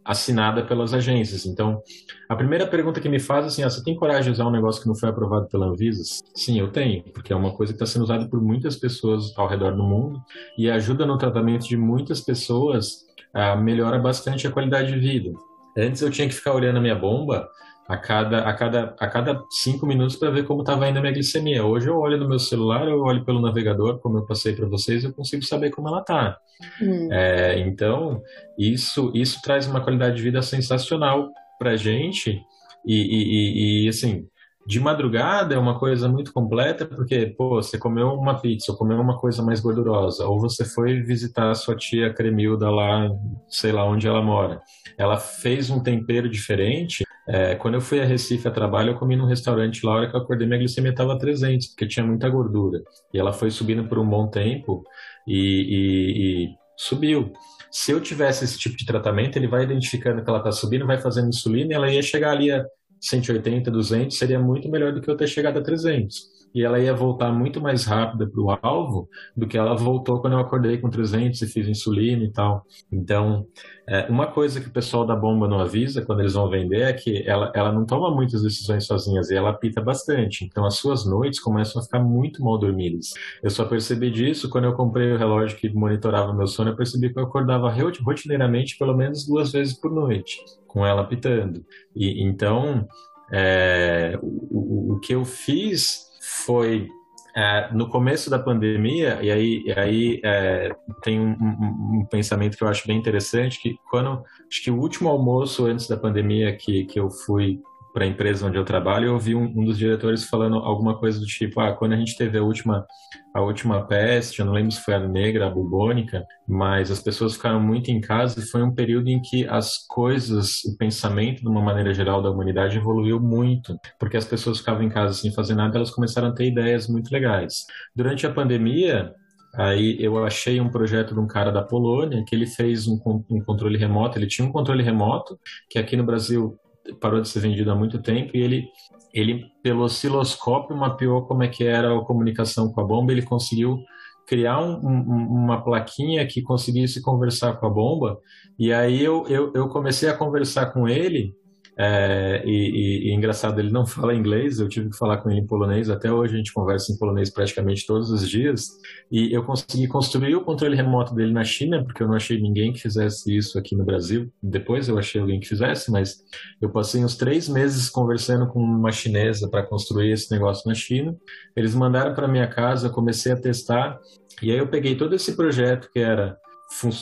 [0.06, 1.46] assinada pelas agências.
[1.46, 1.82] Então,
[2.28, 4.52] a primeira pergunta que me faz é assim: ah, você tem coragem de usar um
[4.52, 6.04] negócio que não foi aprovado pela Anvisa?
[6.36, 9.48] Sim, eu tenho, porque é uma coisa que está sendo usada por muitas pessoas ao
[9.48, 10.22] redor do mundo
[10.58, 15.32] e ajuda no tratamento de muitas pessoas, ah, melhora bastante a qualidade de vida.
[15.76, 17.48] Antes eu tinha que ficar olhando a minha bomba
[17.88, 21.14] a cada, a cada, a cada cinco minutos para ver como estava indo a minha
[21.14, 21.66] glicemia.
[21.66, 25.04] Hoje eu olho no meu celular, eu olho pelo navegador, como eu passei para vocês,
[25.04, 26.38] eu consigo saber como ela está.
[26.82, 27.10] Hum.
[27.12, 28.22] É, então,
[28.58, 31.30] isso, isso traz uma qualidade de vida sensacional
[31.60, 32.42] para a gente.
[32.86, 34.28] E, e, e, assim,
[34.66, 39.00] de madrugada é uma coisa muito completa, porque, pô, você comeu uma pizza, ou comeu
[39.00, 43.10] uma coisa mais gordurosa, ou você foi visitar a sua tia Cremilda lá,
[43.50, 44.62] sei lá onde ela mora.
[44.98, 47.04] Ela fez um tempero diferente.
[47.28, 50.10] É, quando eu fui a Recife a trabalho, eu comi num restaurante lá, a hora
[50.10, 52.82] que eu acordei, minha glicemia estava 300, porque tinha muita gordura.
[53.14, 54.84] E ela foi subindo por um bom tempo
[55.28, 57.32] e, e, e subiu.
[57.72, 61.00] Se eu tivesse esse tipo de tratamento, ele vai identificando que ela está subindo, vai
[61.00, 62.64] fazendo insulina e ela ia chegar ali a
[63.02, 66.33] 180, 200, seria muito melhor do que eu ter chegado a 300.
[66.54, 70.34] E ela ia voltar muito mais rápida para o alvo do que ela voltou quando
[70.34, 72.66] eu acordei com 300 e fiz insulina e tal.
[72.92, 73.48] Então,
[73.88, 76.94] é, uma coisa que o pessoal da bomba não avisa quando eles vão vender é
[76.94, 80.46] que ela, ela não toma muitas decisões sozinhas e ela apita bastante.
[80.46, 83.14] Então, as suas noites começam a ficar muito mal dormidas.
[83.42, 86.70] Eu só percebi disso quando eu comprei o relógio que monitorava meu sono.
[86.70, 90.40] Eu percebi que eu acordava rotineiramente pelo menos duas vezes por noite
[90.74, 91.64] com ela apitando.
[91.96, 92.88] E então,
[93.32, 96.90] é, o, o, que eu fiz foi
[97.36, 102.56] é, no começo da pandemia, e aí, e aí é, tem um, um, um, pensamento
[102.56, 106.56] que eu acho bem interessante, que quando, acho que o último almoço antes da pandemia
[106.56, 107.60] que, que eu fui
[107.94, 111.20] para a empresa onde eu trabalho, eu ouvi um, um, dos diretores falando alguma coisa
[111.20, 112.86] do tipo, ah, quando a gente teve a última,
[113.34, 117.36] a última peste, eu não lembro se foi a negra, a bubônica, mas as pessoas
[117.36, 121.48] ficaram muito em casa e foi um período em que as coisas, o pensamento de
[121.48, 125.54] uma maneira geral da humanidade evoluiu muito, porque as pessoas ficavam em casa sem fazer
[125.54, 127.66] nada, elas começaram a ter ideias muito legais.
[127.96, 129.14] Durante a pandemia,
[129.56, 133.00] Aí eu achei um projeto de um cara da Polônia que ele fez um,
[133.30, 134.18] um controle remoto.
[134.18, 135.40] Ele tinha um controle remoto
[135.70, 136.58] que aqui no Brasil
[137.00, 138.68] parou de ser vendido há muito tempo e ele
[139.14, 143.12] ele pelo osciloscópio mapeou como é que era a comunicação com a bomba.
[143.12, 143.78] Ele conseguiu
[144.26, 148.20] criar um, um, uma plaquinha que conseguisse conversar com a bomba.
[148.58, 151.32] E aí eu, eu, eu comecei a conversar com ele
[151.78, 155.40] é, e, e, e, engraçado, ele não fala inglês, eu tive que falar com ele
[155.40, 158.68] em polonês, até hoje a gente conversa em polonês praticamente todos os dias,
[159.12, 162.72] e eu consegui construir o controle remoto dele na China, porque eu não achei ninguém
[162.72, 166.24] que fizesse isso aqui no Brasil, depois eu achei alguém que fizesse, mas
[166.62, 171.16] eu passei uns três meses conversando com uma chinesa para construir esse negócio na China,
[171.56, 174.00] eles mandaram para minha casa, eu comecei a testar,
[174.42, 176.43] e aí eu peguei todo esse projeto que era é, é,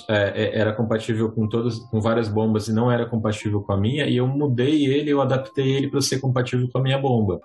[0.08, 4.18] era compatível com todas, com várias bombas e não era compatível com a minha, e
[4.18, 7.40] eu mudei ele, eu adaptei ele para ser compatível com a minha bomba.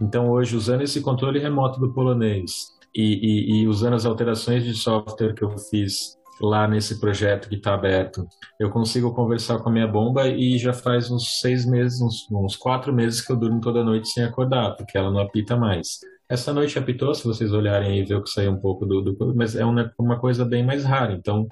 [0.00, 4.74] Então hoje, usando esse controle remoto do polonês e, e, e usando as alterações de
[4.74, 8.26] software que eu fiz lá nesse projeto que está aberto,
[8.58, 12.56] eu consigo conversar com a minha bomba e já faz uns seis meses, uns, uns
[12.56, 15.98] quatro meses que eu durmo toda noite sem acordar, porque ela não apita mais.
[16.30, 19.34] Essa noite apitou, se vocês olharem e ver o que saiu um pouco do, do
[19.34, 21.12] mas é uma, uma coisa bem mais rara.
[21.12, 21.48] Então,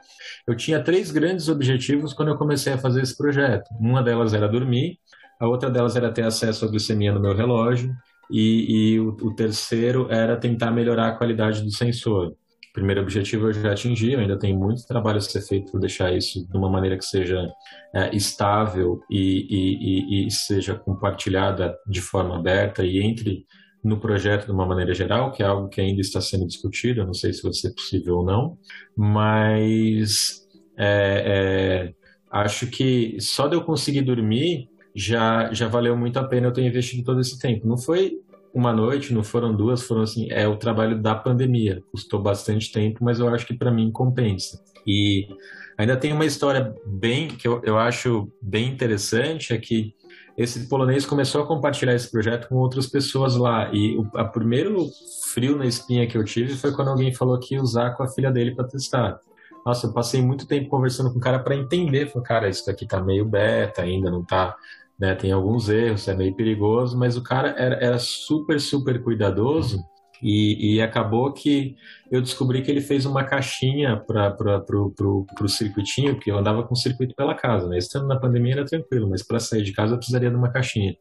[0.47, 3.69] eu tinha três grandes objetivos quando eu comecei a fazer esse projeto.
[3.81, 4.97] Uma delas era dormir,
[5.41, 7.93] a outra delas era ter acesso à glicemia no meu relógio,
[8.31, 12.29] e, e o, o, terceiro era tentar melhorar a qualidade do sensor.
[12.29, 15.81] O primeiro objetivo eu já atingi, eu ainda tenho muito trabalho a ser feito para
[15.81, 17.49] deixar isso de uma maneira que seja
[17.93, 23.45] é, estável e, e, e, seja compartilhada de forma aberta e entre
[23.83, 27.15] no projeto de uma maneira geral, que é algo que ainda está sendo discutido, não
[27.15, 28.59] sei se vai ser possível ou não,
[28.97, 30.47] mas
[30.77, 31.95] é, é,
[32.31, 36.63] acho que só de eu conseguir dormir já, já valeu muito a pena eu ter
[36.67, 37.67] investido todo esse tempo.
[37.67, 38.19] Não foi
[38.53, 41.83] uma noite, não foram duas, foram assim, é o trabalho da pandemia.
[41.93, 44.61] Custou bastante tempo, mas eu acho que para mim compensa.
[44.87, 45.29] E
[45.77, 49.95] ainda tem uma história bem que eu, eu acho bem interessante, é que
[50.39, 53.71] esse polonês começou a compartilhar esse projeto com outras pessoas lá.
[53.73, 54.87] E o a primeiro
[55.35, 58.09] frio na espinha que eu tive foi quando alguém falou que ia usar com a
[58.09, 59.19] filha dele para testar.
[59.67, 62.07] Nossa, eu passei muito tempo conversando com o cara para entender.
[62.07, 64.55] Falei, cara, isso daqui tá meio beta ainda, não tá.
[64.97, 69.85] Né, tem alguns erros, é meio perigoso, mas o cara era, era super, super cuidadoso.
[70.23, 71.77] E, e, acabou que
[72.11, 74.35] eu descobri que ele fez uma caixinha para
[74.71, 77.79] o circuitinho, porque eu andava com o circuito pela casa, né?
[77.79, 80.97] Estando na pandemia era tranquilo, mas para sair de casa eu precisaria de uma caixinha.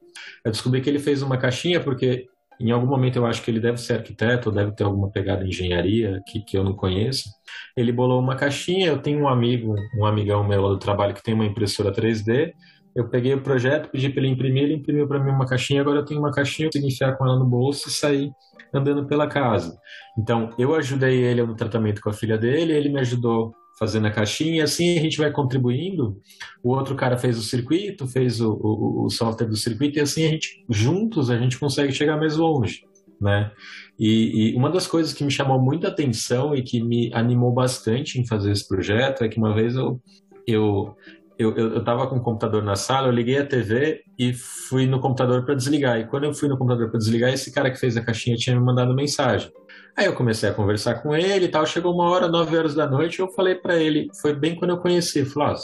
[0.45, 2.27] Eu descobri que ele fez uma caixinha porque
[2.59, 5.49] em algum momento eu acho que ele deve ser arquiteto, deve ter alguma pegada em
[5.49, 7.29] engenharia que, que eu não conheço.
[7.75, 8.87] Ele bolou uma caixinha.
[8.87, 12.53] Eu tenho um amigo, um amigão meu lá do trabalho que tem uma impressora 3D.
[12.95, 15.81] Eu peguei o projeto, pedi para ele imprimir, ele imprimiu para mim uma caixinha.
[15.81, 18.31] Agora eu tenho uma caixinha, eu consigo enfiar com ela no bolso e sair
[18.73, 19.77] andando pela casa.
[20.17, 24.11] Então, eu ajudei ele no tratamento com a filha dele, ele me ajudou fazendo a
[24.11, 26.19] caixinha, e assim a gente vai contribuindo.
[26.63, 30.25] O outro cara fez o circuito, fez o, o, o, software do circuito, e assim
[30.25, 32.83] a gente, juntos, a gente consegue chegar mais longe,
[33.21, 33.51] né?
[33.99, 38.19] E, e uma das coisas que me chamou muita atenção e que me animou bastante
[38.19, 40.01] em fazer esse projeto é que uma vez eu,
[40.47, 40.95] eu
[41.37, 44.87] eu, eu, eu tava com o computador na sala, eu liguei a TV e fui
[44.87, 45.99] no computador para desligar.
[45.99, 48.55] E quando eu fui no computador para desligar, esse cara que fez a caixinha tinha
[48.55, 49.51] me mandado mensagem.
[49.95, 51.65] Aí eu comecei a conversar com ele e tal.
[51.65, 54.77] Chegou uma hora, nove horas da noite, eu falei para ele, foi bem quando eu
[54.77, 55.55] conheci, falou, ah,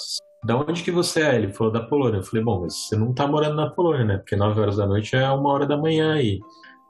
[0.43, 1.35] da onde que você é?
[1.35, 2.17] Ele falou, da Polônia.
[2.17, 4.17] Eu falei, bom, mas você não tá morando na Polônia, né?
[4.17, 6.39] Porque nove horas da noite é uma hora da manhã aí.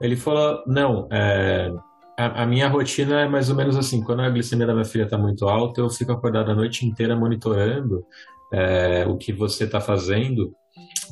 [0.02, 1.72] Ele falou, não, é,
[2.18, 5.04] a, a, minha rotina é mais ou menos assim, quando a glicemia da minha filha
[5.04, 8.04] está muito alta, eu fico acordado a noite inteira monitorando
[8.54, 10.54] é, o que você está fazendo,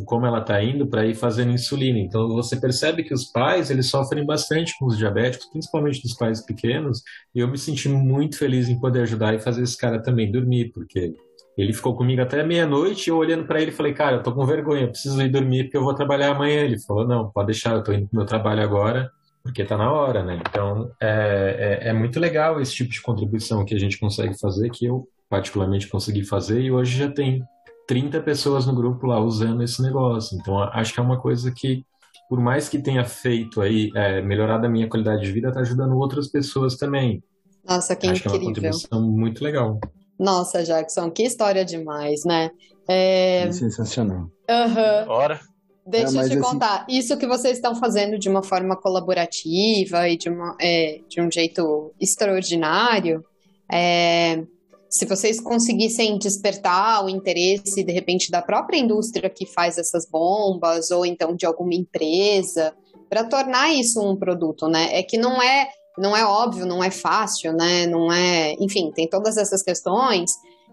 [0.05, 1.97] como ela está indo para ir fazendo insulina.
[1.99, 6.45] Então você percebe que os pais eles sofrem bastante com os diabéticos, principalmente dos pais
[6.45, 7.01] pequenos.
[7.33, 10.71] E eu me senti muito feliz em poder ajudar e fazer esse cara também dormir,
[10.71, 11.13] porque
[11.57, 13.09] ele ficou comigo até meia-noite.
[13.09, 15.83] Eu olhando para ele falei, cara, eu tô com vergonha, preciso ir dormir porque eu
[15.83, 16.61] vou trabalhar amanhã.
[16.61, 19.11] Ele falou, não, pode deixar, eu tô indo pro meu trabalho agora
[19.43, 20.41] porque está na hora, né?
[20.47, 24.69] Então é, é, é, muito legal esse tipo de contribuição que a gente consegue fazer,
[24.69, 27.41] que eu particularmente consegui fazer, e hoje já tem
[27.87, 30.37] 30 pessoas no grupo lá usando esse negócio.
[30.39, 31.83] Então, acho que é uma coisa que,
[32.29, 35.97] por mais que tenha feito aí, é, melhorado a minha qualidade de vida, está ajudando
[35.97, 37.23] outras pessoas também.
[37.67, 38.21] Nossa, que acho incrível.
[38.21, 39.79] que é uma contribuição muito legal.
[40.19, 42.51] Nossa, Jackson, que história demais, né?
[42.87, 43.43] É...
[43.43, 44.29] é sensacional.
[44.49, 45.05] Uhum.
[45.07, 45.39] Bora.
[45.85, 46.41] Deixa é, eu te assim...
[46.41, 46.85] contar.
[46.87, 51.31] Isso que vocês estão fazendo de uma forma colaborativa e de, uma, é, de um
[51.31, 53.23] jeito extraordinário,
[53.71, 54.43] é,
[54.89, 60.91] se vocês conseguissem despertar o interesse, de repente, da própria indústria que faz essas bombas,
[60.91, 62.73] ou então de alguma empresa,
[63.09, 64.89] para tornar isso um produto, né?
[64.91, 67.85] É que não é não é óbvio, não é fácil, né?
[67.85, 70.31] Não é, enfim, tem todas essas questões,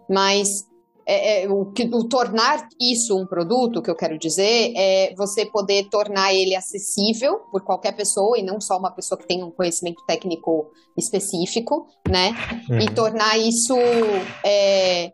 [0.08, 0.64] mas
[1.08, 5.46] é, é, o, que, o tornar isso um produto, que eu quero dizer, é você
[5.46, 9.50] poder tornar ele acessível por qualquer pessoa e não só uma pessoa que tem um
[9.50, 12.34] conhecimento técnico específico, né?
[12.68, 12.80] Uhum.
[12.80, 13.74] E tornar isso
[14.44, 15.06] é,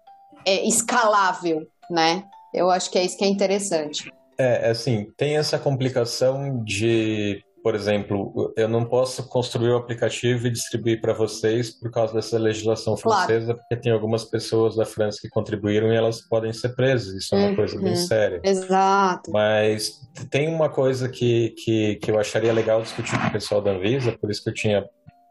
[0.44, 2.24] é, escalável, né?
[2.52, 4.12] Eu acho que é isso que é interessante.
[4.36, 10.50] É, assim, tem essa complicação de por exemplo, eu não posso construir o aplicativo e
[10.50, 13.58] distribuir para vocês por causa dessa legislação francesa, claro.
[13.58, 17.14] porque tem algumas pessoas da França que contribuíram e elas podem ser presas.
[17.14, 17.56] Isso é uma uhum.
[17.56, 17.96] coisa bem uhum.
[17.96, 18.40] séria.
[18.44, 19.30] Exato.
[19.32, 19.98] Mas
[20.30, 24.12] tem uma coisa que, que, que eu acharia legal discutir com o pessoal da Anvisa,
[24.12, 24.84] por isso que eu tinha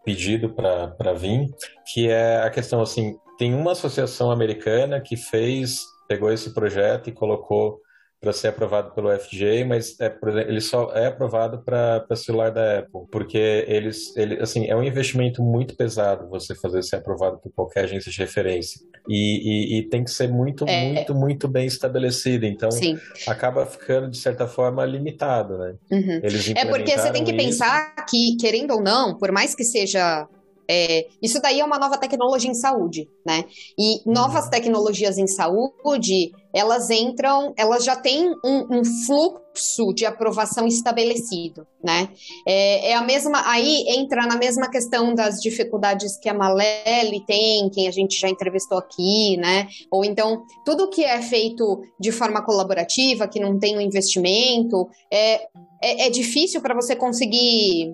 [0.04, 1.48] pedido para vir,
[1.94, 7.14] que é a questão assim, tem uma associação americana que fez, pegou esse projeto e
[7.14, 7.78] colocou
[8.24, 12.52] para ser aprovado pelo FJ, mas é, por exemplo, ele só é aprovado para celular
[12.52, 17.38] da Apple, porque eles, ele, assim, é um investimento muito pesado você fazer ser aprovado
[17.38, 18.80] por qualquer agência de referência.
[19.10, 20.94] E, e, e tem que ser muito, é.
[20.94, 22.46] muito, muito bem estabelecido.
[22.46, 22.98] Então, Sim.
[23.28, 25.74] acaba ficando, de certa forma, limitado, né?
[25.92, 26.22] Uhum.
[26.56, 27.46] é porque você tem que isso.
[27.46, 30.26] pensar que, querendo ou não, por mais que seja
[30.70, 33.46] é, isso daí é uma nova tecnologia em saúde, né?
[33.78, 34.52] E novas uhum.
[34.52, 42.10] tecnologias em saúde, elas entram, elas já têm um, um fluxo de aprovação estabelecido, né?
[42.48, 47.70] É, é, a mesma, aí entra na mesma questão das dificuldades que a Malele tem,
[47.70, 49.68] quem a gente já entrevistou aqui, né?
[49.92, 55.48] Ou então, tudo que é feito de forma colaborativa, que não tem um investimento, é,
[55.82, 57.94] é, é difícil para você conseguir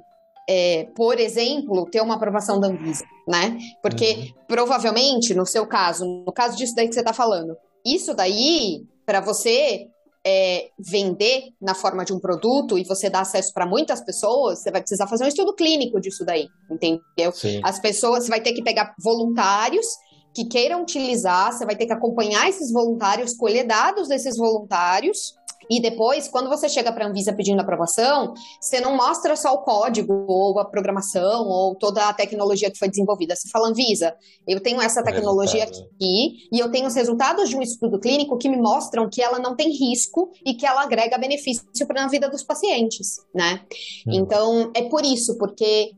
[0.52, 3.56] é, por exemplo, ter uma aprovação da Anvisa, né?
[3.84, 4.44] Porque uhum.
[4.48, 7.56] provavelmente, no seu caso, no caso disso daí que você está falando,
[7.86, 9.86] isso daí, para você
[10.26, 14.72] é, vender na forma de um produto e você dar acesso para muitas pessoas, você
[14.72, 17.32] vai precisar fazer um estudo clínico disso daí, entendeu?
[17.32, 17.62] Sim.
[17.64, 19.86] As pessoas, você vai ter que pegar voluntários
[20.34, 25.36] que queiram utilizar, você vai ter que acompanhar esses voluntários, colher dados desses voluntários
[25.70, 29.60] e depois, quando você chega para a Anvisa pedindo aprovação, você não mostra só o
[29.60, 33.36] código, ou a programação, ou toda a tecnologia que foi desenvolvida.
[33.36, 34.16] Você fala, Anvisa,
[34.48, 38.50] eu tenho essa tecnologia aqui, e eu tenho os resultados de um estudo clínico que
[38.50, 42.30] me mostram que ela não tem risco e que ela agrega benefício para a vida
[42.30, 43.62] dos pacientes, né?
[44.08, 44.14] Hum.
[44.14, 45.91] Então, é por isso, porque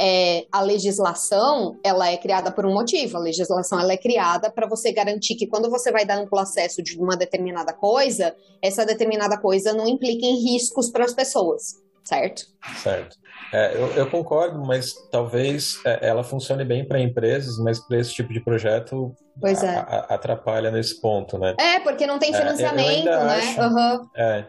[0.00, 3.16] é, a legislação ela é criada por um motivo.
[3.16, 6.82] A legislação ela é criada para você garantir que quando você vai dar amplo acesso
[6.82, 12.46] de uma determinada coisa, essa determinada coisa não implique em riscos para as pessoas, certo?
[12.82, 13.16] Certo.
[13.52, 18.12] É, eu, eu, concordo, mas talvez é, ela funcione bem para empresas, mas para esse
[18.12, 19.14] tipo de projeto
[19.44, 19.68] é.
[19.68, 21.54] a, atrapalha nesse ponto, né?
[21.58, 23.36] É, porque não tem financiamento, é, né?
[23.36, 24.08] Acho, uhum.
[24.16, 24.46] É,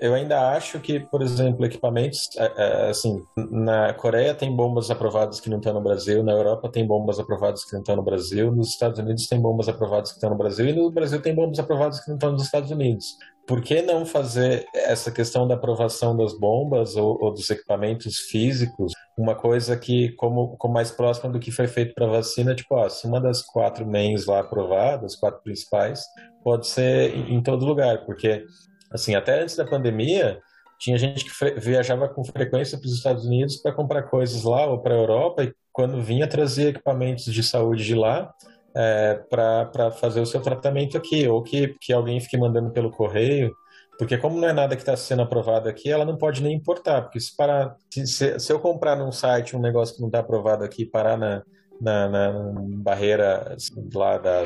[0.00, 5.40] eu ainda acho que, por exemplo, equipamentos, é, é, assim, na Coreia tem bombas aprovadas
[5.40, 8.52] que não estão no Brasil, na Europa tem bombas aprovadas que não estão no Brasil,
[8.52, 11.58] nos Estados Unidos tem bombas aprovadas que estão no Brasil e no Brasil tem bombas
[11.58, 13.16] aprovadas que não estão nos Estados Unidos.
[13.46, 18.92] Por que não fazer essa questão da aprovação das bombas ou, ou dos equipamentos físicos
[19.20, 22.88] uma coisa que, como, como mais próxima do que foi feito para vacina, tipo, ó,
[22.88, 26.04] se uma das quatro mains lá aprovadas, quatro principais,
[26.42, 28.44] pode ser em todo lugar, porque
[28.90, 30.40] Assim, até antes da pandemia,
[30.78, 34.80] tinha gente que viajava com frequência para os Estados Unidos para comprar coisas lá ou
[34.80, 38.32] para a Europa e quando vinha trazia equipamentos de saúde de lá
[38.74, 43.54] é, para fazer o seu tratamento aqui ou que, que alguém fique mandando pelo correio.
[43.98, 47.02] Porque como não é nada que está sendo aprovado aqui, ela não pode nem importar,
[47.02, 50.64] porque se, parar, se, se eu comprar num site um negócio que não está aprovado
[50.64, 51.42] aqui parar na,
[51.78, 52.32] na, na
[52.78, 53.54] barreira
[53.94, 54.44] lá da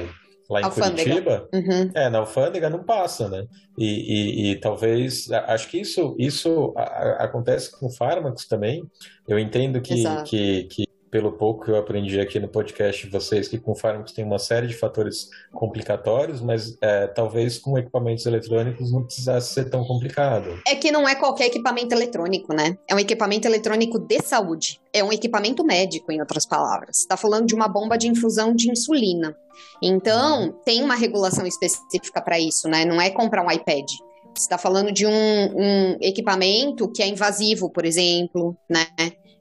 [0.48, 1.10] lá em alfândega.
[1.10, 1.90] Curitiba, uhum.
[1.94, 3.46] é, na alfândega não passa, né?
[3.78, 8.84] E, e, e talvez, acho que isso, isso a, a, acontece com fármacos também.
[9.26, 13.46] Eu entendo que, que, que, pelo pouco que eu aprendi aqui no podcast de vocês,
[13.46, 18.90] que com fármacos tem uma série de fatores complicatórios, mas é, talvez com equipamentos eletrônicos
[18.90, 20.58] não precisasse ser tão complicado.
[20.66, 22.76] É que não é qualquer equipamento eletrônico, né?
[22.90, 24.80] É um equipamento eletrônico de saúde.
[24.92, 26.96] É um equipamento médico, em outras palavras.
[26.96, 29.36] Está falando de uma bomba de infusão de insulina.
[29.80, 32.84] Então, tem uma regulação específica para isso, né?
[32.84, 33.88] Não é comprar um iPad.
[34.34, 38.88] Você está falando de um, um, equipamento que é invasivo, por exemplo, né?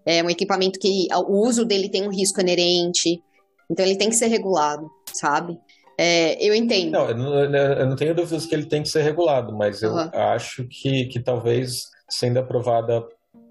[0.05, 3.21] É um equipamento que o uso dele tem um risco inerente.
[3.69, 5.57] Então ele tem que ser regulado, sabe?
[5.97, 6.91] É, eu entendo.
[6.91, 9.91] Não, eu não, eu não, tenho dúvidas que ele tem que ser regulado, mas eu
[9.91, 10.09] uhum.
[10.13, 13.05] acho que, que talvez sendo aprovada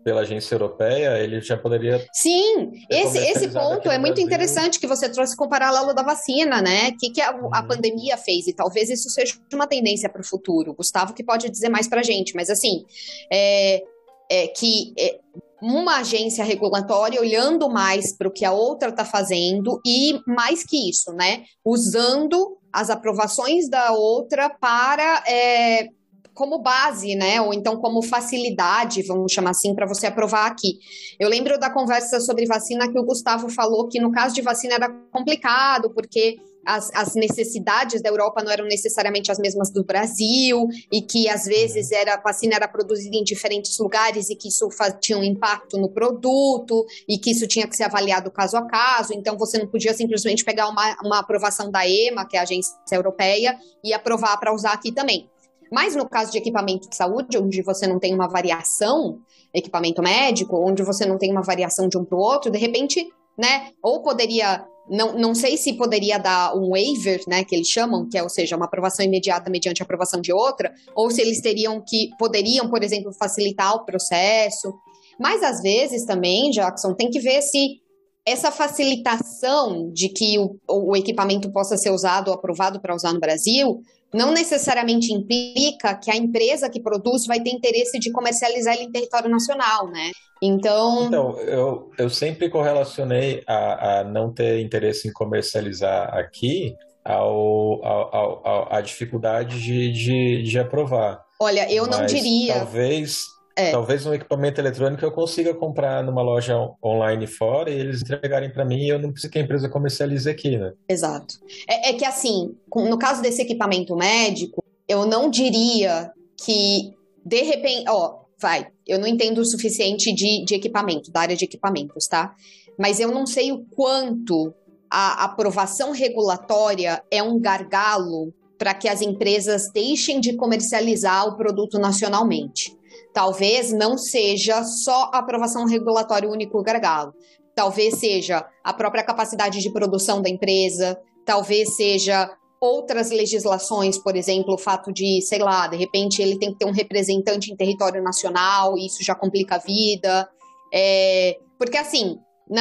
[0.05, 2.05] pela agência europeia, ele já poderia.
[2.13, 4.27] Sim, esse, esse ponto é muito Brasil.
[4.27, 6.89] interessante que você trouxe com o paralelo da vacina, né?
[6.89, 7.69] O que, que a, a uhum.
[7.69, 8.49] pandemia fez?
[8.49, 10.75] E talvez isso seja uma tendência para o futuro.
[10.75, 12.85] Gustavo que pode dizer mais para gente, mas assim,
[13.33, 13.83] é,
[14.31, 15.21] é que é,
[15.63, 20.91] uma agência regulatória olhando mais para o que a outra está fazendo e mais que
[20.91, 21.45] isso, né?
[21.65, 25.89] Usando as aprovações da outra para é,
[26.35, 27.41] como base, né?
[27.41, 30.79] Ou então como facilidade, vamos chamar assim, para você aprovar aqui.
[31.19, 34.75] Eu lembro da conversa sobre vacina que o Gustavo falou que no caso de vacina
[34.75, 40.69] era complicado, porque as, as, necessidades da Europa não eram necessariamente as mesmas do Brasil
[40.93, 41.97] e que às vezes uhum.
[41.97, 44.69] era, a vacina era produzida em diferentes lugares e que isso
[45.01, 49.13] tinha um impacto no produto e que isso tinha que ser avaliado caso a caso.
[49.13, 52.75] Então você não podia simplesmente pegar uma, uma aprovação da EMA, que é a agência
[52.93, 55.29] europeia, e aprovar para usar aqui também.
[55.73, 59.19] Mas no caso de equipamento de saúde, onde você não tem uma variação,
[59.55, 63.09] equipamento médico, onde você não tem uma variação de um para o outro, de repente,
[63.39, 63.71] né?
[63.83, 68.19] Ou poderia não, não sei se poderia dar um waiver, né, que eles chamam, que
[68.19, 72.11] é, ou seja, uma aprovação imediata mediante aprovação de outra, ou se eles teriam que,
[72.19, 74.73] poderiam, por exemplo, facilitar o processo.
[75.19, 77.81] Mas às vezes também, Jackson, tem que ver se
[78.27, 83.21] essa facilitação de que o, o equipamento possa ser usado ou aprovado para usar no
[83.21, 83.81] Brasil
[84.13, 88.93] não necessariamente implica que a empresa que produz vai ter interesse de comercializar ele em
[88.93, 90.11] território nacional, né?
[90.43, 91.07] Então.
[91.07, 96.75] Então, eu, eu sempre correlacionei a, a não ter interesse em comercializar aqui
[97.05, 101.25] ao, ao, ao, a dificuldade de, de, de aprovar.
[101.41, 102.55] Olha, eu Mas não diria.
[102.55, 103.27] Talvez
[103.57, 103.71] é.
[103.71, 108.65] Talvez um equipamento eletrônico eu consiga comprar numa loja online fora e eles entregarem para
[108.65, 110.73] mim e eu não preciso que a empresa comercialize aqui, né?
[110.89, 111.35] Exato.
[111.69, 116.11] É, é, que assim, no caso desse equipamento médico, eu não diria
[116.45, 116.93] que
[117.25, 121.45] de repente, ó, vai, eu não entendo o suficiente de, de equipamento, da área de
[121.45, 122.35] equipamentos, tá?
[122.79, 124.53] Mas eu não sei o quanto
[124.91, 131.79] a aprovação regulatória é um gargalo para que as empresas deixem de comercializar o produto
[131.79, 132.77] nacionalmente.
[133.13, 137.13] Talvez não seja só a aprovação regulatória único gargalo.
[137.55, 142.31] Talvez seja a própria capacidade de produção da empresa, talvez seja
[142.61, 146.65] outras legislações, por exemplo, o fato de, sei lá, de repente ele tem que ter
[146.65, 150.29] um representante em território nacional, isso já complica a vida.
[150.73, 152.19] É, porque, assim,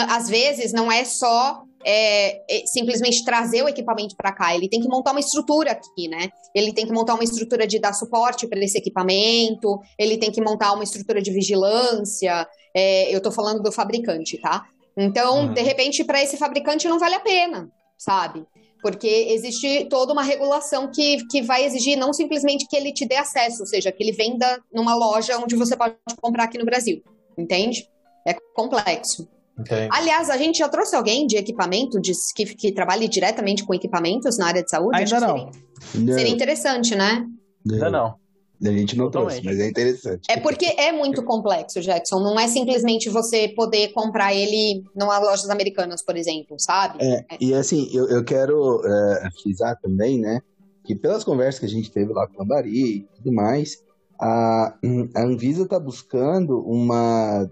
[0.10, 4.80] às vezes não é só é, é, simplesmente trazer o equipamento para cá, ele tem
[4.80, 6.30] que montar uma estrutura aqui, né?
[6.56, 10.42] Ele tem que montar uma estrutura de dar suporte para esse equipamento, ele tem que
[10.42, 12.48] montar uma estrutura de vigilância.
[12.76, 14.66] É, eu estou falando do fabricante, tá?
[14.98, 15.54] Então, uhum.
[15.54, 18.46] de repente, para esse fabricante não vale a pena, sabe?
[18.82, 23.16] Porque existe toda uma regulação que, que vai exigir não simplesmente que ele te dê
[23.16, 27.04] acesso, ou seja, que ele venda numa loja onde você pode comprar aqui no Brasil,
[27.38, 27.88] entende?
[28.28, 29.28] É complexo.
[29.62, 29.88] Okay.
[29.92, 34.38] Aliás, a gente já trouxe alguém de equipamento de, que, que trabalhe diretamente com equipamentos
[34.38, 34.98] na área de saúde?
[34.98, 35.52] Ainda não.
[35.80, 37.26] Seria, seria, interessante, né?
[37.70, 38.22] Ainda não.
[38.64, 39.42] A gente não Totalmente.
[39.42, 40.22] trouxe, mas é interessante.
[40.30, 42.20] É porque é muito complexo, Jackson.
[42.20, 47.00] Não é simplesmente você poder comprar ele numa lojas americanas, por exemplo, sabe?
[47.02, 47.38] É, é.
[47.40, 50.42] E assim, eu, eu quero é, frisar também, né?
[50.86, 53.78] Que pelas conversas que a gente teve lá com a Bari e tudo mais,
[54.20, 54.76] a,
[55.16, 57.50] a Anvisa está buscando uma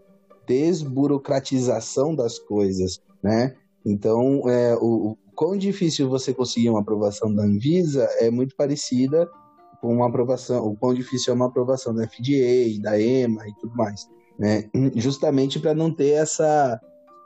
[0.49, 3.55] desburocratização das coisas, né?
[3.85, 9.29] Então, é, o, o quão difícil você conseguir uma aprovação da Anvisa é muito parecida
[9.79, 13.75] com uma aprovação, o quão difícil é uma aprovação da FDA, da EMA e tudo
[13.75, 14.65] mais, né?
[14.95, 16.81] Justamente para não ter essa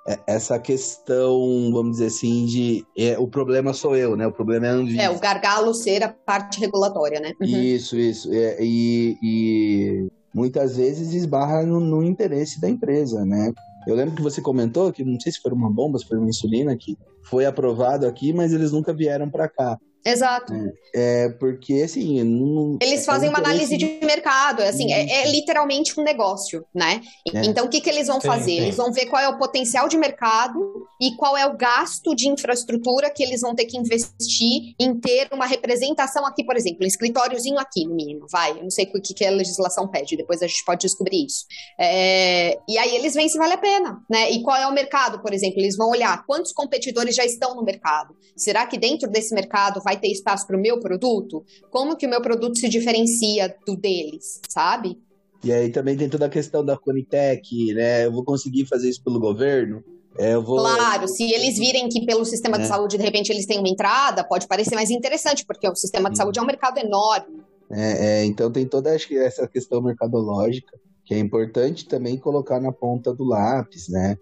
[0.06, 4.28] é, essa questão, vamos dizer assim, de é, o problema sou eu, né?
[4.28, 5.02] O problema é a Anvisa.
[5.02, 7.32] É, o gargalo ser a parte regulatória, né?
[7.40, 7.48] Uhum.
[7.48, 8.32] Isso, isso.
[8.34, 13.54] É, e, e muitas vezes esbarra no, no, interesse da empresa, né?
[13.86, 16.30] Eu lembro que você comentou que não sei se foi uma bomba, se foi uma
[16.30, 19.78] insulina que foi aprovado aqui, mas eles nunca vieram para cá.
[20.06, 20.54] Exato.
[20.94, 22.24] É, é porque, assim.
[22.24, 27.02] Não, eles fazem uma análise de mercado, é assim, é, é, literalmente um negócio, né?
[27.34, 27.46] É.
[27.46, 28.44] Então, o que, que eles vão fazer?
[28.44, 28.64] Sim, sim.
[28.64, 30.60] Eles vão ver qual é o potencial de mercado
[31.02, 35.30] e qual é o gasto de infraestrutura que eles vão ter que investir em ter
[35.32, 38.52] uma representação aqui, por exemplo, um escritóriozinho aqui, no mínimo, vai.
[38.52, 41.46] Eu não sei o que, que a legislação pede, depois a gente pode descobrir isso.
[41.80, 44.32] É, e aí eles veem se vale a pena, né?
[44.32, 45.60] E qual é o mercado, por exemplo?
[45.60, 48.16] Eles vão olhar quantos competidores já estão no mercado.
[48.36, 51.44] Será que dentro desse mercado vai vai ter espaço para o meu produto?
[51.70, 55.00] Como que o meu produto se diferencia do deles, sabe?
[55.44, 58.06] E aí também tem toda a questão da Conitec, né?
[58.06, 59.84] Eu vou conseguir fazer isso pelo governo?
[60.18, 60.58] É, vou...
[60.58, 62.62] Claro, se eles virem que pelo sistema é.
[62.62, 66.10] de saúde, de repente, eles têm uma entrada, pode parecer mais interessante, porque o sistema
[66.10, 67.44] de saúde é um mercado enorme.
[67.72, 73.14] É, é, então tem toda essa questão mercadológica, que é importante também colocar na ponta
[73.14, 74.18] do lápis, né?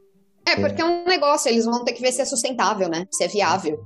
[0.47, 3.05] É, porque é um negócio, eles vão ter que ver se é sustentável, né?
[3.11, 3.79] Se é viável.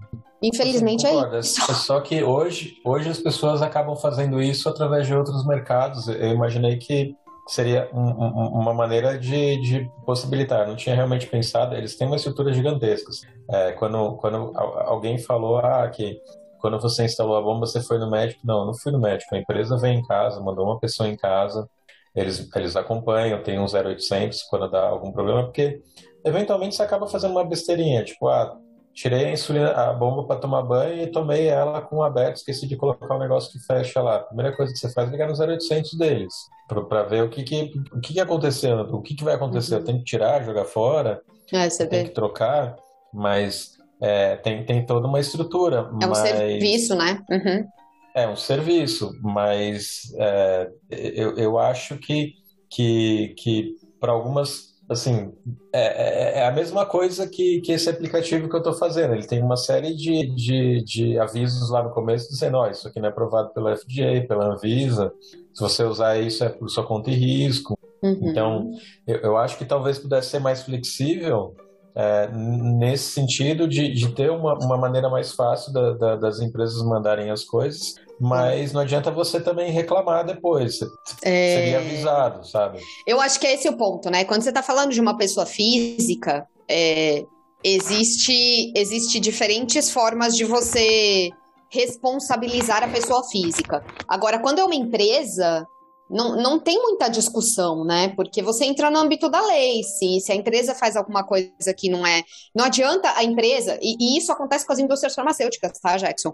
[0.46, 1.60] Infelizmente é isso.
[1.72, 6.08] É só que hoje, hoje as pessoas acabam fazendo isso através de outros mercados.
[6.08, 7.16] Eu imaginei que
[7.48, 10.68] seria um, um, uma maneira de, de possibilitar.
[10.68, 11.76] Não tinha realmente pensado.
[11.76, 13.12] Eles têm uma estrutura gigantesca.
[13.50, 16.20] É, quando, quando alguém falou ah, que
[16.60, 18.42] quando você instalou a bomba, você foi no médico.
[18.44, 19.34] Não, eu não fui no médico.
[19.34, 21.68] A empresa vem em casa, mandou uma pessoa em casa.
[22.16, 25.82] Eles, eles acompanham, tem um 0800 quando dá algum problema, porque
[26.24, 28.04] eventualmente você acaba fazendo uma besteirinha.
[28.04, 28.58] Tipo, ah,
[28.96, 32.78] tirei a, insulina, a bomba para tomar banho e tomei ela com aberto, esqueci de
[32.78, 34.16] colocar o um negócio que fecha lá.
[34.16, 36.34] A primeira coisa que você faz é ligar no 0800 deles,
[36.68, 39.76] para ver o que que, o que que aconteceu, o que que vai acontecer.
[39.76, 39.84] Uhum.
[39.84, 42.04] Tem que tirar, jogar fora, é, tem vê.
[42.06, 42.78] que trocar,
[43.14, 45.90] mas é, tem, tem toda uma estrutura.
[46.02, 46.18] É um mas...
[46.20, 47.22] serviço, né?
[47.30, 47.68] Uhum.
[48.16, 52.32] É um serviço, mas é, eu, eu acho que,
[52.70, 55.34] que, que para algumas assim,
[55.74, 59.14] é, é, é, a mesma coisa que, que esse aplicativo que eu estou fazendo.
[59.14, 62.88] Ele tem uma série de, de, de avisos lá no começo dizendo, ó, oh, isso
[62.88, 65.12] aqui não é aprovado pela FDA, pela Anvisa,
[65.54, 67.78] se você usar isso é por sua conta e risco.
[68.04, 68.20] Uhum.
[68.24, 68.72] Então,
[69.08, 71.56] eu, eu acho que talvez pudesse ser mais flexível
[71.96, 76.84] é, nesse sentido de, de ter uma, uma maneira mais fácil da, da, das empresas
[76.84, 80.80] mandarem as coisas, mas não adianta você também reclamar depois.
[80.80, 80.88] Você
[81.24, 81.56] é...
[81.56, 82.80] seria avisado, sabe?
[83.06, 84.26] Eu acho que é esse o ponto, né?
[84.26, 87.24] Quando você está falando de uma pessoa física, é,
[87.64, 91.30] existe, existe diferentes formas de você
[91.70, 93.84] responsabilizar a pessoa física.
[94.08, 95.68] Agora, quando é uma empresa,
[96.10, 98.10] não, não tem muita discussão, né?
[98.16, 99.84] Porque você entra no âmbito da lei.
[99.84, 102.24] Se, se a empresa faz alguma coisa que não é.
[102.56, 103.78] Não adianta a empresa.
[103.82, 106.32] E, e isso acontece com as indústrias farmacêuticas, tá, Jackson?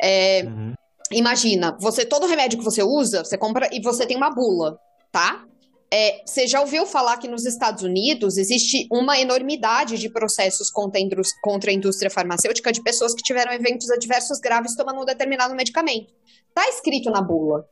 [0.00, 0.74] É, uhum.
[1.12, 4.78] Imagina, você todo remédio que você usa, você compra e você tem uma bula,
[5.10, 5.44] tá?
[5.92, 10.98] É, você já ouviu falar que nos Estados Unidos existe uma enormidade de processos contra
[11.42, 16.10] contra a indústria farmacêutica de pessoas que tiveram eventos adversos graves tomando um determinado medicamento.
[16.54, 17.68] Tá escrito na bula.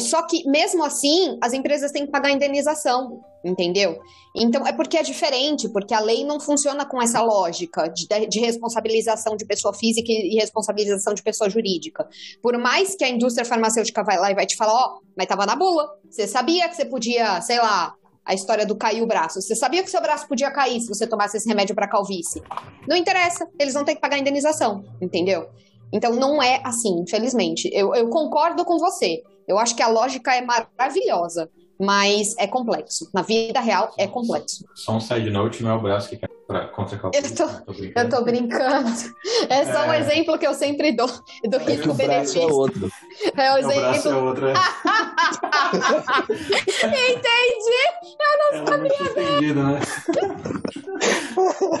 [0.00, 3.98] Só que, mesmo assim, as empresas têm que pagar indenização, entendeu?
[4.34, 8.40] Então, é porque é diferente, porque a lei não funciona com essa lógica de, de
[8.40, 12.08] responsabilização de pessoa física e responsabilização de pessoa jurídica.
[12.42, 15.26] Por mais que a indústria farmacêutica vai lá e vai te falar, ó, oh, mas
[15.26, 15.88] tava na bula.
[16.10, 19.40] Você sabia que você podia, sei lá, a história do cair o braço.
[19.40, 22.42] Você sabia que seu braço podia cair se você tomasse esse remédio para calvície?
[22.88, 25.48] Não interessa, eles vão ter que pagar indenização, entendeu?
[25.92, 27.68] Então não é assim, infelizmente.
[27.72, 29.22] Eu, eu concordo com você.
[29.46, 31.50] Eu acho que a lógica é maravilhosa,
[31.80, 33.10] mas é complexo.
[33.12, 34.64] Na vida real é complexo.
[34.74, 37.44] Só um side note, não é o braço que quer contra a eu tô,
[37.96, 38.90] eu tô brincando.
[39.48, 39.88] É só é...
[39.88, 41.08] um exemplo que eu sempre dou
[41.44, 42.42] do é risco-benefício.
[42.42, 42.90] É outro.
[43.36, 43.80] É o exemplo.
[43.80, 44.52] É
[46.82, 47.12] é.
[47.12, 47.82] Entendi!
[48.20, 49.10] Eu não é sabia.
[49.10, 49.80] Entendido, né?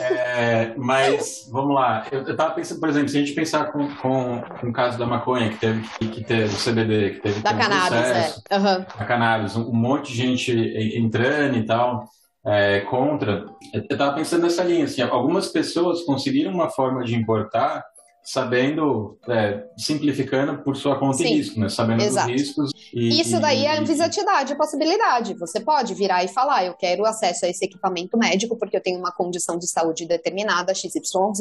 [0.00, 2.06] é, mas, vamos lá.
[2.10, 4.98] Eu, eu tava pensando, por exemplo, se a gente pensar com, com, com o caso
[4.98, 8.42] da maconha, que teve que, que ter o CBD, que teve da um cannabis, processo,
[8.48, 8.58] é.
[8.58, 8.84] Uhum.
[8.98, 10.52] Da cannabis, um, um monte de gente
[10.96, 12.08] entrando e tal
[12.44, 17.84] é, contra, eu estava pensando nessa linha, assim, algumas pessoas conseguiram uma forma de importar
[18.22, 21.68] sabendo, é, simplificando por sua conta Sim, e risco, né?
[21.68, 22.30] Sabendo exato.
[22.30, 22.70] dos riscos.
[22.94, 25.34] E, Isso daí é a Anvisa te dá de possibilidade.
[25.34, 28.98] Você pode virar e falar, eu quero acesso a esse equipamento médico porque eu tenho
[28.98, 31.40] uma condição de saúde determinada, XYZ,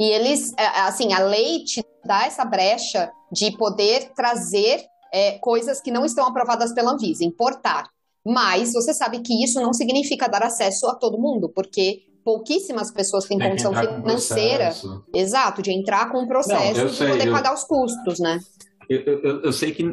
[0.00, 4.82] e eles, é, assim, a lei te dá essa brecha de poder trazer
[5.12, 7.88] é, coisas que não estão aprovadas pela Anvisa, importar.
[8.24, 13.24] Mas você sabe que isso não significa dar acesso a todo mundo, porque pouquíssimas pessoas
[13.24, 14.72] têm Tem condição financeira,
[15.14, 17.32] exato, de entrar com um processo e poder eu...
[17.32, 18.38] pagar os custos, né?
[18.88, 19.84] Eu, eu, eu, sei que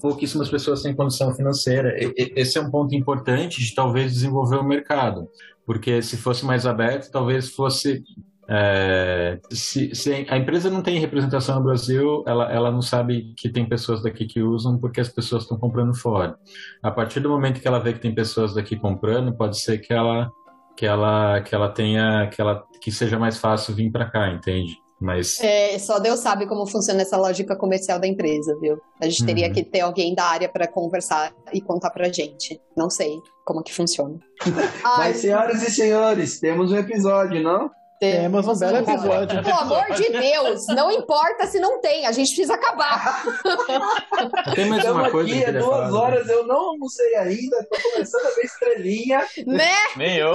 [0.00, 1.94] pouquíssimas pessoas têm condição financeira.
[2.16, 5.28] Esse é um ponto importante de talvez desenvolver o mercado,
[5.66, 8.02] porque se fosse mais aberto, talvez fosse
[8.48, 13.48] é, se, se, a empresa não tem representação no Brasil, ela, ela não sabe que
[13.48, 16.36] tem pessoas daqui que usam porque as pessoas estão comprando fora.
[16.82, 19.92] A partir do momento que ela vê que tem pessoas daqui comprando, pode ser que
[19.92, 20.30] ela
[20.76, 24.76] que ela que ela tenha que ela que seja mais fácil vir para cá, entende?
[25.00, 28.80] Mas é, só Deus sabe como funciona essa lógica comercial da empresa, viu?
[29.00, 29.52] A gente teria uhum.
[29.52, 32.58] que ter alguém da área para conversar e contar pra gente.
[32.74, 34.18] Não sei como que funciona.
[34.96, 37.70] Mas senhoras e senhores, temos um episódio, não?
[37.98, 39.42] Temos um belo episódio.
[39.42, 43.22] Pelo amor de Deus, não importa se não tem, a gente precisa acabar.
[44.54, 45.98] Tem mais Estamos uma coisa aqui há duas falar, né?
[45.98, 46.34] horas, né?
[46.34, 49.26] eu não almocei ainda, tô começando a ver estrelinha.
[49.46, 49.70] Né?
[49.96, 50.32] Nem eu.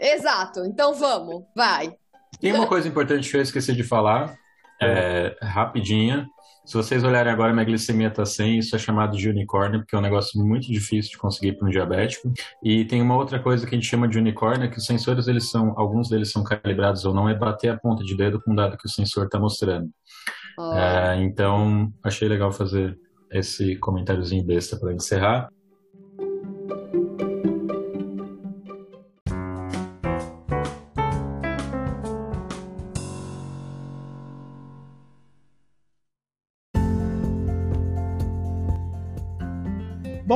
[0.00, 1.92] Exato, então vamos, vai.
[2.40, 4.34] Tem uma coisa importante que eu esqueci de falar,
[4.80, 6.26] é, rapidinha.
[6.64, 9.98] Se vocês olharem agora, minha glicemia está 100, isso é chamado de unicórnio, porque é
[9.98, 12.32] um negócio muito difícil de conseguir para um diabético.
[12.62, 15.50] E tem uma outra coisa que a gente chama de unicórnio, que os sensores, eles
[15.50, 18.56] são, alguns deles são calibrados ou não, é bater a ponta de dedo com o
[18.56, 19.90] dado que o sensor está mostrando.
[20.58, 20.72] Oh.
[20.72, 22.98] É, então, achei legal fazer
[23.30, 25.48] esse comentáriozinho besta para encerrar.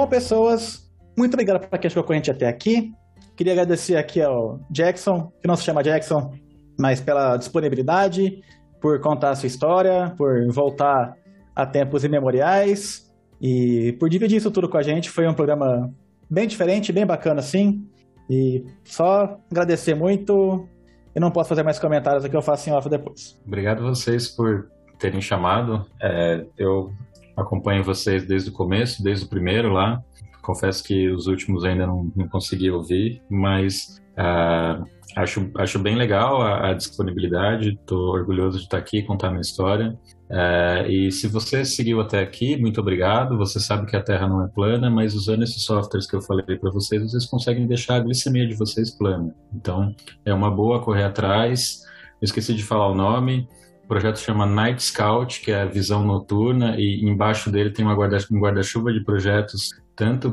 [0.09, 2.93] Pessoas, muito obrigado para quem ficou com a gente até aqui.
[3.37, 6.33] Queria agradecer aqui ao Jackson, que não se chama Jackson,
[6.79, 8.41] mas pela disponibilidade,
[8.81, 11.15] por contar a sua história, por voltar
[11.55, 15.11] a tempos imemoriais e por dividir isso tudo com a gente.
[15.11, 15.93] Foi um programa
[16.31, 17.87] bem diferente, bem bacana, assim.
[18.31, 20.69] E só agradecer muito.
[21.15, 23.41] Eu não posso fazer mais comentários aqui, eu faço em off depois.
[23.47, 24.69] Obrigado a vocês por
[24.99, 25.87] terem chamado.
[26.01, 26.93] É, eu
[27.41, 30.03] acompanho vocês desde o começo, desde o primeiro lá.
[30.43, 34.85] Confesso que os últimos ainda não, não consegui ouvir, mas uh,
[35.17, 37.71] acho, acho bem legal a, a disponibilidade.
[37.71, 39.99] Estou orgulhoso de estar aqui, contar minha história.
[40.31, 43.37] É, e se você seguiu até aqui, muito obrigado.
[43.39, 46.57] Você sabe que a Terra não é plana, mas usando esses softwares que eu falei
[46.57, 49.35] para vocês, vocês conseguem deixar a glicemia de vocês plana.
[49.55, 49.95] Então,
[50.25, 51.83] é uma boa correr atrás.
[52.21, 53.49] Eu esqueci de falar o nome.
[53.89, 57.95] O projeto chama Night Scout, que é a visão noturna, e embaixo dele tem uma
[57.95, 60.31] guarda, um guarda-chuva de projetos tanto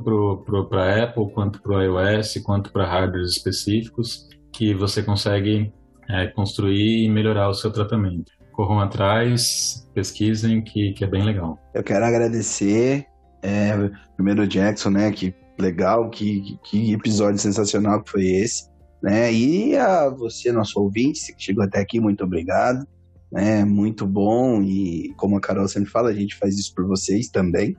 [0.69, 5.71] para a Apple, quanto para o iOS, quanto para hardwares específicos, que você consegue
[6.09, 11.57] é, construir e melhorar o seu tratamento corram atrás, pesquisem, que, que é bem legal.
[11.73, 13.05] Eu quero agradecer,
[13.41, 18.69] é, primeiro o Jackson, né, que legal, que, que episódio sensacional que foi esse,
[19.01, 22.85] né, e a você, nosso ouvinte, que chegou até aqui, muito obrigado,
[23.31, 27.29] né, muito bom, e como a Carol sempre fala, a gente faz isso por vocês
[27.29, 27.75] também,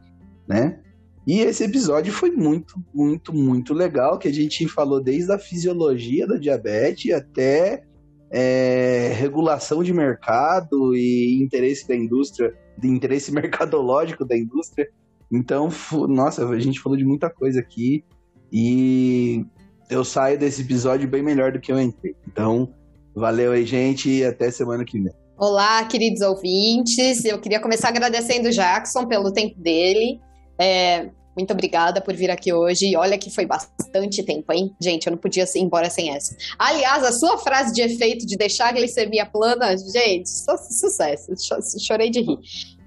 [0.46, 0.80] né,
[1.26, 6.24] e esse episódio foi muito, muito, muito legal, que a gente falou desde a fisiologia
[6.24, 7.82] da diabetes até
[8.30, 14.88] é, regulação de mercado e interesse da indústria, de interesse mercadológico da indústria.
[15.28, 15.68] Então,
[16.08, 18.04] nossa, a gente falou de muita coisa aqui
[18.52, 19.44] e
[19.90, 22.14] eu saio desse episódio bem melhor do que eu entrei.
[22.28, 22.72] Então,
[23.12, 25.12] valeu aí, gente, e até semana que vem.
[25.38, 27.22] Olá, queridos ouvintes.
[27.26, 30.18] Eu queria começar agradecendo o Jackson pelo tempo dele.
[30.58, 32.96] É, muito obrigada por vir aqui hoje.
[32.96, 34.74] Olha que foi bastante tempo, hein?
[34.80, 36.34] Gente, eu não podia ir embora sem essa.
[36.58, 41.34] Aliás, a sua frase de efeito de deixar a glicemia plana, gente, sucesso.
[41.78, 42.38] Chorei de rir.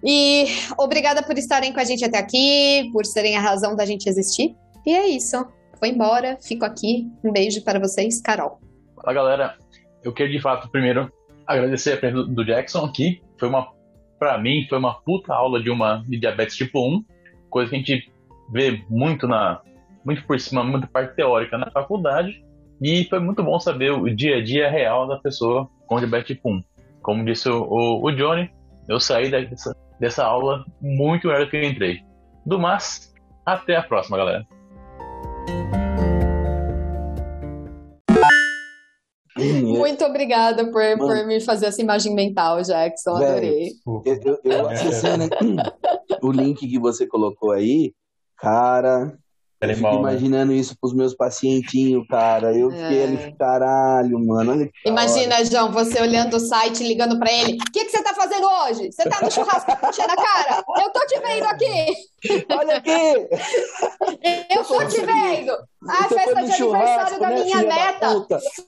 [0.04, 4.10] E obrigada por estarem com a gente até aqui, por serem a razão da gente
[4.10, 4.56] existir.
[4.88, 5.38] E é isso.
[5.80, 7.08] Vou embora, fico aqui.
[7.24, 8.60] Um beijo para vocês, Carol.
[8.96, 9.56] Fala, galera.
[10.04, 11.12] Eu quero de fato primeiro
[11.50, 13.22] agradecer a presença do Jackson aqui.
[13.40, 13.68] Foi uma,
[14.20, 17.04] para mim, foi uma puta aula de uma de diabetes tipo 1,
[17.50, 18.12] coisa que a gente
[18.52, 19.62] vê muito na
[20.06, 22.44] muito por cima, muita parte teórica na faculdade.
[22.82, 26.50] E foi muito bom saber o dia a dia real da pessoa com diabetes tipo
[26.50, 26.64] 1.
[27.02, 28.50] Como disse o, o, o Johnny,
[28.88, 32.02] eu saí dessa, dessa aula muito melhor do que eu entrei.
[32.46, 33.14] Do mais,
[33.46, 34.48] até a próxima, galera.
[39.64, 43.16] Muito obrigada por, por me fazer essa imagem mental, Jackson.
[43.16, 43.72] Adorei.
[43.86, 45.30] Eu, eu, eu acessando
[46.22, 47.94] o link que você colocou aí,
[48.40, 49.18] Cara,
[49.62, 49.96] eu fico né?
[49.96, 52.58] imaginando isso pros meus pacientinhos, cara.
[52.58, 53.04] Eu fiquei é.
[53.04, 54.54] ali, caralho, mano.
[54.54, 55.46] Olha Imagina, hora.
[55.46, 57.56] João, você olhando o site, ligando pra ele.
[57.56, 58.90] O que, que você tá fazendo hoje?
[58.92, 60.64] Você tá no churrasco com na cara?
[60.82, 61.94] Eu tô te vendo aqui.
[62.56, 62.90] Olha aqui.
[64.56, 65.52] Eu tô te vendo.
[65.88, 68.26] A festa de aniversário da né, minha neta.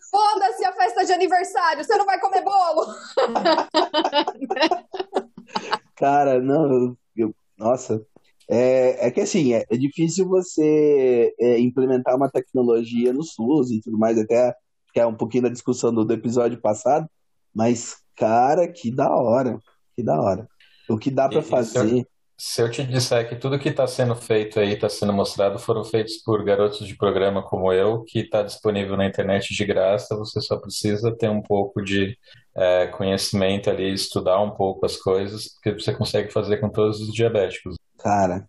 [0.10, 1.86] Foda-se a festa de aniversário.
[1.86, 2.86] Você não vai comer bolo.
[5.96, 6.98] cara, não.
[7.16, 8.06] Eu, nossa,
[8.54, 13.80] é, é que assim, é, é difícil você é, implementar uma tecnologia no SUS e
[13.80, 14.54] tudo mais, até
[14.94, 17.08] que é um pouquinho da discussão do, do episódio passado,
[17.56, 19.58] mas, cara, que da hora,
[19.96, 20.50] que da hora.
[20.90, 22.06] O que dá para fazer.
[22.38, 25.86] Se eu, te disser que tudo que está sendo feito aí, está sendo mostrado, foram
[25.86, 30.42] feitos por garotos de programa como eu, que está disponível na internet de graça, você
[30.42, 32.18] só precisa ter um pouco de
[32.58, 37.14] é, conhecimento ali, estudar um pouco as coisas, porque você consegue fazer com todos os
[37.14, 37.76] diabéticos.
[38.02, 38.48] Cara.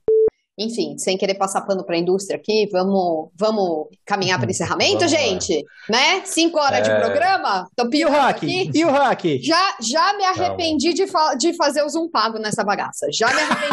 [0.59, 4.99] Enfim, sem querer passar pano para a indústria aqui, vamos, vamos caminhar para o encerramento,
[4.99, 5.65] vamos gente?
[5.89, 5.99] Lá.
[5.99, 6.23] Né?
[6.27, 6.93] Cinco horas é...
[6.95, 7.67] de programa?
[7.75, 8.37] Tô e o hack?
[8.37, 8.71] Aqui.
[8.75, 9.25] E o hack?
[9.43, 13.07] Já, já me arrependi de, fa de fazer o zoom pago nessa bagaça.
[13.11, 13.73] Já me arrependi.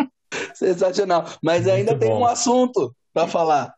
[0.54, 1.26] Sensacional.
[1.42, 2.20] Mas ainda Muito tem bom.
[2.20, 3.74] um assunto para falar.